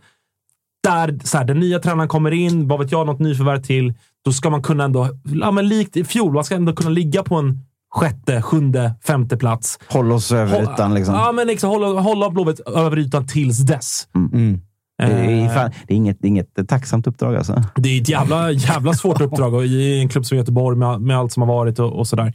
Där 0.83 1.19
så 1.23 1.37
här, 1.37 1.45
den 1.45 1.59
nya 1.59 1.79
tränaren 1.79 2.07
kommer 2.09 2.31
in, 2.31 2.67
vad 2.67 2.79
vet 2.79 2.91
jag, 2.91 3.05
något 3.07 3.19
nyförvärv 3.19 3.61
till. 3.61 3.93
Då 4.25 4.31
ska 4.31 4.49
man 4.49 4.61
kunna 4.63 4.83
ändå, 4.83 5.09
ja, 5.23 5.51
men 5.51 5.67
likt 5.67 5.97
i 5.97 6.03
fjol, 6.03 6.33
man 6.33 6.43
ska 6.43 6.55
ändå 6.55 6.73
kunna 6.73 6.89
ligga 6.89 7.23
på 7.23 7.35
en 7.35 7.59
sjätte, 7.91 8.41
sjunde, 8.41 8.95
femte 9.07 9.37
plats. 9.37 9.79
Håll 9.89 10.11
oss 10.11 10.31
över 10.31 10.63
ytan. 10.63 10.93
Liksom. 10.93 11.15
Ja, 11.15 11.31
men 11.31 11.47
liksom, 11.47 11.69
hålla, 11.69 12.01
hålla 12.01 12.29
Blåvitt 12.29 12.59
över 12.59 12.99
ytan 12.99 13.27
tills 13.27 13.57
dess. 13.57 14.07
Mm. 14.15 14.61
Det, 14.97 15.03
är, 15.03 15.45
Eh, 15.45 15.53
fan, 15.53 15.71
det, 15.87 15.93
är 15.93 15.97
inget, 15.97 16.17
det 16.21 16.27
är 16.27 16.29
inget 16.29 16.67
tacksamt 16.67 17.07
uppdrag 17.07 17.35
alltså. 17.35 17.63
det 17.75 17.89
är 17.89 18.01
ett 18.01 18.09
jävla, 18.09 18.51
jävla 18.51 18.93
svårt 18.93 19.21
uppdrag 19.27 19.53
och 19.53 19.65
i 19.65 19.99
en 19.99 20.09
klubb 20.09 20.25
som 20.25 20.37
Göteborg 20.37 20.77
med, 20.77 21.01
med 21.01 21.17
allt 21.17 21.31
som 21.31 21.41
har 21.41 21.47
varit 21.47 21.79
och, 21.79 21.99
och 21.99 22.07
sådär. 22.07 22.33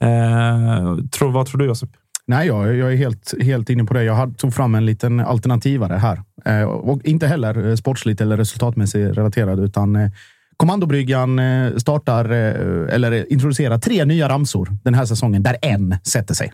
Eh, 0.00 0.96
tror, 1.10 1.32
vad 1.32 1.46
tror 1.46 1.58
du, 1.58 1.64
Josip? 1.66 1.90
Nej, 2.28 2.46
jag, 2.46 2.76
jag 2.76 2.92
är 2.92 2.96
helt, 2.96 3.34
helt 3.42 3.70
inne 3.70 3.84
på 3.84 3.94
det. 3.94 4.02
Jag 4.02 4.38
tog 4.38 4.54
fram 4.54 4.74
en 4.74 4.86
liten 4.86 5.20
alternativare 5.20 5.94
här. 5.94 6.22
Eh, 6.44 6.62
och 6.62 7.04
inte 7.04 7.26
heller 7.26 7.68
eh, 7.68 7.74
sportsligt 7.74 8.20
eller 8.20 8.36
resultatmässigt 8.36 9.16
relaterad, 9.16 9.60
utan 9.60 9.96
eh, 9.96 10.10
Kommandobryggan 10.56 11.38
eh, 11.38 11.76
startar, 11.76 12.30
eh, 12.30 12.94
eller 12.94 13.32
introducerar 13.32 13.78
tre 13.78 14.04
nya 14.04 14.28
ramsor 14.28 14.76
den 14.84 14.94
här 14.94 15.04
säsongen, 15.04 15.42
där 15.42 15.56
en 15.62 15.96
sätter 16.02 16.34
sig. 16.34 16.52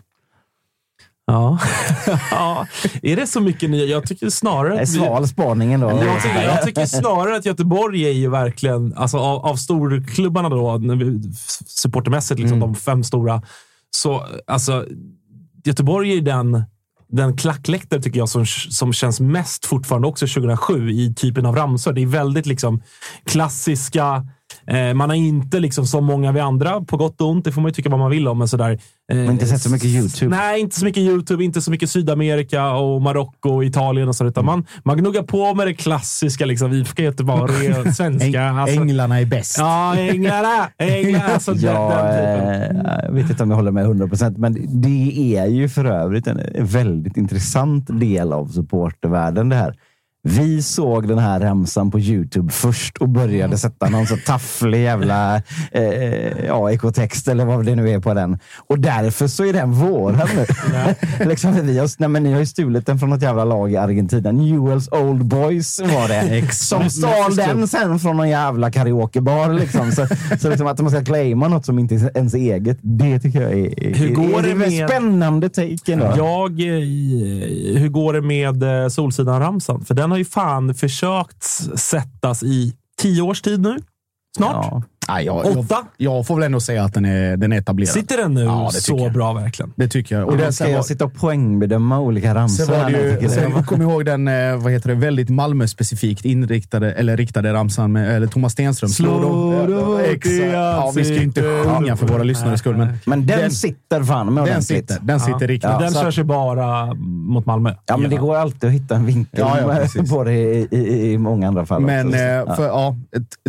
Ja. 1.25 1.59
ja. 2.31 2.67
Är 3.01 3.15
det 3.15 3.27
så 3.27 3.41
mycket 3.41 3.69
nya? 3.69 3.85
Jag 3.85 4.07
tycker 4.07 4.29
snarare... 4.29 4.75
Det 4.75 4.81
är 4.81 4.85
sval 4.85 5.27
spaningen 5.27 5.79
då. 5.79 5.89
Jag 5.89 6.23
tycker, 6.23 6.43
jag 6.43 6.61
tycker 6.65 6.85
snarare 6.85 7.35
att 7.35 7.45
Göteborg 7.45 8.05
är 8.05 8.11
ju 8.11 8.29
verkligen, 8.29 8.93
alltså 8.93 9.17
av, 9.17 9.45
av 9.45 9.55
storklubbarna 9.55 10.49
då, 10.49 10.81
supportermässigt, 11.67 12.39
liksom, 12.39 12.59
de 12.59 12.75
fem 12.75 13.03
stora, 13.03 13.41
så 13.91 14.27
alltså 14.47 14.85
Göteborg 15.65 16.11
är 16.11 16.15
ju 16.15 16.21
den, 16.21 16.63
den 17.07 17.37
klackläktare 17.37 18.01
tycker 18.01 18.19
jag 18.19 18.29
som, 18.29 18.45
som 18.45 18.93
känns 18.93 19.19
mest 19.19 19.65
fortfarande 19.65 20.07
också 20.07 20.27
2007 20.27 20.91
i 20.91 21.13
typen 21.13 21.45
av 21.45 21.55
ramsor. 21.55 21.93
Det 21.93 22.01
är 22.01 22.07
väldigt 22.07 22.45
liksom 22.45 22.81
klassiska 23.25 24.27
man 24.95 25.09
har 25.09 25.15
inte, 25.15 25.59
liksom 25.59 25.85
som 25.85 26.05
många 26.05 26.31
vi 26.31 26.39
andra, 26.39 26.81
på 26.81 26.97
gott 26.97 27.21
och 27.21 27.29
ont, 27.29 27.45
det 27.45 27.51
får 27.51 27.61
man 27.61 27.69
ju 27.69 27.73
tycka 27.73 27.89
vad 27.89 27.99
man 27.99 28.11
vill 28.11 28.27
om, 28.27 28.37
men 28.37 28.47
sådär. 28.47 28.79
Eh, 29.11 29.25
inte 29.25 29.45
sett 29.45 29.61
så 29.61 29.69
mycket 29.69 29.87
YouTube. 29.87 30.35
Nej, 30.35 30.61
inte 30.61 30.79
så 30.79 30.85
mycket 30.85 31.03
YouTube, 31.03 31.43
inte 31.43 31.61
så 31.61 31.71
mycket 31.71 31.89
Sydamerika 31.89 32.71
och 32.71 33.01
Marocko 33.01 33.49
och 33.49 33.65
Italien 33.65 34.07
och 34.07 34.15
så, 34.15 34.25
utan 34.25 34.45
man, 34.45 34.65
man 34.83 34.97
gnuggar 34.97 35.23
på 35.23 35.53
med 35.53 35.67
det 35.67 35.73
klassiska. 35.73 36.45
Liksom, 36.45 36.73
IFK 36.73 37.03
Göteborg 37.03 37.73
och 37.73 37.93
svenska. 37.93 38.41
Äng, 38.41 38.57
Alltså, 38.57 38.81
Änglarna 38.81 39.19
är 39.21 39.25
bäst. 39.25 39.55
ja, 39.57 39.95
änglarna! 39.97 40.69
änglarna 40.77 41.25
alltså, 41.25 41.53
Ja, 41.55 42.09
eh, 42.09 43.03
jag 43.03 43.11
vet 43.11 43.29
inte 43.29 43.43
om 43.43 43.49
jag 43.49 43.57
håller 43.57 43.71
med 43.71 43.83
100 43.83 44.07
procent, 44.07 44.37
men 44.37 44.81
det 44.81 45.37
är 45.37 45.45
ju 45.47 45.69
för 45.69 45.85
övrigt 45.85 46.27
en 46.27 46.39
väldigt 46.59 47.17
intressant 47.17 47.99
del 47.99 48.33
av 48.33 48.47
supportervärlden 48.47 49.49
det 49.49 49.55
här. 49.55 49.75
Vi 50.25 50.61
såg 50.61 51.07
den 51.07 51.17
här 51.17 51.39
ramsan 51.39 51.91
på 51.91 51.99
Youtube 51.99 52.51
först 52.51 52.97
och 52.97 53.09
började 53.09 53.57
sätta 53.57 53.89
någon 53.89 54.07
så 54.07 54.17
tafflig 54.25 54.83
jävla 54.83 55.35
eh, 55.71 56.45
ja, 56.47 56.71
ekotext 56.71 57.27
eller 57.27 57.45
vad 57.45 57.65
det 57.65 57.75
nu 57.75 57.89
är 57.89 57.99
på 57.99 58.13
den. 58.13 58.39
Och 58.67 58.79
därför 58.79 59.27
så 59.27 59.45
är 59.45 59.53
den 59.53 59.71
våran 59.71 60.27
nu. 60.35 60.45
liksom, 61.25 61.53
vi 61.67 61.79
har, 61.79 61.89
nej, 61.99 62.09
men 62.09 62.23
ni 62.23 62.31
har 62.33 62.39
ju 62.39 62.45
stulit 62.45 62.85
den 62.85 62.99
från 62.99 63.09
något 63.09 63.21
jävla 63.21 63.45
lag 63.45 63.71
i 63.71 63.77
Argentina. 63.77 64.31
Newells 64.31 64.89
Old 64.91 65.25
Boys 65.25 65.79
var 65.79 66.07
det. 66.07 66.53
som 66.53 66.89
stal 66.89 67.35
den 67.35 67.67
sen 67.67 67.99
från 67.99 68.17
någon 68.17 68.29
jävla 68.29 68.71
karaokebar. 68.71 69.53
Liksom. 69.53 69.91
Så, 69.91 70.07
så 70.39 70.49
liksom 70.49 70.67
att 70.67 70.79
man 70.81 70.91
ska 70.91 71.03
claima 71.03 71.47
något 71.47 71.65
som 71.65 71.79
inte 71.79 71.95
är 71.95 72.17
ens 72.17 72.33
eget, 72.33 72.77
det 72.81 73.19
tycker 73.19 73.41
jag 73.41 73.51
är, 73.51 73.93
Hur 73.95 74.09
går 74.15 74.39
är, 74.39 74.43
det 74.47 74.55
med- 74.55 74.89
spännande 74.89 75.49
take 75.49 75.93
ändå. 75.93 76.13
Jag, 76.17 76.51
eh, 76.61 77.79
hur 77.79 77.89
går 77.89 78.13
det 78.13 78.21
med 78.21 78.63
eh, 78.83 78.89
Solsidan-ramsan? 78.89 79.85
För 79.85 79.93
den 79.93 80.12
har 80.13 80.17
ju 80.17 80.25
fan 80.25 80.75
försökt 80.75 81.43
sättas 81.75 82.43
i 82.43 82.75
tio 82.97 83.21
års 83.21 83.41
tid 83.41 83.61
nu. 83.61 83.77
Snart. 84.37 84.65
Ja. 84.71 84.83
Nej, 85.09 85.25
jag, 85.25 85.45
jag, 85.45 85.57
Åtta? 85.57 85.77
jag 85.97 86.27
får 86.27 86.35
väl 86.35 86.43
ändå 86.43 86.59
säga 86.59 86.83
att 86.83 86.93
den 86.93 87.05
är, 87.05 87.37
den 87.37 87.53
är 87.53 87.57
etablerad. 87.57 87.89
Sitter 87.93 88.17
den 88.17 88.33
nu 88.33 88.41
Ja, 88.43 88.69
så 88.73 88.97
jag. 88.97 89.13
bra 89.13 89.33
verkligen? 89.33 89.73
Det 89.75 89.87
tycker 89.87 90.19
jag. 90.19 90.27
Och 90.29 90.39
sen 90.39 90.53
ska 90.53 90.63
var- 90.63 90.71
jag 90.71 90.85
sitta 90.85 91.05
och 91.05 91.13
poängbedöma 91.13 91.99
olika 91.99 92.35
ramsor. 92.35 92.65
Sen 92.65 92.79
var 92.79 92.89
det 92.89 93.21
ju, 93.21 93.29
sen, 93.29 93.51
jag. 93.55 93.65
kom 93.65 93.81
ihåg 93.81 94.05
den 94.05 94.27
eh, 94.27 94.55
vad 94.57 94.71
heter 94.71 94.89
det, 94.89 94.95
väldigt 94.95 95.29
Malmö-specifikt 95.29 96.25
inriktade, 96.25 96.91
eller 96.93 97.17
riktade 97.17 97.53
ramsan 97.53 97.91
med 97.91 98.15
eller 98.15 98.27
Thomas 98.27 98.51
Stenström. 98.53 98.89
Slå 98.89 99.21
dem- 99.21 99.53
Ja, 100.53 100.91
vi 100.95 101.03
ska 101.03 101.13
ju 101.13 101.23
inte 101.23 101.41
sjunga 101.41 101.95
för 101.95 102.07
våra 102.07 102.23
lyssnares 102.23 102.59
skull, 102.59 102.77
men 102.77 102.87
Men 103.05 103.25
den, 103.25 103.39
den- 103.39 103.51
sitter 103.51 104.03
fan 104.03 104.33
med 104.33 104.45
den 104.45 104.63
sitter, 104.63 104.97
den 105.01 105.19
sitter 105.19 105.47
riktigt. 105.47 105.69
Ja, 105.71 105.79
den 105.79 105.93
körs 105.93 106.17
ju 106.19 106.23
bara 106.23 106.93
mot 106.93 107.45
Malmö. 107.45 107.73
Ja, 107.85 107.97
men 107.97 108.09
det 108.09 108.15
går 108.17 108.35
alltid 108.35 108.67
att 108.69 108.73
hitta 108.75 108.95
en 108.95 109.05
vinkel 109.05 109.39
Ja, 109.39 109.57
ja, 109.61 109.67
precis. 109.81 110.09
på 110.11 110.23
det 110.23 110.33
i, 110.33 110.67
i, 110.71 111.11
i 111.13 111.17
många 111.17 111.47
andra 111.47 111.65
fall. 111.65 111.81
Men 111.81 112.07
också. 112.07 112.19
eh, 112.19 112.55
för, 112.55 112.65
ja, 112.67 112.95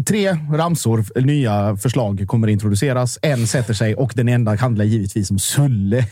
tre 0.08 0.36
ramsor, 0.52 1.20
nya 1.20 1.43
förslag 1.82 2.24
kommer 2.28 2.48
introduceras. 2.48 3.18
En 3.22 3.46
sätter 3.46 3.74
sig 3.74 3.94
och 3.94 4.12
den 4.14 4.28
enda 4.28 4.56
handlar 4.56 4.84
givetvis 4.84 5.30
om 5.30 5.38
Sulle. 5.38 6.06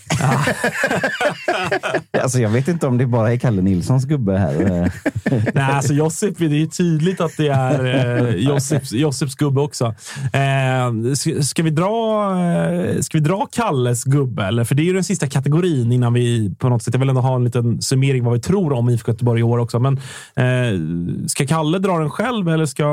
alltså, 2.23 2.39
jag 2.39 2.51
vet 2.51 2.69
inte 2.69 2.87
om 2.87 2.99
det 2.99 3.07
bara 3.07 3.33
är 3.33 3.37
Kalle 3.37 3.63
Nilssons 3.63 4.05
gubbe 4.05 4.39
här. 4.39 4.53
Nej, 5.55 5.65
alltså 5.65 5.95
Josip, 5.95 6.39
det 6.39 6.63
är 6.63 6.67
tydligt 6.67 7.21
att 7.21 7.37
det 7.37 7.49
är 7.49 7.85
eh, 7.85 8.35
Josips, 8.35 8.93
Josips 8.93 9.35
gubbe 9.35 9.61
också. 9.61 9.95
Eh, 10.33 11.15
ska, 11.15 11.43
ska, 11.43 11.63
vi 11.63 11.71
dra, 11.71 12.31
eh, 12.41 13.01
ska 13.01 13.19
vi 13.19 13.25
dra 13.25 13.47
Kalles 13.53 14.05
gubbe? 14.05 14.45
Eller? 14.45 14.65
För 14.65 14.75
det 14.75 14.83
är 14.83 14.85
ju 14.85 14.93
den 14.93 15.05
sista 15.05 15.27
kategorin 15.27 15.93
innan 15.93 16.13
vi 16.13 16.55
på 16.59 16.69
något 16.69 16.83
sätt... 16.83 16.95
Jag 16.95 16.99
vill 16.99 17.09
ändå 17.09 17.21
ha 17.21 17.37
en 17.37 17.45
liten 17.45 17.83
summering 17.83 18.25
vad 18.25 18.35
vi 18.35 18.41
tror 18.41 18.73
om 18.73 18.89
IFK 18.89 19.13
Göteborg 19.13 19.41
i 19.41 19.43
år 19.43 19.59
också. 19.59 19.79
Men 19.79 20.01
eh, 20.37 21.27
ska 21.27 21.47
Kalle 21.47 21.79
dra 21.79 21.99
den 21.99 22.11
själv 22.11 22.49
eller 22.49 22.67
ska, 22.67 22.85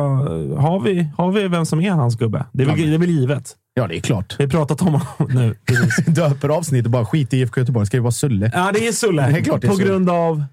har, 0.57 0.79
vi, 0.83 1.07
har 1.17 1.31
vi 1.31 1.47
vem 1.47 1.65
som 1.65 1.81
är 1.81 1.91
hans 1.91 2.15
gubbe? 2.15 2.28
Det 2.53 2.63
är 2.63 2.67
väl, 2.67 2.77
det 2.77 2.93
är 2.93 2.97
väl 2.97 3.09
givet. 3.09 3.55
Ja, 3.73 3.87
det 3.87 3.97
är 3.97 4.01
klart. 4.01 4.35
Vi 4.39 4.43
har 4.43 4.51
pratat 4.51 4.81
om 4.81 4.87
honom 4.87 5.35
nu. 5.35 5.55
Döper 6.11 6.49
avsnittet 6.49 6.91
bara 6.91 7.05
skit 7.05 7.33
i 7.33 7.37
IFK 7.37 7.59
Göteborg. 7.59 7.85
Ska 7.87 7.97
det 7.97 8.01
vara 8.01 8.11
Sulle? 8.11 8.51
Ja, 8.53 8.71
det 8.73 8.87
är 8.87 8.91
Sulle. 8.91 9.29
Det 9.31 9.37
är 9.39 9.43
klart 9.43 9.61
det 9.61 9.67
är 9.67 9.69
på 9.69 9.75
Sulle. 9.75 9.87
grund 9.89 10.09
av... 10.09 10.43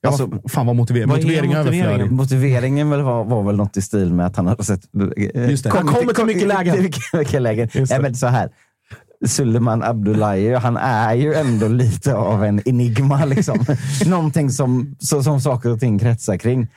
Ja, 0.00 0.08
Alltså, 0.08 0.30
fan 0.48 0.66
vad 0.66 0.76
motiver- 0.76 1.06
vad 1.06 1.16
motiveringen 1.16 1.64
motiveringen? 1.64 2.14
Motiveringen 2.14 2.90
väl 2.90 3.00
var, 3.02 3.24
var 3.24 3.42
väl 3.42 3.56
något 3.56 3.76
i 3.76 3.82
stil 3.82 4.12
med 4.14 4.26
att 4.26 4.36
han 4.36 4.46
hade 4.46 4.64
sett... 4.64 4.80
Just 5.48 5.64
det. 5.64 5.70
Han 5.70 5.86
kommer 5.86 6.12
till 6.12 6.24
mycket 6.24 6.48
lägen. 6.48 6.82
mycket- 7.12 7.42
lägen. 7.42 7.68
Nej, 7.74 8.00
men 8.00 8.14
så 8.14 8.26
här. 8.26 8.48
Suleiman 9.26 9.82
Abdullahi, 9.82 10.54
han 10.54 10.76
är 10.76 11.14
ju 11.14 11.34
ändå 11.34 11.68
lite 11.68 12.14
av 12.14 12.44
en 12.44 12.68
enigma. 12.68 13.24
Liksom. 13.24 13.64
Någonting 14.06 14.50
som, 14.50 14.96
så, 14.98 15.22
som 15.22 15.40
saker 15.40 15.70
och 15.70 15.80
ting 15.80 15.98
kretsar 15.98 16.36
kring. 16.36 16.68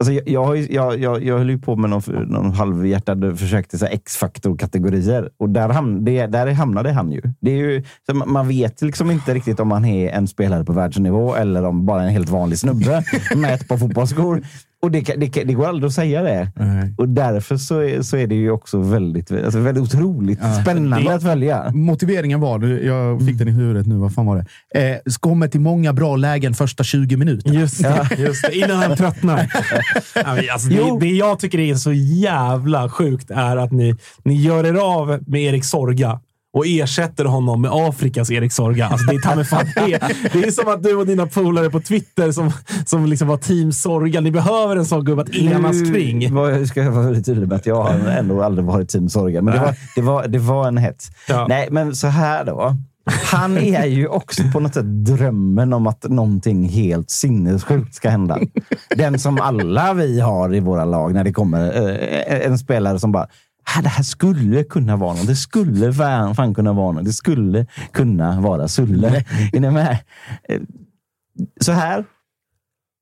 Alltså 0.00 0.12
jag, 0.12 0.28
jag, 0.28 0.44
har 0.44 0.54
ju- 0.54 0.66
jag, 0.70 0.98
jag, 1.00 1.24
jag 1.24 1.38
höll 1.38 1.50
ju 1.50 1.58
på 1.58 1.76
med 1.76 1.90
någon, 1.90 2.02
någon 2.26 2.50
halvhjärtad 2.52 3.38
försök 3.38 3.68
till 3.68 3.78
X-faktor-kategorier. 3.90 5.30
Och 5.36 5.50
där, 5.50 5.68
ham, 5.68 6.04
det, 6.04 6.26
där 6.26 6.46
hamnade 6.52 6.92
han 6.92 7.12
ju. 7.12 7.22
Det 7.40 7.50
är 7.50 7.56
ju 7.56 7.82
så 8.06 8.14
man- 8.16 8.32
man 8.32 8.48
vet 8.48 8.82
liksom 8.82 9.10
inte 9.10 9.34
riktigt 9.34 9.60
om 9.60 9.70
han 9.70 9.84
är 9.84 10.10
en 10.12 10.26
spelare 10.28 10.64
på 10.64 10.72
världsnivå 10.72 11.34
eller 11.34 11.64
om 11.64 11.86
bara 11.86 12.02
en 12.02 12.08
helt 12.10 12.28
vanlig 12.28 12.58
snubbe 12.58 13.04
med 13.36 13.54
ett 13.54 13.68
par 13.68 13.76
fotbollsskor. 13.76 14.42
Och 14.84 14.90
det, 14.90 15.00
det, 15.00 15.44
det 15.44 15.52
går 15.52 15.66
aldrig 15.66 15.88
att 15.88 15.94
säga 15.94 16.22
det. 16.22 16.50
Nej. 16.56 16.94
Och 16.96 17.08
därför 17.08 17.56
så 17.56 17.78
är, 17.78 18.02
så 18.02 18.16
är 18.16 18.26
det 18.26 18.34
ju 18.34 18.50
också 18.50 18.78
väldigt, 18.78 19.32
alltså 19.32 19.58
väldigt 19.58 19.84
otroligt 19.84 20.38
spännande 20.62 21.14
att 21.14 21.22
följa. 21.22 21.70
Motiveringen 21.74 22.40
var, 22.40 22.64
jag 22.64 23.26
fick 23.26 23.38
den 23.38 23.48
i 23.48 23.50
huvudet 23.50 23.86
nu, 23.86 23.94
vad 23.94 24.14
fan 24.14 24.26
var 24.26 24.46
det? 24.72 24.90
Eh, 24.90 24.98
kommer 25.20 25.48
till 25.48 25.60
många 25.60 25.92
bra 25.92 26.16
lägen 26.16 26.54
första 26.54 26.84
20 26.84 27.16
minuterna. 27.16 27.60
Just 27.60 27.82
det, 27.82 28.08
just 28.18 28.42
det. 28.42 28.56
Innan 28.58 28.76
han 28.76 28.96
tröttnar. 28.96 29.50
Ja, 30.14 30.52
alltså, 30.52 30.68
det, 30.68 30.98
det 31.00 31.12
jag 31.12 31.38
tycker 31.38 31.58
är 31.58 31.74
så 31.74 31.92
jävla 31.92 32.88
sjukt 32.88 33.30
är 33.30 33.56
att 33.56 33.72
ni, 33.72 33.94
ni 34.24 34.34
gör 34.34 34.66
er 34.66 34.74
av 34.74 35.18
med 35.26 35.42
Erik 35.42 35.64
Sorga 35.64 36.20
och 36.54 36.66
ersätter 36.66 37.24
honom 37.24 37.60
med 37.62 37.70
Afrikas 37.74 38.30
Erik 38.30 38.52
Sorga. 38.52 38.86
Alltså, 38.86 39.06
det, 39.06 39.16
är 39.16 39.20
ta 39.20 39.44
fan 39.44 39.66
det. 39.74 39.98
det 40.32 40.44
är 40.44 40.50
som 40.50 40.68
att 40.68 40.82
du 40.82 40.96
och 40.96 41.06
dina 41.06 41.26
polare 41.26 41.70
på 41.70 41.80
Twitter 41.80 42.32
som, 42.32 42.52
som 42.86 43.06
liksom 43.06 43.28
var 43.28 43.36
team 43.36 43.72
Sorga. 43.72 44.20
Ni 44.20 44.30
behöver 44.30 44.76
en 44.76 44.84
sån 44.84 45.04
gubbe 45.04 45.22
att 45.22 45.34
enas 45.34 45.82
kring. 45.92 46.34
Var- 46.34 46.64
ska 46.64 46.82
jag 46.82 46.90
vara 46.90 47.04
väldigt 47.04 47.26
tydlig 47.26 47.48
med 47.48 47.56
att 47.56 47.66
jag 47.66 47.82
har 47.82 47.94
ändå 47.94 48.42
aldrig 48.42 48.64
varit 48.64 48.88
team 48.88 49.08
Sorga, 49.08 49.42
men 49.42 49.54
det 49.54 49.60
var, 49.60 49.74
det, 49.96 50.02
var, 50.02 50.28
det 50.28 50.38
var 50.38 50.68
en 50.68 50.76
hets. 50.76 51.10
Ja. 51.28 51.46
Nej, 51.48 51.68
men 51.70 51.96
så 51.96 52.06
här 52.06 52.44
då. 52.44 52.76
Han 53.06 53.58
är 53.58 53.86
ju 53.86 54.06
också 54.06 54.42
på 54.52 54.60
något 54.60 54.74
sätt 54.74 55.06
drömmen 55.06 55.72
om 55.72 55.86
att 55.86 56.04
någonting 56.04 56.68
helt 56.68 57.10
sinnessjukt 57.10 57.94
ska 57.94 58.10
hända. 58.10 58.38
Den 58.96 59.18
som 59.18 59.40
alla 59.40 59.94
vi 59.94 60.20
har 60.20 60.54
i 60.54 60.60
våra 60.60 60.84
lag 60.84 61.14
när 61.14 61.24
det 61.24 61.32
kommer 61.32 61.66
eh, 61.66 62.46
en 62.46 62.58
spelare 62.58 62.98
som 62.98 63.12
bara 63.12 63.26
"Ah, 63.64 63.82
det 63.82 63.88
här 63.88 64.02
skulle 64.02 64.64
kunna 64.64 64.96
vara 64.96 65.14
något. 65.14 65.26
Det 65.26 65.36
skulle 65.36 65.92
fan 65.92 66.34
fan 66.34 66.54
kunna 66.54 66.72
vara 66.72 66.92
något. 66.92 67.04
Det 67.04 67.12
skulle 67.12 67.66
kunna 67.92 68.40
vara 68.40 68.68
Sulle. 68.68 69.24
Är 69.52 69.60
ni 69.60 69.70
med? 69.70 69.98
Eh, 70.48 70.60
Så 71.60 71.72
här. 71.72 71.98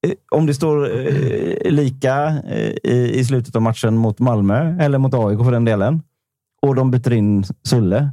Eh, 0.06 0.12
Om 0.30 0.46
det 0.46 0.54
står 0.54 1.06
eh, 1.06 1.70
lika 1.72 2.42
i, 2.82 3.10
i 3.20 3.24
slutet 3.24 3.56
av 3.56 3.62
matchen 3.62 3.96
mot 3.96 4.18
Malmö, 4.18 4.76
eller 4.80 4.98
mot 4.98 5.14
AIK 5.14 5.38
för 5.38 5.52
den 5.52 5.64
delen, 5.64 6.02
och 6.62 6.74
de 6.74 6.90
byter 6.90 7.12
in 7.12 7.44
Sulle. 7.64 8.10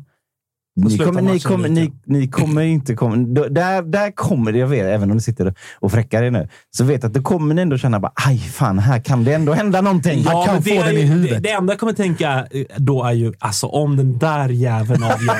Ni 0.88 0.97
kommer, 0.97 1.21
ni, 1.21 1.39
kommer, 1.39 1.69
ni, 1.69 1.91
ni 2.05 2.27
kommer 2.27 2.61
inte 2.61 2.95
komma... 2.95 3.15
Där, 3.49 3.82
där 3.82 4.11
kommer 4.15 4.51
det, 4.51 4.57
jag 4.59 4.67
vet, 4.67 4.86
även 4.86 5.11
om 5.11 5.17
ni 5.17 5.23
sitter 5.23 5.53
och 5.80 5.91
fräckar 5.91 6.23
er 6.23 6.32
nu, 6.32 6.47
så 6.71 6.84
vet 6.84 7.03
jag 7.03 7.09
att 7.09 7.13
då 7.13 7.21
kommer 7.21 7.55
ni 7.55 7.61
ändå 7.61 7.77
känna 7.77 7.99
bara, 7.99 8.11
aj 8.27 8.38
fan, 8.38 8.80
här 8.80 8.99
kan 8.99 9.23
det 9.23 9.34
ändå 9.34 9.53
hända 9.53 9.82
någonting. 9.82 10.23
Ja, 10.25 10.43
kan 10.45 10.53
men 10.53 10.63
få 10.63 10.69
det, 10.69 10.77
är 10.77 10.84
den 10.86 10.97
i 10.97 11.01
huvudet. 11.01 11.43
Det, 11.43 11.49
det 11.49 11.51
enda 11.55 11.73
jag 11.73 11.80
kommer 11.80 11.93
tänka 11.93 12.47
eh, 12.51 12.63
då 12.77 13.03
är 13.03 13.11
ju, 13.13 13.34
alltså 13.39 13.67
om 13.67 13.97
den 13.97 14.17
där 14.17 14.49
jäveln 14.49 15.03
avgör. 15.03 15.38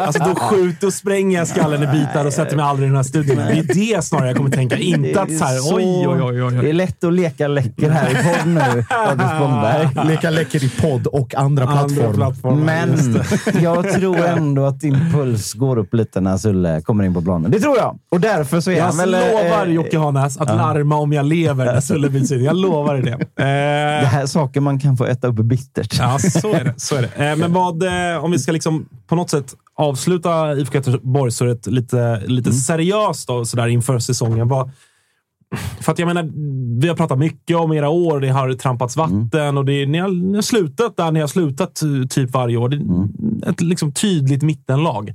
alltså 0.00 0.22
då 0.24 0.34
skjuter 0.34 0.86
och 0.86 0.92
spränger 0.92 1.38
jag 1.38 1.48
skallen 1.48 1.82
i 1.82 1.86
bitar 1.86 2.24
och 2.24 2.32
sätter 2.32 2.56
mig 2.56 2.64
aldrig 2.64 2.86
i 2.86 2.88
den 2.88 2.96
här 2.96 3.02
studion. 3.02 3.36
Det 3.36 3.42
är 3.42 3.96
det 3.96 4.04
snarare 4.04 4.26
jag 4.28 4.36
kommer 4.36 4.50
tänka. 4.50 4.76
Inte 4.78 5.20
att 5.22 5.38
så 5.38 5.44
här, 5.44 5.56
så- 5.58 5.76
oj, 5.76 6.08
oj, 6.08 6.22
oj, 6.22 6.42
oj. 6.42 6.54
Det 6.62 6.68
är 6.68 6.72
lätt 6.72 7.04
att 7.04 7.12
leka 7.12 7.48
läcker 7.48 7.90
här 7.90 8.10
i 8.10 8.14
podd 8.14 8.52
nu, 8.54 8.84
August 8.88 9.30
Spångberg. 9.36 10.08
Leka 10.08 10.30
läcker 10.30 10.64
i 10.64 10.68
podd 10.80 11.06
och 11.06 11.34
andra 11.34 11.64
Andra 11.64 12.12
plattformar. 12.12 12.64
Men 12.64 13.24
jag 13.62 13.92
tror 13.92 14.16
ändå 14.26 14.64
att 14.66 14.75
din 14.80 15.10
puls 15.12 15.52
går 15.54 15.78
upp 15.78 15.94
lite 15.94 16.20
när 16.20 16.36
Sulle 16.36 16.80
kommer 16.80 17.04
in 17.04 17.14
på 17.14 17.22
planen. 17.22 17.50
Det 17.50 17.60
tror 17.60 17.76
jag. 17.76 17.98
Och 18.10 18.20
därför 18.20 18.60
så 18.60 18.70
är 18.70 18.76
Jag 18.76 18.84
han 18.84 18.96
väl... 18.96 19.10
lovar 19.10 19.66
eh, 19.66 19.72
Jocke 19.72 19.98
Hanäs 19.98 20.36
att 20.38 20.48
larma 20.48 20.96
om 20.96 21.12
jag 21.12 21.26
lever 21.26 21.64
när 21.64 21.80
Sulle 21.80 22.08
byts 22.08 22.32
in. 22.32 22.44
Jag 22.44 22.56
lovar 22.56 22.94
dig 22.94 23.02
det. 23.02 23.12
Eh, 23.12 23.46
Det 24.02 24.06
här 24.06 24.22
är 24.22 24.26
saker 24.26 24.60
man 24.60 24.78
kan 24.78 24.96
få 24.96 25.04
äta 25.04 25.28
upp 25.28 25.34
bittert. 25.36 25.98
Ja, 25.98 26.18
så 26.18 26.52
är 26.52 26.64
det. 26.64 26.74
Så 26.76 26.96
är 26.96 27.02
det. 27.02 27.30
Eh, 27.30 27.36
men 27.36 27.52
vad, 27.52 27.82
eh, 27.82 28.24
om 28.24 28.30
vi 28.30 28.38
ska 28.38 28.52
liksom 28.52 28.88
på 29.06 29.14
något 29.14 29.30
sätt 29.30 29.54
avsluta 29.76 30.52
IFK 30.56 30.74
Göteborg 30.74 31.32
så 31.32 31.44
är 31.44 31.48
det 31.48 31.66
lite, 31.66 32.22
lite 32.26 32.52
seriöst 32.52 33.28
då, 33.28 33.44
så 33.44 33.56
där 33.56 33.66
inför 33.66 33.98
säsongen. 33.98 34.48
Vad, 34.48 34.70
för 35.80 35.92
att 35.92 35.98
jag 35.98 36.06
menar, 36.06 36.30
vi 36.80 36.88
har 36.88 36.96
pratat 36.96 37.18
mycket 37.18 37.56
om 37.56 37.72
era 37.72 37.88
år. 37.88 38.20
Det 38.20 38.28
har 38.28 38.52
trampats 38.52 38.96
vatten 38.96 39.58
och 39.58 39.64
det, 39.64 39.86
ni, 39.86 39.98
har, 39.98 40.08
ni 40.08 40.34
har 40.34 40.42
slutat 40.42 40.96
där 40.96 41.12
ni 41.12 41.20
har 41.20 41.26
slutat 41.26 41.82
typ 42.10 42.30
varje 42.30 42.56
år. 42.56 42.68
Det 42.68 42.76
är 43.46 43.50
ett 43.50 43.60
liksom 43.60 43.92
tydligt 43.92 44.42
mittenlag. 44.42 45.14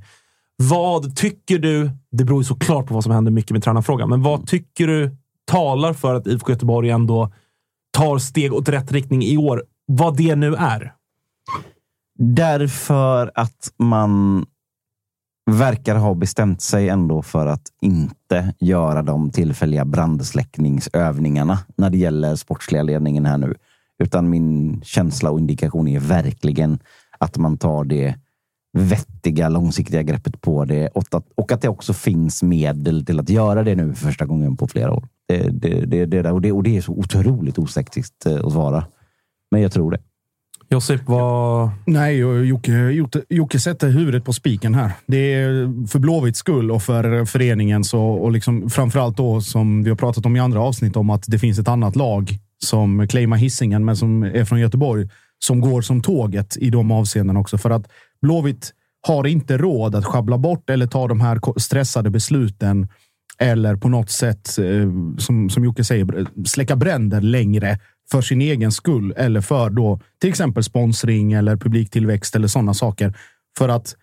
Vad 0.56 1.16
tycker 1.16 1.58
du? 1.58 1.90
Det 2.10 2.24
beror 2.24 2.40
ju 2.40 2.44
såklart 2.44 2.86
på 2.86 2.94
vad 2.94 3.02
som 3.02 3.12
händer 3.12 3.32
mycket 3.32 3.50
med 3.50 3.62
tränarfrågan, 3.62 4.08
men 4.08 4.22
vad 4.22 4.46
tycker 4.46 4.86
du 4.86 5.16
talar 5.44 5.92
för 5.92 6.14
att 6.14 6.26
IFK 6.26 6.52
Göteborg 6.52 6.90
ändå 6.90 7.32
tar 7.92 8.18
steg 8.18 8.52
åt 8.52 8.68
rätt 8.68 8.92
riktning 8.92 9.22
i 9.22 9.36
år 9.36 9.64
vad 9.86 10.16
det 10.16 10.36
nu 10.36 10.54
är? 10.54 10.92
Därför 12.18 13.30
att 13.34 13.72
man 13.78 14.44
verkar 15.50 15.94
ha 15.94 16.14
bestämt 16.14 16.60
sig 16.60 16.88
ändå 16.88 17.22
för 17.22 17.46
att 17.46 17.62
inte 17.80 18.54
göra 18.58 19.02
de 19.02 19.30
tillfälliga 19.30 19.84
brandsläckningsövningarna 19.84 21.58
när 21.76 21.90
det 21.90 21.98
gäller 21.98 22.36
sportsliga 22.36 22.82
ledningen 22.82 23.26
här 23.26 23.38
nu. 23.38 23.54
Utan 23.98 24.30
min 24.30 24.80
känsla 24.84 25.30
och 25.30 25.38
indikation 25.38 25.88
är 25.88 26.00
verkligen 26.00 26.78
att 27.18 27.36
man 27.36 27.58
tar 27.58 27.84
det 27.84 28.14
vettiga, 28.72 29.48
långsiktiga 29.48 30.02
greppet 30.02 30.40
på 30.40 30.64
det 30.64 30.88
och 30.88 31.04
att, 31.10 31.26
och 31.34 31.52
att 31.52 31.62
det 31.62 31.68
också 31.68 31.92
finns 31.92 32.42
medel 32.42 33.06
till 33.06 33.20
att 33.20 33.28
göra 33.28 33.62
det 33.62 33.74
nu 33.74 33.94
för 33.94 34.06
första 34.06 34.24
gången 34.24 34.56
på 34.56 34.68
flera 34.68 34.92
år. 34.92 35.08
Det, 35.28 35.48
det, 35.50 35.84
det, 35.86 36.06
det, 36.06 36.30
och, 36.30 36.40
det 36.40 36.52
och 36.52 36.62
det 36.62 36.76
är 36.76 36.80
så 36.80 36.92
otroligt 36.92 37.58
osexigt 37.58 38.26
eh, 38.26 38.44
att 38.44 38.52
svara. 38.52 38.84
Men 39.50 39.62
jag 39.62 39.72
tror 39.72 39.90
det. 39.90 39.98
Josip, 40.72 41.00
vad... 41.06 41.70
Nej, 41.84 42.16
Jocke, 42.16 42.72
Jocke, 42.72 43.22
Jocke 43.28 43.60
sätter 43.60 43.88
huvudet 43.88 44.24
på 44.24 44.32
spiken 44.32 44.74
här. 44.74 44.92
Det 45.06 45.34
är 45.34 45.86
för 45.86 45.98
Blåvitts 45.98 46.38
skull 46.38 46.70
och 46.70 46.82
för 46.82 47.24
föreningens 47.24 47.94
och, 47.94 48.22
och 48.22 48.32
liksom 48.32 48.70
framförallt 48.70 49.16
då 49.16 49.40
som 49.40 49.82
vi 49.82 49.90
har 49.90 49.96
pratat 49.96 50.26
om 50.26 50.36
i 50.36 50.40
andra 50.40 50.60
avsnitt 50.60 50.96
om 50.96 51.10
att 51.10 51.24
det 51.26 51.38
finns 51.38 51.58
ett 51.58 51.68
annat 51.68 51.96
lag 51.96 52.38
som 52.64 53.08
claimar 53.08 53.36
hissingen 53.36 53.84
men 53.84 53.96
som 53.96 54.22
är 54.22 54.44
från 54.44 54.60
Göteborg 54.60 55.08
som 55.38 55.60
går 55.60 55.82
som 55.82 56.02
tåget 56.02 56.56
i 56.56 56.70
de 56.70 56.90
avseenden 56.90 57.36
också. 57.36 57.58
För 57.58 57.70
att 57.70 57.88
Blåvitt 58.22 58.72
har 59.06 59.26
inte 59.26 59.58
råd 59.58 59.94
att 59.94 60.04
schabbla 60.04 60.38
bort 60.38 60.70
eller 60.70 60.86
ta 60.86 61.08
de 61.08 61.20
här 61.20 61.60
stressade 61.60 62.10
besluten 62.10 62.88
eller 63.38 63.76
på 63.76 63.88
något 63.88 64.10
sätt, 64.10 64.58
eh, 64.58 64.88
som, 65.18 65.50
som 65.50 65.64
Jocke 65.64 65.84
säger, 65.84 66.26
släcka 66.46 66.76
bränder 66.76 67.20
längre 67.20 67.78
för 68.12 68.22
sin 68.22 68.40
egen 68.40 68.72
skull 68.72 69.14
eller 69.16 69.40
för 69.40 69.70
då 69.70 70.00
till 70.20 70.30
exempel 70.30 70.64
sponsring 70.64 71.32
eller 71.32 71.56
publiktillväxt 71.56 72.36
eller 72.36 72.48
sådana 72.48 72.74
saker. 72.74 73.14
För 73.58 73.68
att 73.68 73.96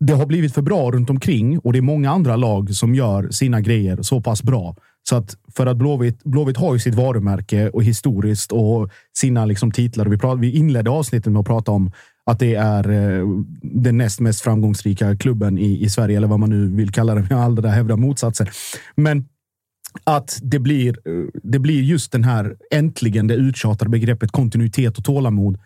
det 0.00 0.12
har 0.12 0.26
blivit 0.26 0.54
för 0.54 0.62
bra 0.62 0.90
runt 0.90 1.10
omkring 1.10 1.58
och 1.58 1.72
det 1.72 1.78
är 1.78 1.82
många 1.82 2.10
andra 2.10 2.36
lag 2.36 2.74
som 2.74 2.94
gör 2.94 3.30
sina 3.30 3.60
grejer 3.60 4.02
så 4.02 4.20
pass 4.20 4.42
bra. 4.42 4.76
Så 5.08 5.16
att 5.16 5.36
för 5.56 5.66
att 5.66 5.76
Blåvitt, 5.76 6.24
Blåvitt 6.24 6.56
har 6.56 6.74
ju 6.74 6.80
sitt 6.80 6.94
varumärke 6.94 7.70
och 7.70 7.84
historiskt 7.84 8.52
och 8.52 8.90
sina 9.18 9.44
liksom 9.44 9.72
titlar. 9.72 10.06
Vi, 10.06 10.18
prat, 10.18 10.38
vi 10.38 10.50
inledde 10.50 10.90
avsnittet 10.90 11.32
med 11.32 11.40
att 11.40 11.46
prata 11.46 11.72
om 11.72 11.90
att 12.26 12.38
det 12.38 12.54
är 12.54 12.90
eh, 12.90 13.26
den 13.62 13.98
näst 13.98 14.20
mest 14.20 14.40
framgångsrika 14.40 15.16
klubben 15.16 15.58
i, 15.58 15.84
i 15.84 15.90
Sverige, 15.90 16.16
eller 16.16 16.28
vad 16.28 16.40
man 16.40 16.50
nu 16.50 16.76
vill 16.76 16.92
kalla 16.92 17.14
det. 17.14 17.26
Jag 17.30 17.36
har 17.36 17.44
aldrig 17.44 17.72
hävdat 17.72 17.98
motsatsen. 17.98 18.46
Men 18.96 19.24
att 20.04 20.38
det 20.42 20.58
blir, 20.58 20.88
eh, 20.88 21.24
det 21.42 21.58
blir 21.58 21.82
just 21.82 22.12
den 22.12 22.24
här 22.24 22.56
äntligen 22.70 23.26
det 23.26 23.34
uttjatade 23.34 23.90
begreppet 23.90 24.30
kontinuitet 24.30 24.98
och 24.98 25.04
tålamod. 25.04 25.58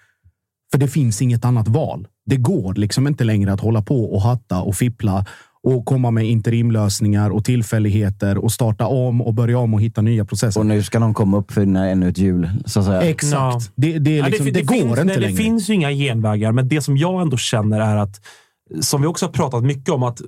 För 0.72 0.78
det 0.78 0.88
finns 0.88 1.22
inget 1.22 1.44
annat 1.44 1.68
val. 1.68 2.06
Det 2.26 2.36
går 2.36 2.74
liksom 2.74 3.06
inte 3.06 3.24
längre 3.24 3.52
att 3.52 3.60
hålla 3.60 3.82
på 3.82 4.04
och 4.14 4.22
hatta 4.22 4.60
och 4.60 4.76
fippla 4.76 5.24
och 5.62 5.84
komma 5.84 6.10
med 6.10 6.24
interimlösningar 6.24 7.30
och 7.30 7.44
tillfälligheter 7.44 8.38
och 8.38 8.52
starta 8.52 8.86
om 8.86 9.20
och 9.20 9.34
börja 9.34 9.58
om 9.58 9.74
och 9.74 9.82
hitta 9.82 10.02
nya 10.02 10.24
processer. 10.24 10.60
Och 10.60 10.66
nu 10.66 10.82
ska 10.82 10.98
de 10.98 11.14
komma 11.14 11.38
upp 11.38 11.52
för 11.52 11.60
ännu 11.60 12.08
ett 12.08 12.18
hjul. 12.18 12.50
Så 12.66 12.80
att 12.80 12.86
säga. 12.86 13.02
Exakt. 13.02 13.32
Ja. 13.32 13.60
Det, 13.74 13.98
det, 13.98 14.18
är 14.18 14.24
liksom, 14.24 14.46
ja, 14.46 14.52
det, 14.52 14.58
det, 14.58 14.60
det 14.60 14.66
går 14.66 14.74
finns, 14.74 14.90
inte 14.90 15.04
nej, 15.04 15.16
längre. 15.16 15.30
Det 15.30 15.36
finns 15.36 15.70
ju 15.70 15.74
inga 15.74 15.90
genvägar, 15.90 16.52
men 16.52 16.68
det 16.68 16.80
som 16.80 16.96
jag 16.96 17.22
ändå 17.22 17.36
känner 17.36 17.80
är 17.80 17.96
att, 17.96 18.20
som 18.80 19.00
vi 19.00 19.06
också 19.06 19.26
har 19.26 19.32
pratat 19.32 19.64
mycket 19.64 19.88
om, 19.88 20.02
att 20.02 20.20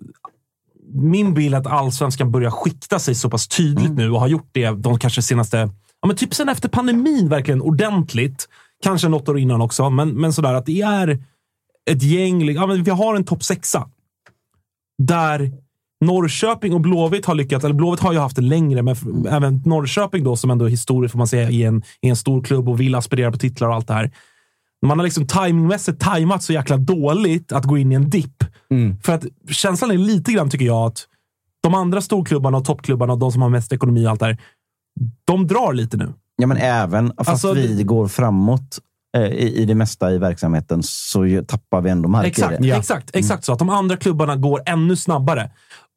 min 0.93 1.35
bild 1.35 1.55
är 1.55 1.59
att 1.59 1.67
allsvenskan 1.67 2.31
börjar 2.31 2.51
skikta 2.51 2.99
sig 2.99 3.15
så 3.15 3.31
pass 3.31 3.49
tydligt 3.49 3.87
mm. 3.87 3.95
nu 3.95 4.11
och 4.11 4.21
har 4.21 4.29
gjort 4.29 4.49
det 4.53 4.71
de 4.71 4.99
kanske 4.99 5.23
senaste, 5.23 5.57
ja 6.01 6.07
men 6.07 6.17
typ 6.17 6.35
sen 6.35 6.49
efter 6.49 6.69
pandemin 6.69 7.29
verkligen 7.29 7.63
ordentligt. 7.63 8.49
Kanske 8.83 9.09
något 9.09 9.29
år 9.29 9.39
innan 9.39 9.61
också, 9.61 9.91
men, 9.91 10.09
men 10.09 10.33
sådär 10.33 10.55
att 10.55 10.67
det 10.67 10.81
är 10.81 11.25
ett 11.91 12.03
gäng. 12.03 12.53
Ja, 12.53 12.67
men 12.67 12.83
vi 12.83 12.91
har 12.91 13.17
en 13.17 13.25
topp 13.25 13.45
sexa 13.45 13.89
där 14.99 15.53
Norrköping 16.05 16.75
och 16.75 16.81
Blåvitt 16.81 17.27
har 17.27 17.35
lyckats. 17.35 17.65
Eller 17.65 17.75
Blåvitt 17.75 18.01
har 18.01 18.13
ju 18.13 18.19
haft 18.19 18.37
det 18.37 18.43
längre, 18.43 18.83
men 18.83 18.97
även 19.29 19.63
Norrköping 19.65 20.25
då 20.25 20.37
som 20.37 20.51
ändå 20.51 20.67
historiskt 20.67 21.13
får 21.13 21.19
man 21.19 21.29
säga 21.29 21.51
i 21.51 21.63
en, 21.63 21.83
i 22.01 22.09
en 22.09 22.17
stor 22.17 22.43
klubb 22.43 22.69
och 22.69 22.81
vill 22.81 22.95
aspirera 22.95 23.33
på 23.33 23.39
titlar 23.39 23.69
och 23.69 23.75
allt 23.75 23.89
det 23.89 23.95
här. 23.95 24.11
Man 24.87 24.99
har 24.99 25.05
liksom 25.05 25.27
timingmässigt 25.27 26.01
tajmat 26.01 26.43
så 26.43 26.53
jäkla 26.53 26.77
dåligt 26.77 27.53
att 27.53 27.65
gå 27.65 27.79
in 27.79 27.93
i 27.93 27.95
en 27.95 28.11
dipp. 28.11 28.45
Mm. 28.71 29.01
För 29.01 29.13
att 29.13 29.25
känslan 29.51 29.91
är 29.91 29.99
lite 29.99 30.33
grann, 30.33 30.51
tycker 30.51 30.67
jag, 30.67 30.87
att 30.87 31.07
de 31.63 31.75
andra 31.75 32.01
storklubbarna 32.01 32.59
och 32.59 32.65
toppklubbarna 32.65 33.13
och 33.13 33.19
de 33.19 33.33
som 33.33 33.43
har 33.43 33.49
mest 33.49 33.73
ekonomi 33.73 34.07
och 34.07 34.11
allt 34.11 34.21
det 34.21 34.27
här, 34.27 34.39
de 35.25 35.47
drar 35.47 35.73
lite 35.73 35.97
nu. 35.97 36.13
Ja, 36.37 36.47
men 36.47 36.57
även 36.57 37.13
fast 37.17 37.31
alltså, 37.31 37.53
vi 37.53 37.83
går 37.83 38.09
framåt 38.09 38.79
i, 39.19 39.63
i 39.63 39.65
det 39.65 39.75
mesta 39.75 40.13
i 40.13 40.19
verksamheten 40.19 40.83
så 40.83 41.43
tappar 41.47 41.81
vi 41.81 41.91
ändå 41.91 42.09
mark 42.09 42.27
exakt, 42.27 42.61
i 42.61 42.69
det. 42.69 42.77
Exakt, 42.77 43.17
exakt 43.17 43.45
så. 43.45 43.53
Att 43.53 43.59
de 43.59 43.69
andra 43.69 43.97
klubbarna 43.97 44.37
går 44.37 44.63
ännu 44.67 44.97
snabbare. 44.97 45.51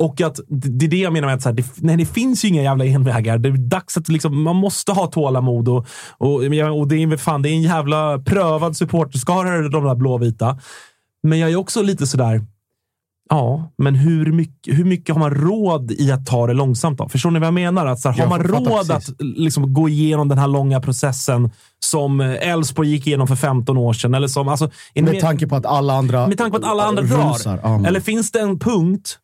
Och 0.03 0.21
att 0.21 0.39
det 0.47 0.85
är 0.85 0.89
det 0.89 0.97
jag 0.97 1.13
menar 1.13 1.27
med 1.27 1.35
att 1.35 1.41
så 1.41 1.49
här, 1.49 1.55
det, 1.55 1.65
nej, 1.77 1.97
det 1.97 2.05
finns 2.05 2.45
ju 2.45 2.47
inga 2.47 2.63
jävla 2.63 2.85
envägar. 2.85 3.37
Det 3.37 3.49
är 3.49 3.53
dags 3.53 3.97
att 3.97 4.09
liksom, 4.09 4.43
man 4.43 4.55
måste 4.55 4.91
ha 4.91 5.07
tålamod 5.07 5.67
och, 5.67 5.87
och, 6.17 6.33
och 6.33 6.87
det, 6.87 6.95
är, 7.03 7.17
fan, 7.17 7.41
det 7.41 7.49
är 7.49 7.53
en 7.53 7.61
jävla 7.61 8.19
prövad 8.19 8.77
supporterskara, 8.77 9.69
de 9.69 9.83
där 9.83 9.95
blåvita. 9.95 10.59
Men 11.23 11.39
jag 11.39 11.51
är 11.51 11.55
också 11.55 11.81
lite 11.81 12.07
sådär, 12.07 12.41
Ja, 13.29 13.71
men 13.77 13.95
hur 13.95 14.31
mycket, 14.31 14.77
hur 14.77 14.85
mycket 14.85 15.15
har 15.15 15.19
man 15.19 15.31
råd 15.31 15.91
i 15.91 16.11
att 16.11 16.25
ta 16.25 16.47
det 16.47 16.53
långsamt? 16.53 16.97
Då? 16.97 17.09
Förstår 17.09 17.31
ni 17.31 17.39
vad 17.39 17.47
jag 17.47 17.53
menar? 17.53 17.85
Att 17.85 17.99
så 17.99 18.09
här, 18.09 18.21
har 18.21 18.29
man 18.29 18.43
råd 18.43 18.91
att 18.91 19.09
liksom, 19.19 19.73
gå 19.73 19.89
igenom 19.89 20.27
den 20.27 20.37
här 20.37 20.47
långa 20.47 20.81
processen 20.81 21.51
som 21.79 22.21
Elfsborg 22.21 22.89
gick 22.89 23.07
igenom 23.07 23.27
för 23.27 23.35
15 23.35 23.77
år 23.77 23.93
sedan? 23.93 24.13
Eller 24.13 24.27
som, 24.27 24.47
alltså, 24.47 24.69
med 24.95 25.19
tanke 25.19 25.47
på 25.47 25.55
att 25.55 25.65
alla 25.65 25.93
andra 25.93 26.27
Med 26.27 26.37
tanke 26.37 26.59
på 26.59 26.65
att 26.65 26.71
alla 26.71 26.83
andra 26.83 27.03
drar. 27.03 27.59
Ja. 27.63 27.87
Eller 27.87 27.99
finns 27.99 28.31
det 28.31 28.39
en 28.39 28.59
punkt 28.59 29.19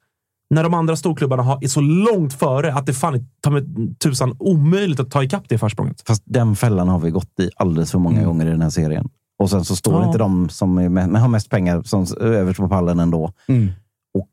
när 0.50 0.64
de 0.64 0.74
andra 0.74 0.96
storklubbarna 0.96 1.44
har, 1.44 1.64
är 1.64 1.68
så 1.68 1.82
långt 1.82 2.34
före 2.34 2.74
att 2.74 2.86
det 2.86 2.94
fan 2.94 3.26
med 3.50 3.96
tusan 4.00 4.36
omöjligt 4.40 5.00
att 5.00 5.12
ta 5.12 5.24
ikapp 5.24 5.44
det 5.50 5.58
försprånget? 5.58 6.04
Fast 6.08 6.24
den 6.26 6.56
fällan 6.56 6.88
har 6.88 7.00
vi 7.00 7.12
gått 7.12 7.40
i 7.40 7.50
alldeles 7.56 7.92
för 7.92 8.00
många 8.00 8.16
mm. 8.16 8.28
gånger 8.28 8.46
i 8.46 8.50
den 8.50 8.62
här 8.62 8.70
serien. 8.70 9.10
Och 9.40 9.50
sen 9.50 9.66
så 9.66 9.76
står 9.76 10.02
ja. 10.02 10.06
inte 10.06 10.18
de 10.18 10.50
som 10.50 10.78
är, 10.78 11.20
har 11.20 11.28
mest 11.28 11.50
pengar 11.50 11.84
som 11.84 12.06
överst 12.20 12.60
på 12.60 12.70
pallen 12.70 13.00
ändå. 13.00 13.32
Mm. 13.48 13.72
Och 14.14 14.30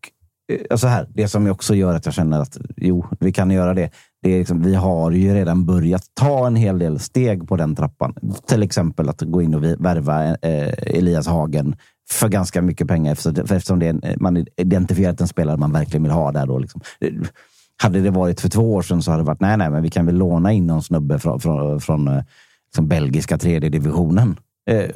eh, 0.52 0.58
så 0.58 0.66
alltså 0.70 0.86
här, 0.86 1.08
det 1.14 1.28
som 1.28 1.50
också 1.50 1.74
gör 1.74 1.94
att 1.94 2.04
jag 2.04 2.14
känner 2.14 2.40
att 2.40 2.58
jo, 2.76 3.06
vi 3.20 3.32
kan 3.32 3.50
göra 3.50 3.74
det. 3.74 3.90
det 4.22 4.30
är 4.30 4.38
liksom, 4.38 4.62
vi 4.62 4.74
har 4.74 5.10
ju 5.10 5.34
redan 5.34 5.66
börjat 5.66 6.02
ta 6.14 6.46
en 6.46 6.56
hel 6.56 6.78
del 6.78 6.98
steg 6.98 7.48
på 7.48 7.56
den 7.56 7.76
trappan. 7.76 8.14
Till 8.46 8.62
exempel 8.62 9.08
att 9.08 9.20
gå 9.20 9.42
in 9.42 9.54
och 9.54 9.64
värva 9.64 10.24
eh, 10.24 10.96
Elias 10.96 11.26
Hagen 11.26 11.76
för 12.10 12.28
ganska 12.28 12.62
mycket 12.62 12.88
pengar 12.88 13.12
eftersom 13.12 13.78
det 13.78 13.86
är, 13.86 14.20
man 14.20 14.46
identifierat 14.56 15.20
en 15.20 15.28
spelare 15.28 15.56
man 15.56 15.72
verkligen 15.72 16.02
vill 16.02 16.12
ha 16.12 16.32
där. 16.32 16.46
Då, 16.46 16.58
liksom. 16.58 16.80
Hade 17.82 18.00
det 18.00 18.10
varit 18.10 18.40
för 18.40 18.48
två 18.48 18.74
år 18.74 18.82
sedan 18.82 19.02
så 19.02 19.10
hade 19.10 19.22
det 19.22 19.26
varit 19.26 19.40
nej, 19.40 19.56
nej, 19.56 19.70
men 19.70 19.82
vi 19.82 19.90
kan 19.90 20.06
väl 20.06 20.14
låna 20.14 20.52
in 20.52 20.66
någon 20.66 20.82
snubbe 20.82 21.18
från, 21.18 21.40
från, 21.40 21.80
från 21.80 22.08
eh, 22.08 22.22
liksom 22.66 22.88
belgiska 22.88 23.38
tredje 23.38 23.70
divisionen. 23.70 24.36
Eh, 24.68 24.90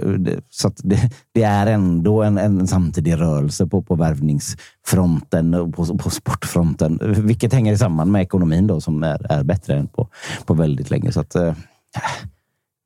så 0.51 0.73
det, 0.77 1.11
det, 1.35 1.43
är 1.43 1.67
ändå 1.67 2.23
en, 2.23 2.39
en 2.39 2.67
samtidig 2.67 3.21
rörelse 3.21 3.67
på, 3.67 3.83
på 3.83 3.95
värvningsfronten 3.95 5.55
och 5.55 5.75
på, 5.75 5.99
på 5.99 6.11
sportfronten, 6.11 6.99
vilket 7.03 7.53
hänger 7.53 7.77
samman 7.77 8.11
med 8.11 8.23
ekonomin 8.23 8.67
då, 8.67 8.81
som 8.81 9.03
är, 9.03 9.33
är 9.33 9.45
bättre 9.45 9.75
än 9.75 9.89
på, 9.89 10.09
på 10.47 10.55
väldigt 10.55 10.91
länge. 10.91 11.13
Så 11.13 11.21
att, 11.21 11.35
äh, 11.35 11.55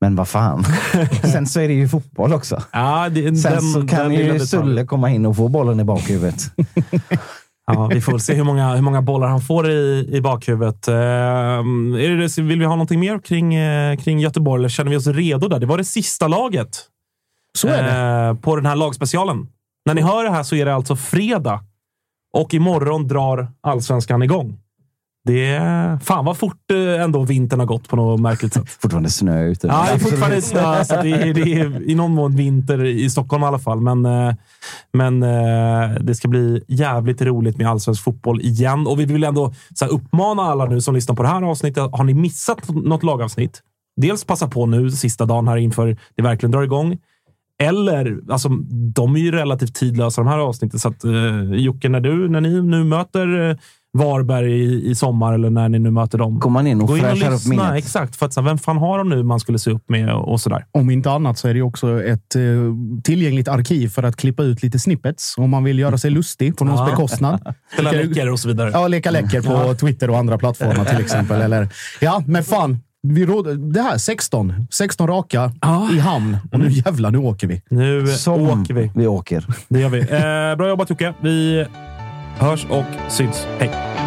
men 0.01 0.15
vad 0.15 0.27
fan. 0.27 0.65
Sen 1.31 1.47
så 1.47 1.59
är 1.59 1.67
det 1.67 1.73
ju 1.73 1.87
fotboll 1.87 2.33
också. 2.33 2.63
Ja, 2.71 3.09
det, 3.09 3.35
Sen 3.35 3.51
den, 3.51 3.61
så 3.61 3.87
kan 3.87 4.13
ju 4.13 4.39
Sulle 4.39 4.85
komma 4.85 5.09
in 5.09 5.25
och 5.25 5.35
få 5.35 5.47
bollen 5.47 5.79
i 5.79 5.83
bakhuvudet. 5.83 6.41
Ja, 7.71 7.87
vi 7.87 8.01
får 8.01 8.11
väl 8.11 8.21
se 8.21 8.33
hur 8.33 8.43
många, 8.43 8.75
hur 8.75 8.81
många 8.81 9.01
bollar 9.01 9.27
han 9.27 9.41
får 9.41 9.69
i, 9.69 10.09
i 10.11 10.21
bakhuvudet. 10.21 10.87
Uh, 10.87 10.95
är 10.95 12.17
det, 12.17 12.41
vill 12.41 12.59
vi 12.59 12.65
ha 12.65 12.75
någonting 12.75 12.99
mer 12.99 13.19
kring, 13.19 13.57
uh, 13.59 13.97
kring 13.97 14.19
Göteborg 14.19 14.61
eller 14.61 14.69
känner 14.69 14.91
vi 14.91 14.97
oss 14.97 15.07
redo 15.07 15.47
där? 15.47 15.59
Det 15.59 15.65
var 15.65 15.77
det 15.77 15.83
sista 15.83 16.27
laget. 16.27 16.85
Så 17.57 17.67
är 17.67 17.83
det. 17.83 18.29
Uh, 18.29 18.39
på 18.39 18.55
den 18.55 18.65
här 18.65 18.75
lagspecialen. 18.75 19.47
När 19.85 19.93
ni 19.93 20.01
hör 20.01 20.23
det 20.23 20.31
här 20.31 20.43
så 20.43 20.55
är 20.55 20.65
det 20.65 20.75
alltså 20.75 20.95
fredag 20.95 21.63
och 22.33 22.53
imorgon 22.53 23.07
drar 23.07 23.47
allsvenskan 23.61 24.23
igång. 24.23 24.59
Det 25.27 25.45
är, 25.45 25.97
fan 25.97 26.25
vad 26.25 26.37
fort 26.37 26.71
eh, 26.71 27.01
ändå 27.01 27.23
vintern 27.23 27.59
har 27.59 27.67
gått 27.67 27.89
på 27.89 27.95
något 27.95 28.19
märkligt 28.19 28.53
sätt. 28.53 28.69
fortfarande 28.81 29.09
snö 29.09 29.45
ute. 29.45 29.67
Ja, 29.67 29.85
det 29.87 29.93
är 29.93 29.99
fortfarande 29.99 30.41
snö. 30.41 30.85
Så 30.85 31.01
det, 31.01 31.09
är, 31.09 31.33
det 31.33 31.53
är 31.53 31.89
i 31.89 31.95
någon 31.95 32.11
mån 32.11 32.35
vinter 32.35 32.85
i 32.85 33.09
Stockholm 33.09 33.43
i 33.43 33.45
alla 33.45 33.59
fall. 33.59 33.81
Men, 33.81 34.05
eh, 34.05 34.33
men 34.93 35.23
eh, 35.23 35.89
det 36.01 36.15
ska 36.15 36.27
bli 36.27 36.63
jävligt 36.67 37.21
roligt 37.21 37.57
med 37.57 37.67
allsvensk 37.67 38.03
fotboll 38.03 38.41
igen. 38.41 38.87
Och 38.87 38.99
vi 38.99 39.05
vill 39.05 39.23
ändå 39.23 39.53
så 39.75 39.85
här, 39.85 39.91
uppmana 39.91 40.41
alla 40.41 40.65
nu 40.65 40.81
som 40.81 40.95
lyssnar 40.95 41.15
på 41.15 41.23
det 41.23 41.29
här 41.29 41.41
avsnittet. 41.41 41.89
Har 41.91 42.03
ni 42.03 42.13
missat 42.13 42.69
något 42.69 43.03
lagavsnitt? 43.03 43.61
Dels 44.01 44.23
passa 44.23 44.47
på 44.47 44.65
nu, 44.65 44.91
sista 44.91 45.25
dagen 45.25 45.47
här 45.47 45.57
inför 45.57 45.97
det 46.15 46.21
verkligen 46.21 46.51
drar 46.51 46.63
igång. 46.63 46.97
Eller, 47.63 48.19
alltså, 48.29 48.49
de 48.93 49.15
är 49.15 49.19
ju 49.19 49.31
relativt 49.31 49.75
tidlösa 49.75 50.21
de 50.21 50.27
här 50.27 50.37
avsnitten. 50.37 50.79
Så 50.79 50.87
att, 50.87 51.03
eh, 51.03 51.41
Jocke, 51.51 51.89
när, 51.89 51.99
du, 51.99 52.29
när 52.29 52.41
ni 52.41 52.61
nu 52.61 52.83
möter 52.83 53.57
Varberg 53.97 54.51
i, 54.51 54.89
i 54.89 54.95
sommar 54.95 55.33
eller 55.33 55.49
när 55.49 55.69
ni 55.69 55.79
nu 55.79 55.91
möter 55.91 56.17
dem. 56.17 56.39
Går 56.39 56.49
man 56.49 56.67
in 56.67 56.81
och 56.81 56.87
Gå 56.87 56.97
in 56.97 57.05
och 57.05 57.09
fräschar 57.11 57.33
upp 57.33 57.45
minnet. 57.45 57.75
Exakt, 57.75 58.15
för 58.15 58.25
att 58.25 58.33
så, 58.33 58.41
vem 58.41 58.57
fan 58.57 58.77
har 58.77 58.97
de 58.97 59.09
nu 59.09 59.23
man 59.23 59.39
skulle 59.39 59.59
se 59.59 59.71
upp 59.71 59.89
med 59.89 60.13
och, 60.13 60.41
sådär. 60.41 60.65
Om 60.71 60.89
inte 60.89 61.11
annat 61.11 61.37
så 61.37 61.47
är 61.47 61.53
det 61.53 61.61
också 61.61 62.03
ett 62.03 62.35
eh, 62.35 62.41
tillgängligt 63.03 63.47
arkiv 63.47 63.87
för 63.89 64.03
att 64.03 64.15
klippa 64.15 64.43
ut 64.43 64.63
lite 64.63 64.79
snippets 64.79 65.37
om 65.37 65.49
man 65.49 65.63
vill 65.63 65.79
göra 65.79 65.97
sig 65.97 66.11
lustig 66.11 66.57
på 66.57 66.65
någons 66.65 66.81
Ja. 66.81 66.85
bekostnad. 66.85 67.39
Spela 67.73 67.91
läcker 67.91 68.29
och 68.31 68.39
så 68.39 68.47
vidare. 68.47 68.69
Ja, 68.73 68.87
leka 68.87 69.11
läcker 69.11 69.41
på 69.41 69.73
Twitter 69.75 70.09
och 70.09 70.17
andra 70.17 70.37
plattformar 70.37 70.85
till 70.85 70.99
exempel. 70.99 71.41
Eller, 71.41 71.69
ja, 72.01 72.23
men 72.27 72.43
fan. 72.43 72.79
Vi 73.03 73.25
råd, 73.25 73.73
det 73.73 73.81
här, 73.81 73.97
16. 73.97 74.53
16 74.71 75.07
raka 75.07 75.51
i 75.93 75.99
hamn. 75.99 76.37
Och 76.51 76.59
nu 76.59 76.69
jävlar, 76.69 77.11
nu 77.11 77.17
åker 77.17 77.47
vi. 77.47 77.61
Nu 77.69 78.07
Som 78.07 78.41
åker 78.61 78.73
vi. 78.73 78.91
vi 78.95 79.07
åker. 79.07 79.45
Det 79.69 79.79
gör 79.79 79.89
vi. 79.89 79.99
Eh, 79.99 80.57
bra 80.57 80.67
jobbat 80.69 80.89
Jocke. 80.89 81.13
Vi 81.21 81.65
hörs 82.39 82.65
och 82.69 83.11
syns. 83.11 83.47
Hej! 83.59 84.06